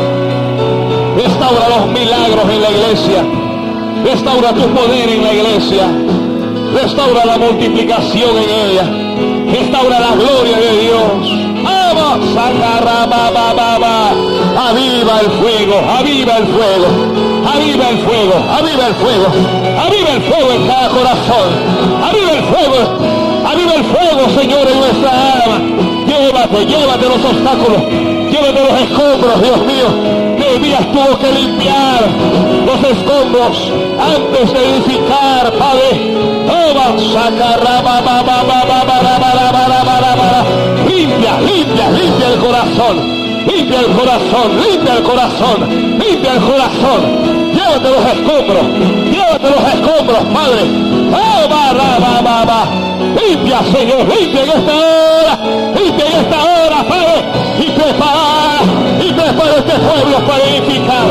Restaura 1.16 1.68
los 1.76 1.86
milagros 1.88 2.44
en 2.50 2.62
la 2.62 2.70
iglesia. 2.70 3.24
Restaura 4.04 4.52
tu 4.52 4.68
poder 4.68 5.08
en 5.08 5.24
la 5.24 5.32
iglesia. 5.34 5.88
Restaura 6.74 7.24
la 7.24 7.38
multiplicación 7.38 8.30
en 8.36 8.70
ella. 8.70 8.84
Restaura 9.50 10.00
la 10.00 10.14
gloria 10.14 10.58
de 10.58 10.80
Dios. 10.80 11.47
Aviva 14.70 15.20
el 15.20 15.30
fuego, 15.30 15.76
aviva 15.98 16.36
el 16.38 16.46
fuego, 16.46 16.86
aviva 17.54 17.88
el 17.90 17.98
fuego, 17.98 18.34
aviva 18.50 18.86
el 18.86 18.94
fuego, 18.94 19.26
aviva 19.86 20.10
el 20.12 20.22
fuego 20.22 20.52
en 20.52 20.66
cada 20.66 20.88
corazón, 20.88 21.48
aviva 22.02 22.32
el 22.32 22.44
fuego, 22.44 22.80
aviva 23.46 23.74
el 23.74 23.84
fuego, 23.84 24.40
Señor, 24.40 24.68
en 24.68 24.80
nuestra 24.80 25.32
alma. 25.32 25.58
Llévate, 26.06 26.66
llévate 26.66 27.08
los 27.08 27.24
obstáculos, 27.24 27.82
llévate 28.30 28.60
los 28.64 28.80
escombros, 28.80 29.42
Dios 29.42 29.58
mío. 29.66 29.88
Nehemías 30.38 30.92
tuvo 30.92 31.18
que 31.18 31.32
limpiar 31.32 32.08
los 32.66 32.90
escombros 32.90 33.72
antes 34.00 34.52
de 34.52 34.76
edificar, 34.76 35.52
Padre. 35.58 36.14
Toma, 36.46 36.98
sacarra, 37.12 37.82
Limpia, 40.98 41.38
limpia, 41.40 41.90
limpia 41.90 42.28
el 42.34 42.40
corazón. 42.40 43.18
Limpia 43.46 43.80
el 43.82 43.86
corazón, 43.86 44.60
limpia 44.60 44.94
el 44.94 45.02
corazón, 45.04 45.96
limpia 45.96 46.32
el 46.32 46.40
corazón. 46.40 47.00
Llévate 47.54 47.88
los 47.88 48.04
escombros, 48.04 48.64
llévate 49.08 49.48
los 49.48 49.74
escombros, 49.74 50.18
Padre. 50.34 50.62
Oh, 51.12 51.48
va, 51.48 51.72
va, 51.72 52.20
va, 52.20 52.44
va. 52.44 52.64
Limpia, 53.14 53.62
Señor, 53.62 54.08
limpia 54.08 54.42
en 54.42 54.48
esta 54.48 54.74
hora, 54.74 55.38
limpia 55.80 56.04
en 56.04 56.16
esta 56.20 56.42
hora, 56.42 56.88
Padre. 56.88 57.24
Y 57.60 57.70
prepara, 57.70 58.58
y 59.00 59.12
prepara 59.12 59.56
este 59.56 59.78
pueblo 59.78 60.18
para 60.26 60.44
edificar. 60.44 61.06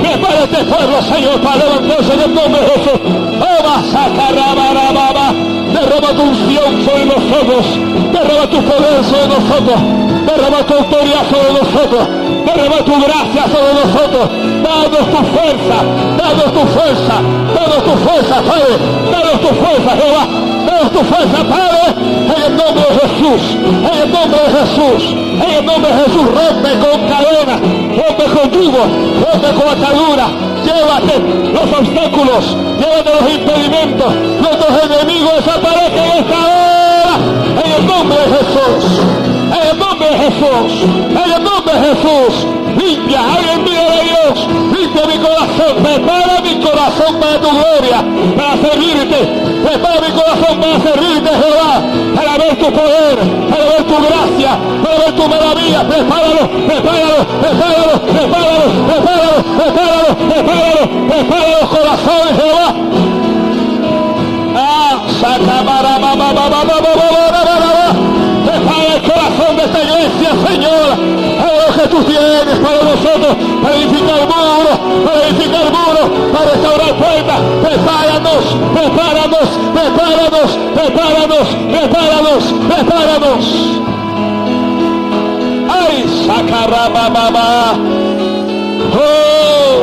Prepara 0.00 0.44
este 0.44 0.64
pueblo, 0.64 1.02
Señor, 1.02 1.40
para 1.42 1.56
levantarse 1.56 2.14
en 2.14 2.20
el 2.22 2.34
nombre 2.34 2.60
de 2.62 2.68
Jesús. 2.68 3.00
Oh, 3.04 3.62
va, 3.62 3.82
saca, 3.92 4.32
va. 4.32 5.51
Derrama 5.72 6.08
tu 6.16 6.22
unción 6.22 6.84
sobre 6.84 7.04
nosotros. 7.06 7.64
Derrama 8.12 8.46
tu 8.50 8.62
poder 8.62 9.04
sobre 9.04 9.28
nosotros. 9.28 9.78
Derrama 10.26 10.66
tu 10.66 10.74
autoridad 10.74 11.24
sobre 11.30 11.52
nosotros. 11.58 12.08
Derrama 12.46 12.76
tu 12.84 12.92
gracia 13.06 13.44
sobre 13.54 13.72
nosotros. 13.80 14.24
Danos 14.62 15.06
tu 15.12 15.20
fuerza. 15.34 15.78
Danos 16.18 16.52
tu 16.52 16.62
fuerza. 16.74 17.14
Danos 17.54 17.84
tu 17.84 17.94
fuerza, 18.04 18.34
Padre. 18.42 18.74
Danos 19.10 19.40
tu 19.40 19.48
fuerza, 19.48 19.90
Jehová. 19.96 20.71
Tu 20.90 20.98
fuerza, 20.98 21.44
Padre. 21.48 21.94
En 21.96 22.42
el 22.42 22.56
nombre 22.56 22.82
de 22.82 22.98
Jesús. 23.00 23.42
En 23.54 24.02
el 24.02 24.12
nombre 24.12 24.38
de 24.40 24.50
Jesús. 24.58 25.02
En 25.12 25.50
el 25.58 25.64
nombre 25.64 25.90
de 25.92 26.02
Jesús. 26.02 26.24
Rompe 26.26 26.70
con 26.82 26.98
cadenas. 27.08 27.60
Rompe 27.60 28.24
con 28.24 28.50
yugo. 28.50 28.82
Rompe 29.22 29.48
con 29.54 29.68
atadura. 29.68 30.26
Llévate 30.64 31.18
los 31.52 31.78
obstáculos. 31.78 32.56
Llévate 32.78 33.10
los 33.20 33.32
impedimentos. 33.32 34.14
Nuestros 34.40 34.72
enemigos 34.84 35.32
desaparecen 35.36 36.04
en 36.04 36.18
esta 36.18 36.38
hora. 36.50 37.14
En 37.64 37.72
el 37.72 37.86
nombre 37.86 38.18
de 38.18 38.26
Jesús. 38.36 39.00
En 39.54 39.68
el 39.70 39.78
nombre 39.78 40.10
de 40.10 40.18
Jesús. 40.18 40.82
En 41.10 41.32
el 41.32 41.44
nombre 41.44 41.74
de 41.74 41.80
Jesús. 41.80 42.46
Limpia, 42.76 43.20
alguien 43.34 43.64
mira 43.64 43.82
Dios. 44.22 44.46
Mi 44.72 45.18
corazón. 45.18 45.82
Prepara 45.82 46.40
mi 46.42 46.54
corazón 46.60 47.20
para 47.20 47.40
tu 47.40 47.48
gloria. 47.50 48.04
Para 48.36 48.56
servirte. 48.56 49.16
Prepara 49.64 50.00
mi 50.00 50.12
corazón 50.12 50.60
para 50.60 50.80
servirte, 50.80 51.30
Jehová. 51.30 51.82
Para 52.14 52.38
ver 52.38 52.56
tu 52.56 52.72
poder. 52.72 53.18
Para 53.50 53.64
ver 53.64 53.82
tu 53.84 53.96
gracia. 53.96 54.58
Para 54.82 54.96
ver 54.98 55.12
tu 55.12 55.28
maravilla. 55.28 55.84
Prepáralo, 55.88 56.48
prepáralo, 56.66 57.26
prepáralo, 57.40 57.94
prepáralo, 58.12 58.66
prepáralo, 58.86 59.36
prepáralo, 59.58 60.08
prepáralo, 60.28 60.80
prepáralo, 61.08 61.68
corazón, 61.68 62.26
Jehová. 62.38 62.66
Ah. 64.54 64.92
Prepara 68.44 68.94
el 68.94 69.02
corazón 69.02 69.56
de 69.56 69.62
esta 69.64 69.80
iglesia, 69.82 70.30
Señor. 70.46 71.31
A 71.82 71.84
lo 71.84 71.90
que 71.90 71.96
tú 71.96 72.04
tienes 72.04 72.58
para 72.58 72.82
nosotros, 72.84 73.36
para 73.60 73.74
edificar 73.74 74.20
muros, 74.28 74.78
para 75.04 75.26
edificar 75.26 75.64
muros, 75.72 76.06
para 76.32 76.44
restaurar 76.50 76.94
puertas. 76.94 77.40
Prepáranos, 77.62 78.44
prepáranos, 78.72 79.48
prepáranos, 79.74 80.50
prepáranos, 80.74 81.46
prepáranos, 81.72 82.42
prepáranos. 82.68 83.44
Ay, 85.70 86.04
ba. 87.32 87.72
Oh. 88.94 89.80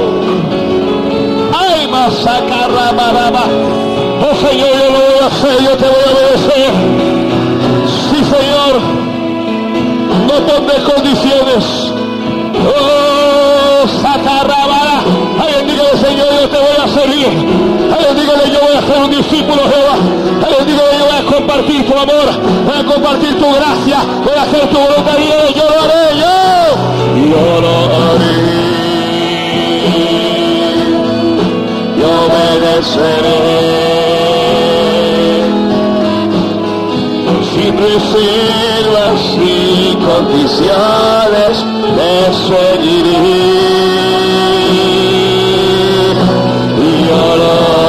Ay, 1.60 1.88
ba. 1.88 3.44
Oh 4.22 4.48
Señor, 4.48 4.70
yo 4.70 4.86
lo 4.86 5.00
voy 5.00 5.20
a 5.22 5.28
hacer, 5.28 5.58
yo 5.64 5.72
te 5.78 5.86
voy 5.86 6.04
a 6.06 6.12
obedecer. 6.12 7.09
Tomes 10.50 10.82
condiciones. 10.82 11.64
Oh, 12.66 13.88
sacarrabara. 14.02 14.98
Alguien 15.42 15.68
dígale, 15.68 15.96
Señor, 16.00 16.28
yo 16.42 16.50
te 16.50 16.58
voy 16.58 16.78
a 16.84 16.88
servir. 16.88 17.28
Alguien 17.94 18.16
dígale, 18.18 18.50
yo 18.52 18.60
voy 18.60 18.76
a 18.76 18.82
ser 18.82 18.98
un 19.04 19.12
discípulo, 19.12 19.62
Jehová. 19.62 19.96
Alguien 20.48 20.66
dígale, 20.66 20.98
yo 20.98 21.06
voy 21.06 21.18
a 21.18 21.24
compartir 21.38 21.86
tu 21.86 21.94
amor. 21.94 22.28
Voy 22.66 22.78
a 22.80 22.84
compartir 22.84 23.38
tu 23.38 23.46
gracia. 23.46 24.00
Voy 24.26 24.36
a 24.36 24.42
hacer 24.42 24.70
tu 24.70 24.78
voluntad. 24.78 25.18
Yo 25.56 25.64
lo 25.70 25.82
haré, 25.84 26.04
yo. 26.18 26.36
Yo 27.30 27.62
lo 27.62 27.72
haré. 27.94 28.34
Yo 32.00 32.10
obedeceré. 32.26 33.99
Sin 37.70 37.78
reservas 37.78 39.22
y 39.38 39.96
condiciones 39.96 41.66
te 41.96 42.14
seguiré 42.48 43.18
y 46.78 47.08
yo 47.08 47.89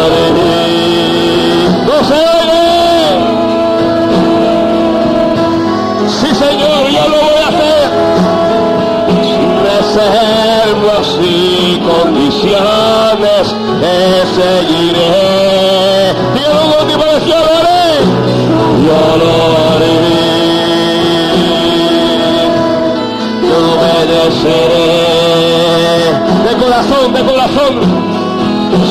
corazón, 26.81 27.13
de 27.13 27.21
corazón, 27.21 27.81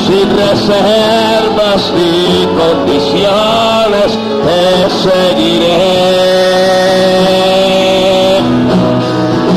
sin 0.05 0.29
reservas 0.37 1.93
y 1.97 2.45
condiciones, 2.45 4.09
te 4.45 4.61
seguiré, 5.03 5.77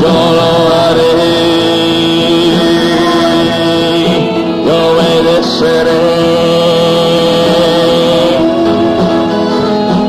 yo 0.01 0.13
lo 0.37 0.49
haré, 0.81 1.15
yo 4.65 4.75
obedeceré. 4.93 6.03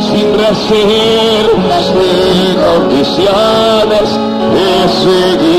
sin 0.00 0.28
reservas 0.34 1.86
ni 1.96 2.12
condiciones 2.54 4.08
te 4.54 4.68
seguiré. 5.02 5.53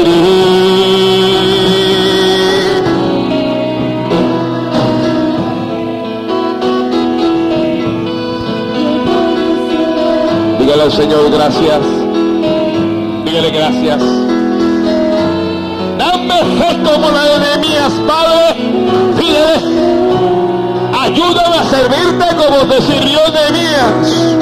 Señor 10.95 11.29
gracias. 11.29 11.81
Dígale 13.25 13.51
gracias. 13.51 14.01
Dame 15.97 16.39
fe 16.57 16.77
como 16.85 17.11
la 17.11 17.23
de 17.25 17.39
Nehemías, 17.39 17.93
Padre. 18.07 18.55
Pídele. 19.19 19.57
Ayúdame 20.97 21.57
a 21.57 21.63
servirte 21.65 22.25
como 22.37 22.57
te 22.69 22.81
sirvió 22.81 23.19
Nehemías. 23.33 24.35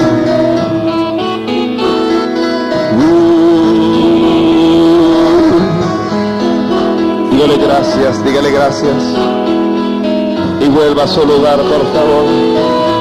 Dígale 7.31 7.57
gracias, 7.57 8.23
dígale 8.23 8.51
gracias. 8.51 9.03
Y 10.61 10.69
vuelva 10.69 11.03
a 11.03 11.07
su 11.07 11.25
lugar, 11.25 11.57
por 11.57 11.81
favor. 11.93 12.92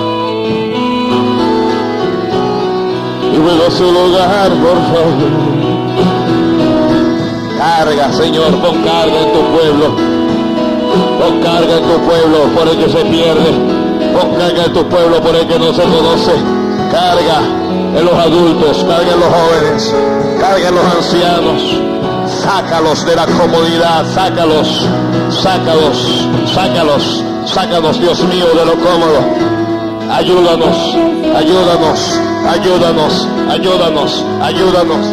A 3.43 3.71
su 3.73 3.83
lugar, 3.83 4.51
por 4.51 4.79
favor. 4.87 5.31
carga, 7.59 8.13
Señor, 8.13 8.51
pon 8.61 8.83
carga 8.85 9.21
en 9.21 9.33
tu 9.33 9.41
pueblo. 9.53 9.97
Pon 11.19 11.41
carga 11.43 11.77
en 11.77 11.83
tu 11.83 11.99
pueblo 12.07 12.39
por 12.57 12.69
el 12.69 12.79
que 12.79 12.89
se 12.89 13.05
pierde. 13.05 13.51
Pon 14.15 14.35
carga 14.39 14.65
en 14.65 14.73
tu 14.73 14.89
pueblo 14.89 15.21
por 15.21 15.35
el 15.35 15.47
que 15.49 15.59
no 15.59 15.75
se 15.75 15.83
conoce. 15.83 16.33
Carga 16.93 17.41
en 17.99 18.05
los 18.05 18.15
adultos, 18.15 18.85
carga 18.89 19.13
en 19.13 19.21
los 19.21 19.29
jóvenes, 19.29 19.95
carga 20.41 20.69
en 20.69 20.75
los 20.77 20.85
ancianos. 20.85 21.63
Sácalos 22.43 23.05
de 23.05 23.17
la 23.17 23.27
comodidad, 23.27 24.05
sácalos, 24.15 24.87
sácalos, 25.43 26.29
sácalos, 26.55 27.25
sácalos, 27.45 28.01
Dios 28.01 28.23
mío, 28.23 28.47
de 28.55 28.65
lo 28.67 28.75
cómodo. 28.75 29.21
Ayúdanos, 30.13 30.77
ayúdanos, 31.37 32.32
ayúdanos, 32.49 33.29
ayúdanos, 33.49 34.25
ayúdanos. 34.41 35.07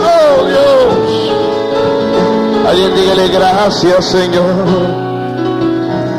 Oh 0.00 0.44
Dios. 0.46 1.32
Alguien 2.68 2.94
dígale 2.94 3.28
gracias, 3.28 4.04
Señor. 4.06 4.54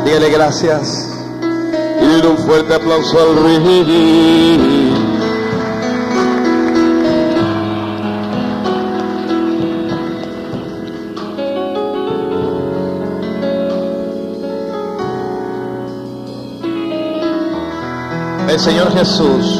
Dígale 0.04 0.30
gracias. 0.30 1.08
Y 2.02 2.06
dile 2.06 2.28
un 2.28 2.38
fuerte 2.38 2.74
aplauso 2.74 3.18
al 3.18 3.42
Rey. 3.42 4.93
El 18.54 18.60
Señor 18.60 18.92
Jesús 18.92 19.58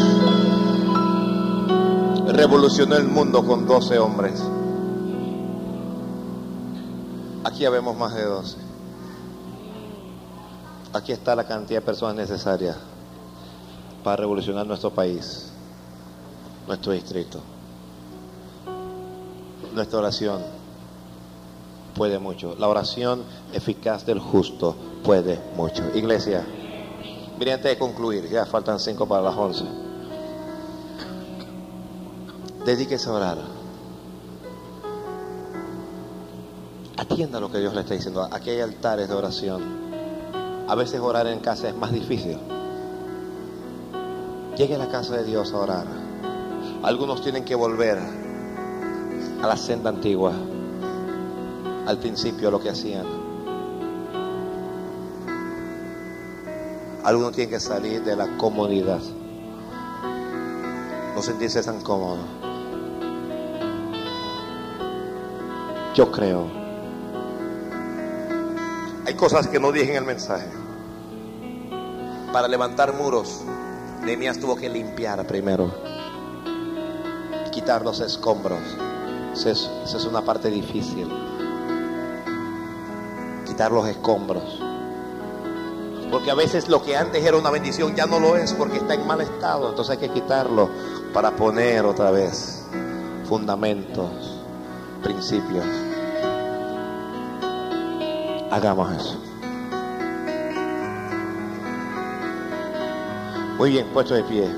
revolucionó 2.28 2.94
el 2.94 3.08
mundo 3.08 3.44
con 3.44 3.66
12 3.66 3.98
hombres. 3.98 4.40
Aquí 7.42 7.64
habemos 7.64 7.96
más 7.96 8.14
de 8.14 8.22
12. 8.22 8.56
Aquí 10.92 11.10
está 11.10 11.34
la 11.34 11.42
cantidad 11.42 11.80
de 11.80 11.84
personas 11.84 12.14
necesarias 12.14 12.76
para 14.04 14.14
revolucionar 14.18 14.64
nuestro 14.64 14.90
país, 14.90 15.50
nuestro 16.68 16.92
distrito. 16.92 17.40
Nuestra 19.74 19.98
oración 19.98 20.40
puede 21.96 22.20
mucho. 22.20 22.54
La 22.60 22.68
oración 22.68 23.24
eficaz 23.52 24.06
del 24.06 24.20
justo 24.20 24.76
puede 25.02 25.40
mucho. 25.56 25.82
Iglesia, 25.96 26.46
miren 27.39 27.55
antes 27.55 27.70
de 27.73 27.78
concluir, 27.78 28.28
ya 28.28 28.47
faltan 28.47 28.78
cinco 28.78 29.06
para 29.06 29.23
las 29.23 29.36
11. 29.36 29.65
Dedíquese 32.65 33.09
a 33.09 33.12
orar. 33.12 33.39
Atienda 36.97 37.40
lo 37.40 37.51
que 37.51 37.59
Dios 37.59 37.74
le 37.74 37.81
está 37.81 37.94
diciendo. 37.94 38.27
Aquí 38.31 38.51
hay 38.51 38.61
altares 38.61 39.09
de 39.09 39.15
oración. 39.15 39.62
A 40.66 40.74
veces 40.74 41.01
orar 41.01 41.27
en 41.27 41.40
casa 41.40 41.69
es 41.69 41.77
más 41.77 41.93
difícil. 41.93 42.39
Llegue 44.56 44.77
a 44.77 44.78
la 44.78 44.89
casa 44.89 45.16
de 45.16 45.24
Dios 45.24 45.52
a 45.52 45.59
orar. 45.59 45.86
Algunos 46.82 47.23
tienen 47.23 47.44
que 47.44 47.55
volver 47.55 47.98
a 47.98 49.47
la 49.47 49.56
senda 49.56 49.90
antigua, 49.90 50.32
al 51.86 51.98
principio 51.98 52.51
lo 52.51 52.61
que 52.61 52.70
hacían. 52.70 53.23
Algunos 57.05 57.32
tienen 57.32 57.51
que 57.51 57.60
salir 57.60 58.02
de 58.02 58.16
la 58.16 58.39
comodidad, 58.39 59.01
no 61.14 61.20
sentirse 61.20 61.62
tan 61.62 61.82
cómodo. 61.82 62.16
Yo 65.94 66.10
creo. 66.10 66.51
Hay 69.06 69.12
cosas 69.14 69.47
que 69.48 69.60
no 69.60 69.70
dije 69.70 69.90
en 69.90 69.97
el 69.98 70.05
mensaje. 70.06 70.48
Para 72.32 72.48
levantar 72.48 72.94
muros, 72.94 73.43
Nehemías 74.02 74.40
tuvo 74.40 74.56
que 74.56 74.70
limpiar 74.70 75.26
primero. 75.26 75.70
Quitar 77.52 77.85
los 77.85 78.01
escombros. 78.01 78.60
Esa 79.35 79.51
es, 79.51 79.70
esa 79.85 79.98
es 79.98 80.05
una 80.06 80.22
parte 80.22 80.48
difícil. 80.48 81.06
Quitar 83.44 83.70
los 83.72 83.86
escombros. 83.86 84.63
Porque 86.14 86.30
a 86.30 86.36
veces 86.36 86.68
lo 86.68 86.80
que 86.80 86.96
antes 86.96 87.24
era 87.24 87.36
una 87.36 87.50
bendición 87.50 87.96
ya 87.96 88.06
no 88.06 88.20
lo 88.20 88.36
es 88.36 88.52
porque 88.52 88.76
está 88.76 88.94
en 88.94 89.04
mal 89.04 89.20
estado. 89.20 89.70
Entonces 89.70 89.96
hay 89.96 90.08
que 90.08 90.14
quitarlo 90.14 90.70
para 91.12 91.32
poner 91.32 91.84
otra 91.84 92.12
vez 92.12 92.64
fundamentos, 93.28 94.38
principios. 95.02 95.64
Hagamos 98.52 98.92
eso. 98.92 99.18
Muy 103.58 103.70
bien, 103.70 103.88
puesto 103.92 104.14
de 104.14 104.22
pie. 104.22 104.48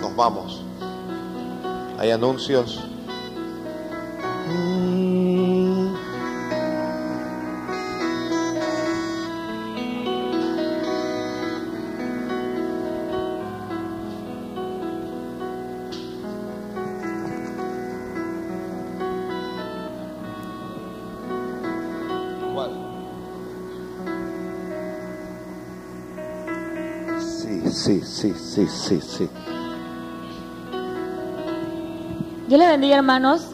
Nos 0.00 0.16
vamos. 0.16 0.62
Hay 1.98 2.10
anuncios. 2.10 2.87
Sí, 28.66 29.00
sí, 29.00 29.00
sí. 29.00 29.28
Dios 32.48 32.58
les 32.58 32.68
bendiga, 32.68 32.96
hermanos. 32.96 33.50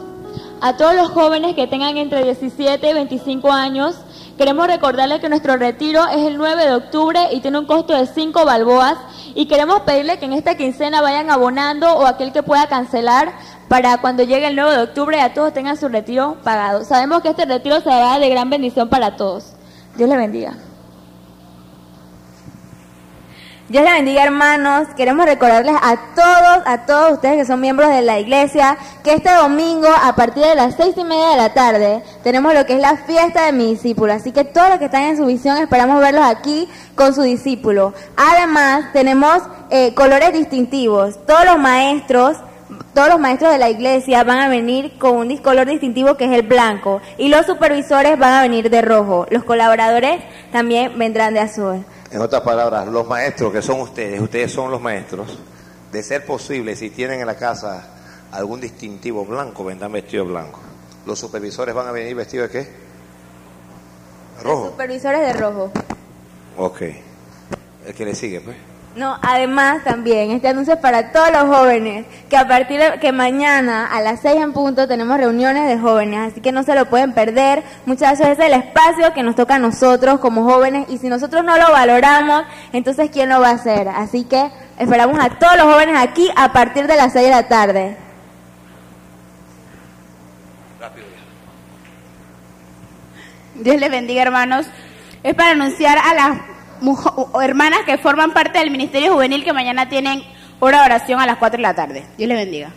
A 0.61 0.77
todos 0.77 0.95
los 0.95 1.09
jóvenes 1.09 1.53
que 1.53 1.67
tengan 1.67 1.97
entre 1.97 2.23
17 2.23 2.89
y 2.89 2.93
25 2.93 3.51
años, 3.51 3.95
queremos 4.37 4.67
recordarles 4.67 5.19
que 5.19 5.29
nuestro 5.29 5.57
retiro 5.57 6.07
es 6.07 6.25
el 6.25 6.37
9 6.37 6.65
de 6.65 6.75
octubre 6.75 7.19
y 7.31 7.41
tiene 7.41 7.59
un 7.59 7.65
costo 7.65 7.93
de 7.93 8.07
5 8.07 8.45
balboas. 8.45 8.97
Y 9.35 9.47
queremos 9.47 9.81
pedirle 9.81 10.17
que 10.17 10.25
en 10.25 10.33
esta 10.33 10.55
quincena 10.55 11.01
vayan 11.01 11.29
abonando 11.29 11.93
o 11.93 12.05
aquel 12.05 12.31
que 12.31 12.41
pueda 12.41 12.67
cancelar 12.67 13.33
para 13.67 13.99
cuando 13.99 14.23
llegue 14.23 14.47
el 14.47 14.55
9 14.55 14.77
de 14.77 14.83
octubre 14.83 15.17
ya 15.17 15.33
todos 15.33 15.53
tengan 15.53 15.75
su 15.75 15.89
retiro 15.89 16.37
pagado. 16.43 16.85
Sabemos 16.85 17.21
que 17.21 17.29
este 17.29 17.45
retiro 17.45 17.81
será 17.81 18.17
de 18.17 18.29
gran 18.29 18.49
bendición 18.49 18.87
para 18.87 19.17
todos. 19.17 19.53
Dios 19.97 20.07
les 20.07 20.17
bendiga. 20.17 20.53
Dios 23.67 23.83
les 23.83 23.93
bendiga 23.93 24.23
hermanos, 24.23 24.89
queremos 24.95 25.25
recordarles 25.25 25.75
a 25.81 25.97
todos, 26.13 26.67
a 26.67 26.85
todos 26.85 27.13
ustedes 27.13 27.37
que 27.37 27.45
son 27.45 27.59
miembros 27.59 27.89
de 27.89 28.03
la 28.03 28.19
iglesia, 28.19 28.77
que 29.03 29.15
este 29.15 29.33
domingo 29.33 29.87
a 30.03 30.15
partir 30.15 30.43
de 30.43 30.53
las 30.53 30.75
seis 30.75 30.93
y 30.95 31.03
media 31.03 31.29
de 31.29 31.37
la 31.37 31.51
tarde 31.55 32.03
tenemos 32.23 32.53
lo 32.53 32.67
que 32.67 32.73
es 32.73 32.79
la 32.79 32.95
fiesta 32.95 33.47
de 33.47 33.53
mi 33.53 33.71
discípulo, 33.71 34.13
así 34.13 34.31
que 34.31 34.43
todos 34.43 34.69
los 34.69 34.77
que 34.77 34.85
están 34.85 35.05
en 35.05 35.17
su 35.17 35.25
visión 35.25 35.57
esperamos 35.57 35.99
verlos 35.99 36.23
aquí 36.23 36.69
con 36.93 37.15
su 37.15 37.23
discípulo. 37.23 37.95
Además 38.15 38.93
tenemos 38.93 39.41
eh, 39.71 39.95
colores 39.95 40.31
distintivos, 40.31 41.25
todos 41.25 41.45
los 41.45 41.57
maestros, 41.57 42.37
todos 42.93 43.09
los 43.09 43.19
maestros 43.19 43.51
de 43.51 43.57
la 43.57 43.71
iglesia 43.71 44.23
van 44.23 44.41
a 44.41 44.47
venir 44.47 44.95
con 44.99 45.17
un 45.17 45.37
color 45.37 45.65
distintivo 45.65 46.17
que 46.17 46.25
es 46.25 46.31
el 46.33 46.43
blanco. 46.43 47.01
Y 47.17 47.29
los 47.29 47.47
supervisores 47.47 48.19
van 48.19 48.33
a 48.33 48.41
venir 48.43 48.69
de 48.69 48.83
rojo, 48.83 49.25
los 49.31 49.43
colaboradores 49.43 50.21
también 50.51 50.99
vendrán 50.99 51.33
de 51.33 51.39
azul. 51.39 51.83
En 52.11 52.21
otras 52.21 52.41
palabras, 52.41 52.87
los 52.87 53.07
maestros 53.07 53.51
que 53.51 53.61
son 53.61 53.81
ustedes, 53.81 54.21
ustedes 54.21 54.51
son 54.51 54.71
los 54.71 54.81
maestros, 54.81 55.39
de 55.91 56.03
ser 56.03 56.25
posible, 56.25 56.75
si 56.75 56.89
tienen 56.89 57.19
en 57.19 57.27
la 57.27 57.35
casa 57.35 57.87
algún 58.31 58.61
distintivo 58.61 59.25
blanco, 59.25 59.63
vendrán 59.63 59.91
vestidos 59.91 60.27
blanco. 60.27 60.59
Los 61.05 61.19
supervisores 61.19 61.73
van 61.73 61.87
a 61.87 61.91
venir 61.91 62.15
vestidos 62.15 62.51
de 62.51 62.63
qué? 62.63 62.73
Rojo. 64.43 64.71
Supervisores 64.71 65.21
de 65.21 65.33
rojo. 65.33 65.71
Ok. 66.57 66.81
El 67.85 67.93
que 67.93 68.05
le 68.05 68.15
sigue, 68.15 68.41
pues. 68.41 68.57
No, 68.95 69.19
además 69.21 69.83
también, 69.83 70.31
este 70.31 70.47
anuncio 70.47 70.75
es 70.75 70.79
para 70.79 71.11
todos 71.11 71.29
los 71.29 71.43
jóvenes, 71.53 72.05
que 72.29 72.37
a 72.37 72.47
partir 72.47 72.79
de 72.79 72.97
que 73.01 73.11
mañana 73.11 73.87
a 73.87 73.99
las 73.99 74.21
6 74.21 74.37
en 74.37 74.53
punto 74.53 74.87
tenemos 74.87 75.17
reuniones 75.17 75.67
de 75.67 75.77
jóvenes, 75.77 76.31
así 76.31 76.39
que 76.39 76.53
no 76.53 76.63
se 76.63 76.75
lo 76.75 76.85
pueden 76.85 77.13
perder. 77.13 77.61
Muchas 77.85 78.17
veces 78.17 78.39
es 78.39 78.45
el 78.45 78.53
espacio 78.53 79.13
que 79.13 79.21
nos 79.21 79.35
toca 79.35 79.55
a 79.55 79.59
nosotros 79.59 80.21
como 80.21 80.45
jóvenes 80.45 80.87
y 80.89 80.97
si 80.97 81.09
nosotros 81.09 81.43
no 81.43 81.57
lo 81.57 81.73
valoramos, 81.73 82.45
entonces 82.71 83.09
¿quién 83.11 83.27
lo 83.27 83.41
va 83.41 83.49
a 83.49 83.55
hacer? 83.55 83.89
Así 83.89 84.23
que 84.23 84.49
esperamos 84.79 85.19
a 85.19 85.29
todos 85.29 85.57
los 85.57 85.65
jóvenes 85.65 85.97
aquí 85.99 86.29
a 86.37 86.53
partir 86.53 86.87
de 86.87 86.95
las 86.95 87.11
6 87.11 87.25
de 87.25 87.31
la 87.31 87.47
tarde. 87.49 87.97
Dios 93.55 93.77
les 93.77 93.91
bendiga, 93.91 94.21
hermanos. 94.21 94.67
Es 95.21 95.33
para 95.33 95.51
anunciar 95.51 95.97
a 95.97 96.13
las 96.13 96.54
hermanas 97.41 97.79
que 97.85 97.97
forman 97.97 98.33
parte 98.33 98.59
del 98.59 98.71
Ministerio 98.71 99.13
Juvenil 99.13 99.43
que 99.43 99.53
mañana 99.53 99.87
tienen 99.89 100.23
hora 100.59 100.79
de 100.81 100.85
oración 100.85 101.19
a 101.19 101.25
las 101.25 101.37
4 101.37 101.57
de 101.57 101.61
la 101.61 101.73
tarde. 101.73 102.05
Dios 102.17 102.27
les 102.27 102.37
bendiga. 102.37 102.69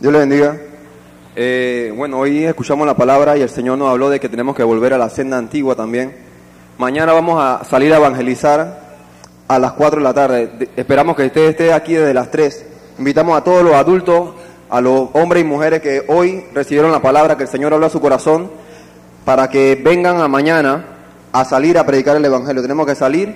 Dios 0.00 0.12
le 0.12 0.18
bendiga. 0.18 0.56
Eh, 1.34 1.92
bueno, 1.96 2.18
hoy 2.18 2.44
escuchamos 2.44 2.86
la 2.86 2.96
palabra 2.96 3.36
y 3.36 3.42
el 3.42 3.48
Señor 3.50 3.76
nos 3.78 3.90
habló 3.90 4.08
de 4.10 4.20
que 4.20 4.28
tenemos 4.28 4.54
que 4.56 4.62
volver 4.62 4.94
a 4.94 4.98
la 4.98 5.08
senda 5.10 5.36
antigua 5.38 5.74
también. 5.74 6.14
Mañana 6.78 7.12
vamos 7.12 7.42
a 7.42 7.64
salir 7.64 7.92
a 7.92 7.96
evangelizar 7.96 8.84
a 9.48 9.58
las 9.58 9.72
4 9.72 9.98
de 9.98 10.04
la 10.04 10.14
tarde. 10.14 10.46
De- 10.48 10.68
esperamos 10.76 11.16
que 11.16 11.26
usted 11.26 11.48
esté 11.50 11.72
aquí 11.72 11.94
desde 11.94 12.14
las 12.14 12.30
3. 12.30 12.66
Invitamos 12.98 13.36
a 13.36 13.44
todos 13.44 13.62
los 13.62 13.74
adultos, 13.74 14.30
a 14.68 14.80
los 14.80 15.08
hombres 15.12 15.42
y 15.42 15.46
mujeres 15.46 15.80
que 15.80 16.04
hoy 16.08 16.44
recibieron 16.54 16.90
la 16.92 17.00
palabra 17.00 17.36
que 17.36 17.44
el 17.44 17.48
Señor 17.48 17.72
habló 17.74 17.86
a 17.86 17.90
su 17.90 18.00
corazón, 18.00 18.50
para 19.26 19.50
que 19.50 19.74
vengan 19.74 20.20
a 20.20 20.28
mañana 20.28 20.84
a 21.32 21.44
salir 21.44 21.76
a 21.76 21.84
predicar 21.84 22.16
el 22.16 22.24
Evangelio. 22.24 22.62
Tenemos 22.62 22.86
que 22.86 22.94
salir 22.94 23.34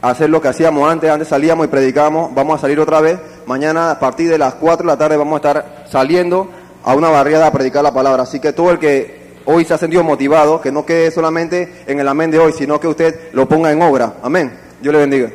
a 0.00 0.10
hacer 0.10 0.30
lo 0.30 0.40
que 0.40 0.46
hacíamos 0.46 0.88
antes. 0.88 1.10
Antes 1.10 1.26
salíamos 1.26 1.66
y 1.66 1.68
predicábamos. 1.68 2.32
Vamos 2.32 2.58
a 2.58 2.60
salir 2.60 2.78
otra 2.78 3.00
vez. 3.00 3.18
Mañana 3.44 3.90
a 3.90 3.98
partir 3.98 4.30
de 4.30 4.38
las 4.38 4.54
4 4.54 4.84
de 4.84 4.86
la 4.86 4.96
tarde 4.96 5.16
vamos 5.16 5.34
a 5.34 5.36
estar 5.38 5.84
saliendo 5.90 6.48
a 6.84 6.94
una 6.94 7.08
barriada 7.08 7.48
a 7.48 7.52
predicar 7.52 7.82
la 7.82 7.92
palabra. 7.92 8.22
Así 8.22 8.38
que 8.38 8.52
todo 8.52 8.70
el 8.70 8.78
que 8.78 9.40
hoy 9.46 9.64
se 9.64 9.74
ha 9.74 9.78
sentido 9.78 10.04
motivado, 10.04 10.60
que 10.60 10.70
no 10.70 10.86
quede 10.86 11.10
solamente 11.10 11.82
en 11.88 11.98
el 11.98 12.06
amén 12.06 12.30
de 12.30 12.38
hoy, 12.38 12.52
sino 12.52 12.78
que 12.78 12.86
usted 12.86 13.32
lo 13.32 13.48
ponga 13.48 13.72
en 13.72 13.82
obra. 13.82 14.18
Amén. 14.22 14.56
Dios 14.80 14.94
le 14.94 15.00
bendiga. 15.00 15.28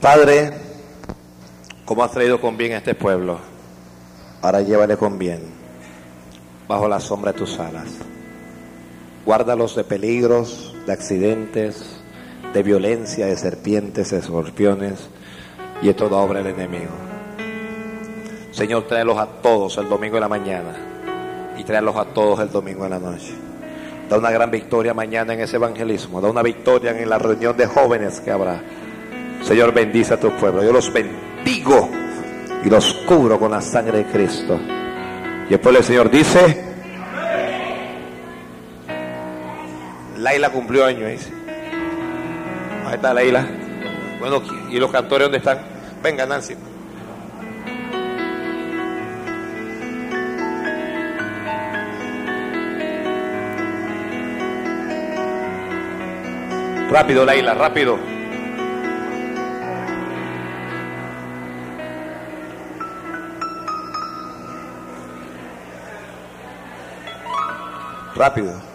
Padre, 0.00 0.50
como 1.84 2.02
has 2.02 2.10
traído 2.10 2.40
con 2.40 2.56
bien 2.56 2.72
a 2.72 2.78
este 2.78 2.94
pueblo, 2.94 3.38
ahora 4.40 4.62
llévale 4.62 4.96
con 4.96 5.18
bien 5.18 5.42
bajo 6.66 6.88
la 6.88 6.98
sombra 6.98 7.32
de 7.32 7.38
tus 7.38 7.58
alas. 7.58 8.17
Guárdalos 9.24 9.76
de 9.76 9.84
peligros, 9.84 10.74
de 10.86 10.92
accidentes, 10.92 12.00
de 12.52 12.62
violencia, 12.62 13.26
de 13.26 13.36
serpientes, 13.36 14.10
de 14.10 14.18
escorpiones 14.18 15.08
y 15.82 15.88
de 15.88 15.94
toda 15.94 16.16
obra 16.16 16.42
del 16.42 16.54
enemigo. 16.54 16.92
Señor, 18.50 18.86
tráelos 18.86 19.18
a 19.18 19.26
todos 19.26 19.76
el 19.78 19.88
domingo 19.88 20.16
en 20.16 20.22
la 20.22 20.28
mañana 20.28 20.74
y 21.56 21.64
tráelos 21.64 21.96
a 21.96 22.06
todos 22.06 22.40
el 22.40 22.50
domingo 22.50 22.84
en 22.84 22.90
la 22.90 22.98
noche. 22.98 23.32
Da 24.08 24.16
una 24.16 24.30
gran 24.30 24.50
victoria 24.50 24.94
mañana 24.94 25.34
en 25.34 25.40
ese 25.40 25.56
evangelismo, 25.56 26.20
da 26.20 26.30
una 26.30 26.42
victoria 26.42 26.98
en 26.98 27.08
la 27.08 27.18
reunión 27.18 27.56
de 27.56 27.66
jóvenes 27.66 28.20
que 28.20 28.30
habrá. 28.30 28.60
Señor, 29.42 29.72
bendice 29.72 30.14
a 30.14 30.20
tu 30.20 30.30
pueblo. 30.30 30.64
Yo 30.64 30.72
los 30.72 30.92
bendigo 30.92 31.88
y 32.64 32.70
los 32.70 32.94
cubro 33.06 33.38
con 33.38 33.50
la 33.50 33.60
sangre 33.60 33.98
de 33.98 34.04
Cristo. 34.06 34.58
Y 35.48 35.54
el 35.54 35.60
pueblo 35.60 35.78
del 35.78 35.86
Señor 35.86 36.10
dice, 36.10 36.67
Laila 40.18 40.50
cumplió 40.50 40.84
año, 40.84 41.06
dice. 41.06 41.32
Ahí 42.86 42.94
está 42.94 43.14
Laila. 43.14 43.46
Bueno, 44.18 44.42
¿y 44.68 44.78
los 44.78 44.90
cantores 44.90 45.26
dónde 45.26 45.38
están? 45.38 45.60
Venga, 46.02 46.26
Nancy. 46.26 46.56
Rápido, 56.90 57.24
Laila, 57.24 57.54
rápido. 57.54 57.98
Rápido. 68.16 68.67